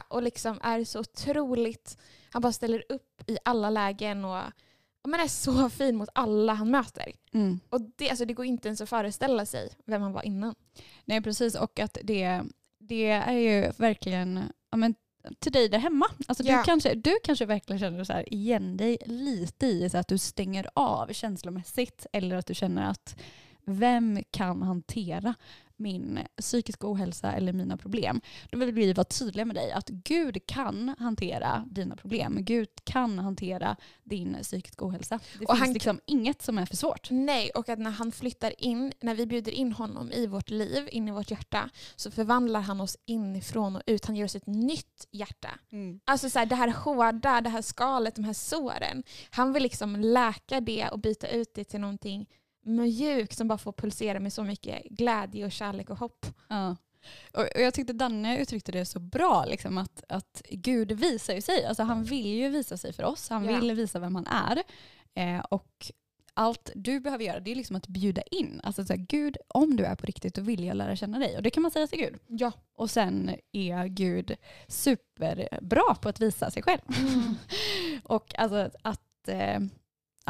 och 0.08 0.22
liksom 0.22 0.58
är 0.62 0.84
så 0.84 1.00
otroligt, 1.00 1.98
han 2.30 2.42
bara 2.42 2.52
ställer 2.52 2.84
upp 2.88 3.22
i 3.26 3.38
alla 3.44 3.70
lägen 3.70 4.24
och 4.24 4.42
men 5.08 5.20
är 5.20 5.28
så 5.28 5.70
fin 5.70 5.96
mot 5.96 6.08
alla 6.14 6.54
han 6.54 6.70
möter. 6.70 7.12
Mm. 7.32 7.60
Och 7.70 7.80
det, 7.96 8.10
alltså 8.10 8.24
det 8.24 8.34
går 8.34 8.46
inte 8.46 8.68
ens 8.68 8.80
att 8.80 8.88
föreställa 8.88 9.46
sig 9.46 9.70
vem 9.84 10.02
han 10.02 10.12
var 10.12 10.22
innan. 10.22 10.54
Nej 11.04 11.22
precis 11.22 11.54
och 11.54 11.78
att 11.80 11.98
det, 12.02 12.42
det 12.78 13.06
är 13.10 13.32
ju 13.32 13.72
verkligen 13.76 14.40
ja, 14.70 14.76
men, 14.76 14.94
till 15.38 15.52
dig 15.52 15.68
där 15.68 15.78
hemma. 15.78 16.06
Alltså, 16.26 16.44
Ja. 16.44 16.58
du, 16.58 16.64
kanske, 16.64 16.94
du 16.94 17.14
kanske 17.24 17.46
verkligen 17.46 17.80
känner 17.80 18.04
så 18.04 18.12
här, 18.12 18.34
igen 18.34 18.76
dig 18.76 18.98
lite 19.06 19.66
i 19.66 19.90
så 19.90 19.98
att 19.98 20.08
du 20.08 20.18
stänger 20.18 20.70
av 20.74 21.12
känslomässigt 21.12 22.06
eller 22.12 22.36
att 22.36 22.46
du 22.46 22.54
känner 22.54 22.90
att 22.90 23.16
vem 23.64 24.22
kan 24.30 24.62
hantera 24.62 25.34
min 25.80 26.18
psykiska 26.40 26.86
ohälsa 26.90 27.32
eller 27.32 27.52
mina 27.52 27.76
problem. 27.76 28.20
Då 28.50 28.58
vill 28.58 28.72
vi 28.72 28.92
vara 28.92 29.04
tydliga 29.04 29.44
med 29.44 29.56
dig 29.56 29.72
att 29.72 29.88
Gud 29.88 30.46
kan 30.46 30.94
hantera 30.98 31.64
dina 31.70 31.96
problem. 31.96 32.36
Gud 32.40 32.68
kan 32.84 33.18
hantera 33.18 33.76
din 34.04 34.36
psykiska 34.42 34.84
ohälsa. 34.86 35.20
Det 35.38 35.44
Och 35.46 35.50
finns 35.56 35.60
han- 35.60 35.72
liksom 35.72 36.00
inget 36.06 36.42
som 36.42 36.58
är 36.58 36.66
för 36.66 36.76
svårt. 36.76 37.08
Nej, 37.10 37.50
och 37.50 37.68
att 37.68 37.78
när 37.78 37.90
han 37.90 38.12
flyttar 38.12 38.62
in, 38.62 38.92
när 39.00 39.14
vi 39.14 39.26
bjuder 39.26 39.52
in 39.52 39.72
honom 39.72 40.12
i 40.12 40.26
vårt 40.26 40.50
liv, 40.50 40.88
in 40.92 41.08
i 41.08 41.10
vårt 41.10 41.30
hjärta, 41.30 41.70
så 41.96 42.10
förvandlar 42.10 42.60
han 42.60 42.80
oss 42.80 42.96
inifrån 43.06 43.76
och 43.76 43.82
ut. 43.86 44.06
Han 44.06 44.16
ger 44.16 44.24
oss 44.24 44.34
ett 44.36 44.46
nytt 44.46 45.06
hjärta. 45.10 45.50
Alltså 46.04 46.30
så 46.30 46.38
här, 46.38 46.46
det 46.46 46.54
här 46.54 46.68
hårda, 46.68 47.40
det 47.40 47.50
här 47.50 47.62
skalet, 47.62 48.14
de 48.16 48.24
här 48.24 48.32
såren. 48.32 49.02
Han 49.30 49.52
vill 49.52 49.62
liksom 49.62 49.96
läka 50.00 50.60
det 50.60 50.88
och 50.88 50.98
byta 50.98 51.28
ut 51.28 51.54
det 51.54 51.64
till 51.64 51.80
någonting 51.80 52.26
mjukt 52.62 53.36
som 53.36 53.48
bara 53.48 53.58
får 53.58 53.72
pulsera 53.72 54.20
med 54.20 54.32
så 54.32 54.44
mycket 54.44 54.84
glädje 54.84 55.44
och 55.44 55.52
kärlek 55.52 55.90
och 55.90 55.98
hopp. 55.98 56.26
Ja. 56.48 56.76
Och 57.32 57.40
och 57.42 57.60
jag 57.60 57.74
tyckte 57.74 57.92
Danne 57.92 58.38
uttryckte 58.38 58.72
det 58.72 58.84
så 58.86 58.98
bra, 59.00 59.44
liksom, 59.44 59.78
att, 59.78 60.04
att 60.08 60.42
Gud 60.50 60.92
visar 60.92 61.34
ju 61.34 61.40
sig. 61.40 61.64
Alltså, 61.64 61.82
han 61.82 62.04
vill 62.04 62.26
ju 62.26 62.48
visa 62.48 62.76
sig 62.76 62.92
för 62.92 63.02
oss. 63.04 63.28
Han 63.28 63.44
Ja. 63.44 63.60
vill 63.60 63.72
visa 63.72 63.98
vem 63.98 64.14
han 64.14 64.26
är. 64.26 64.62
Eh, 65.14 65.40
och 65.40 65.90
allt 66.34 66.70
du 66.74 67.00
behöver 67.00 67.24
göra 67.24 67.40
det 67.40 67.50
är 67.50 67.54
liksom 67.54 67.76
att 67.76 67.86
bjuda 67.86 68.22
in. 68.22 68.60
Alltså 68.64 68.84
så 68.84 68.92
här, 68.92 69.00
Gud, 69.08 69.36
om 69.48 69.76
du 69.76 69.84
är 69.84 69.94
på 69.96 70.06
riktigt 70.06 70.34
då 70.34 70.42
vill 70.42 70.64
jag 70.64 70.76
lära 70.76 70.96
känna 70.96 71.18
dig. 71.18 71.36
Och 71.36 71.42
det 71.42 71.50
kan 71.50 71.62
man 71.62 71.70
säga 71.72 71.86
till 71.86 71.98
Gud. 71.98 72.18
Ja. 72.26 72.52
Och 72.74 72.90
sen 72.90 73.30
är 73.52 73.86
Gud 73.86 74.36
superbra 74.68 75.94
på 76.02 76.08
att 76.08 76.20
visa 76.20 76.50
sig 76.50 76.62
själv. 76.62 76.80
och 78.04 78.38
alltså 78.38 78.70
att, 78.82 79.28
eh, 79.28 79.60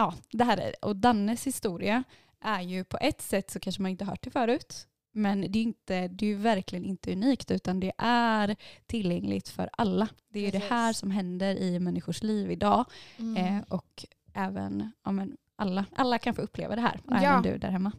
ja, 0.00 0.14
det 0.30 0.44
här 0.44 0.56
är, 0.56 0.84
och 0.84 0.96
Dannes 0.96 1.46
historia 1.46 2.04
är 2.40 2.60
ju 2.60 2.84
på 2.84 2.98
ett 3.00 3.20
sätt 3.20 3.50
så 3.50 3.60
kanske 3.60 3.82
man 3.82 3.90
inte 3.90 4.04
hört 4.04 4.22
det 4.22 4.30
förut. 4.30 4.86
Men 5.12 5.40
det 5.40 5.58
är, 5.58 5.62
inte, 5.62 6.08
det 6.08 6.24
är 6.24 6.28
ju 6.28 6.34
verkligen 6.34 6.84
inte 6.84 7.12
unikt 7.12 7.50
utan 7.50 7.80
det 7.80 7.92
är 7.98 8.56
tillgängligt 8.86 9.48
för 9.48 9.70
alla. 9.72 10.08
Det 10.28 10.38
är 10.38 10.42
ju 10.42 10.50
det 10.50 10.58
Precis. 10.58 10.70
här 10.70 10.92
som 10.92 11.10
händer 11.10 11.56
i 11.56 11.78
människors 11.78 12.22
liv 12.22 12.50
idag. 12.50 12.84
Mm. 13.16 13.36
Eh, 13.36 13.62
och 13.68 14.04
även 14.34 14.92
ja, 15.04 15.12
men 15.12 15.36
alla, 15.56 15.84
alla 15.96 16.18
kan 16.18 16.34
få 16.34 16.42
uppleva 16.42 16.76
det 16.76 16.82
här. 16.82 17.00
Ja. 17.08 17.16
Även 17.16 17.42
du 17.42 17.58
där 17.58 17.70
hemma. 17.70 17.92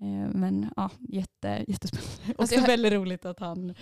Eh, 0.00 0.34
men 0.34 0.70
ja, 0.76 0.90
jätte, 1.08 1.64
jättespännande. 1.68 2.12
Alltså, 2.26 2.42
Också 2.42 2.54
jag- 2.54 2.66
väldigt 2.66 2.92
roligt 2.92 3.24
att 3.24 3.40
han 3.40 3.74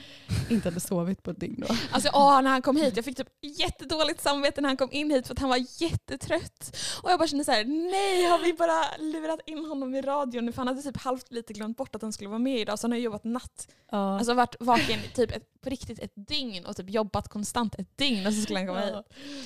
inte 0.50 0.68
hade 0.68 0.80
sovit 0.80 1.22
på 1.22 1.30
ett 1.30 1.40
dygn 1.40 1.64
då. 1.68 1.74
Alltså 1.90 2.10
åh, 2.14 2.42
när 2.42 2.50
han 2.50 2.62
kom 2.62 2.76
hit, 2.76 2.96
jag 2.96 3.04
fick 3.04 3.16
typ 3.16 3.28
jättedåligt 3.58 4.22
samvete 4.22 4.60
när 4.60 4.68
han 4.68 4.76
kom 4.76 4.88
in 4.92 5.10
hit 5.10 5.26
för 5.26 5.34
att 5.34 5.38
han 5.38 5.48
var 5.48 5.82
jättetrött. 5.82 6.76
Och 7.02 7.10
jag 7.10 7.18
bara 7.18 7.28
kände 7.28 7.44
så 7.44 7.52
här: 7.52 7.64
nej 7.64 8.24
har 8.24 8.38
vi 8.38 8.52
bara 8.52 8.82
lurat 8.98 9.40
in 9.46 9.64
honom 9.64 9.94
i 9.94 10.02
radion 10.02 10.46
nu? 10.46 10.52
För 10.52 10.58
han 10.58 10.68
hade 10.68 10.82
typ 10.82 10.96
halvt 10.96 11.32
lite 11.32 11.52
glömt 11.52 11.76
bort 11.76 11.94
att 11.94 12.02
han 12.02 12.12
skulle 12.12 12.28
vara 12.30 12.38
med 12.38 12.58
idag 12.60 12.78
så 12.78 12.84
han 12.86 12.92
har 12.92 12.98
jobbat 12.98 13.24
natt. 13.24 13.68
Ja. 13.90 14.18
Alltså 14.18 14.34
varit 14.34 14.56
vaken 14.60 15.00
typ 15.14 15.30
ett, 15.36 15.60
på 15.62 15.70
riktigt 15.70 15.98
ett 15.98 16.12
dygn 16.14 16.66
och 16.66 16.76
typ 16.76 16.90
jobbat 16.90 17.28
konstant 17.28 17.74
ett 17.74 17.98
dygn 17.98 18.26
och 18.26 18.32
så 18.34 18.40
skulle 18.42 18.58
han 18.58 18.66
komma 18.68 18.80
hit. 18.80 18.94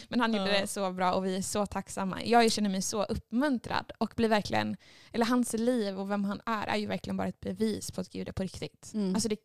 Men 0.08 0.20
han 0.20 0.34
gjorde 0.34 0.52
Ja. 0.54 0.60
det 0.60 0.66
så 0.66 0.90
bra 0.92 1.12
och 1.12 1.24
vi 1.26 1.36
är 1.36 1.42
så 1.42 1.66
tacksamma. 1.66 2.24
Jag 2.24 2.52
känner 2.52 2.70
mig 2.70 2.82
så 2.82 3.04
uppmuntrad 3.04 3.92
och 3.98 4.12
blir 4.16 4.28
verkligen, 4.28 4.76
eller 5.12 5.26
hans 5.26 5.52
liv 5.52 6.00
och 6.00 6.10
vem 6.10 6.24
han 6.24 6.40
är 6.46 6.59
är 6.66 6.76
ju 6.76 6.86
verkligen 6.86 7.16
bara 7.16 7.28
ett 7.28 7.40
bevis 7.40 7.90
på 7.90 8.00
att 8.00 8.08
Gud 8.08 8.28
är 8.28 8.32
på 8.32 8.42
riktigt. 8.42 8.90
Mm. 8.94 9.14
Alltså 9.14 9.28
det, 9.28 9.36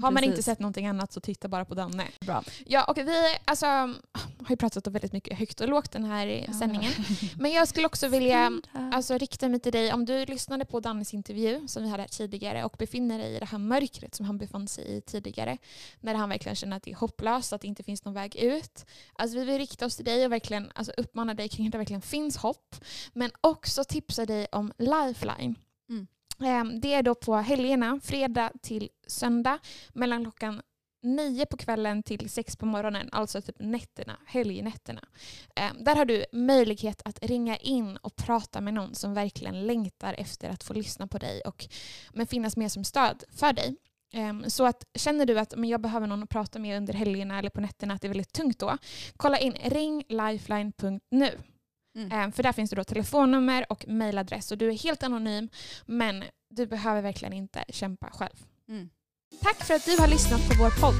Har 0.00 0.10
man 0.10 0.24
inte 0.24 0.30
Precis. 0.36 0.44
sett 0.44 0.58
någonting 0.58 0.86
annat 0.86 1.12
så 1.12 1.20
titta 1.20 1.48
bara 1.48 1.64
på 1.64 1.74
Danne. 1.74 2.08
Bra. 2.20 2.44
Ja, 2.66 2.84
och 2.84 2.98
vi 2.98 3.36
alltså, 3.44 3.66
har 3.66 4.50
ju 4.50 4.56
pratat 4.56 4.86
om 4.86 4.92
väldigt 4.92 5.12
mycket 5.12 5.38
högt 5.38 5.60
och 5.60 5.68
lågt 5.68 5.90
den 5.92 6.04
här 6.04 6.26
i 6.26 6.48
sändningen. 6.58 6.92
Men 7.36 7.50
jag 7.50 7.68
skulle 7.68 7.86
också 7.86 8.08
vilja 8.08 8.52
alltså, 8.92 9.18
rikta 9.18 9.48
mig 9.48 9.60
till 9.60 9.72
dig. 9.72 9.92
Om 9.92 10.04
du 10.04 10.24
lyssnade 10.24 10.64
på 10.64 10.80
Dannes 10.80 11.14
intervju 11.14 11.68
som 11.68 11.82
vi 11.82 11.88
hade 11.88 12.02
här 12.02 12.08
tidigare 12.08 12.64
och 12.64 12.74
befinner 12.78 13.18
dig 13.18 13.36
i 13.36 13.38
det 13.38 13.44
här 13.44 13.58
mörkret 13.58 14.14
som 14.14 14.26
han 14.26 14.38
befann 14.38 14.68
sig 14.68 14.96
i 14.96 15.00
tidigare. 15.00 15.58
När 16.00 16.14
han 16.14 16.28
verkligen 16.28 16.56
känner 16.56 16.76
att 16.76 16.82
det 16.82 16.90
är 16.90 16.96
hopplöst, 16.96 17.52
att 17.52 17.60
det 17.60 17.68
inte 17.68 17.82
finns 17.82 18.04
någon 18.04 18.14
väg 18.14 18.36
ut. 18.36 18.84
Alltså, 19.12 19.38
vi 19.38 19.44
vill 19.44 19.58
rikta 19.58 19.86
oss 19.86 19.96
till 19.96 20.04
dig 20.04 20.26
och 20.26 20.32
verkligen 20.32 20.72
alltså, 20.74 20.92
uppmana 20.96 21.34
dig 21.34 21.48
kring 21.48 21.66
att 21.66 21.72
det 21.72 21.78
verkligen 21.78 22.02
finns 22.02 22.36
hopp. 22.36 22.76
Men 23.12 23.30
också 23.40 23.84
tipsa 23.84 24.26
dig 24.26 24.46
om 24.52 24.72
Lifeline. 24.78 25.54
Mm. 25.88 26.06
Ehm, 26.44 26.80
det 26.80 26.94
är 26.94 27.02
då 27.02 27.14
på 27.14 27.36
helgerna, 27.36 28.00
fredag 28.02 28.52
till 28.62 28.88
söndag, 29.06 29.58
mellan 29.92 30.22
klockan 30.22 30.62
nio 31.02 31.46
på 31.46 31.56
kvällen 31.56 32.02
till 32.02 32.30
sex 32.30 32.56
på 32.56 32.66
morgonen, 32.66 33.08
alltså 33.12 33.40
typ 33.40 33.56
nätterna, 33.58 34.16
helgnätterna. 34.26 35.08
Ehm, 35.56 35.84
där 35.84 35.96
har 35.96 36.04
du 36.04 36.24
möjlighet 36.32 37.02
att 37.04 37.24
ringa 37.24 37.56
in 37.56 37.96
och 37.96 38.16
prata 38.16 38.60
med 38.60 38.74
någon 38.74 38.94
som 38.94 39.14
verkligen 39.14 39.66
längtar 39.66 40.14
efter 40.18 40.48
att 40.48 40.64
få 40.64 40.74
lyssna 40.74 41.06
på 41.06 41.18
dig 41.18 41.40
och 41.40 41.66
men 42.12 42.26
finnas 42.26 42.56
med 42.56 42.72
som 42.72 42.84
stöd 42.84 43.24
för 43.30 43.52
dig. 43.52 43.76
Ehm, 44.12 44.50
så 44.50 44.66
att 44.66 44.84
känner 44.94 45.26
du 45.26 45.38
att 45.38 45.56
men 45.56 45.70
jag 45.70 45.80
behöver 45.80 46.06
någon 46.06 46.22
att 46.22 46.28
prata 46.28 46.58
med 46.58 46.76
under 46.76 46.94
helgerna 46.94 47.38
eller 47.38 47.50
på 47.50 47.60
nätterna, 47.60 47.94
att 47.94 48.02
det 48.02 48.06
är 48.06 48.08
väldigt 48.10 48.32
tungt 48.32 48.58
då, 48.58 48.78
kolla 49.16 49.38
in 49.38 49.52
ringlifeline.nu. 49.52 51.30
Mm. 51.98 52.12
Eh, 52.28 52.34
För 52.34 52.42
där 52.42 52.52
finns 52.52 52.70
det 52.70 52.76
då 52.76 52.84
telefonnummer 52.84 53.66
och 53.72 53.88
mejladress 53.88 54.50
och 54.52 54.58
du 54.58 54.68
är 54.68 54.78
helt 54.78 55.02
anonym 55.02 55.48
men 55.86 56.24
du 56.50 56.66
behöver 56.66 57.02
verkligen 57.02 57.32
inte 57.32 57.64
kämpa 57.68 58.10
själv. 58.10 58.36
Mm. 58.68 58.88
Tack 59.42 59.56
för 59.64 59.74
att 59.74 59.84
du 59.84 59.96
har 60.00 60.08
lyssnat 60.08 60.48
på 60.48 60.54
vår 60.58 60.80
podd. 60.80 60.94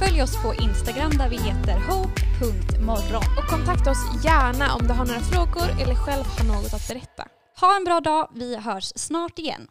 Följ 0.00 0.22
oss 0.22 0.42
på 0.42 0.54
Instagram 0.54 1.10
där 1.10 1.28
vi 1.30 1.36
heter 1.36 1.78
hope.morgon. 1.88 3.22
Och 3.38 3.44
kontakta 3.50 3.90
oss 3.90 4.24
gärna 4.24 4.74
om 4.74 4.86
du 4.86 4.92
har 4.92 5.06
några 5.06 5.20
frågor 5.20 5.82
eller 5.82 5.94
själv 5.94 6.24
har 6.24 6.44
något 6.44 6.74
att 6.74 6.88
berätta. 6.88 7.28
Ha 7.60 7.76
en 7.76 7.84
bra 7.84 8.00
dag, 8.00 8.30
vi 8.34 8.56
hörs 8.56 8.92
snart 8.96 9.38
igen. 9.38 9.68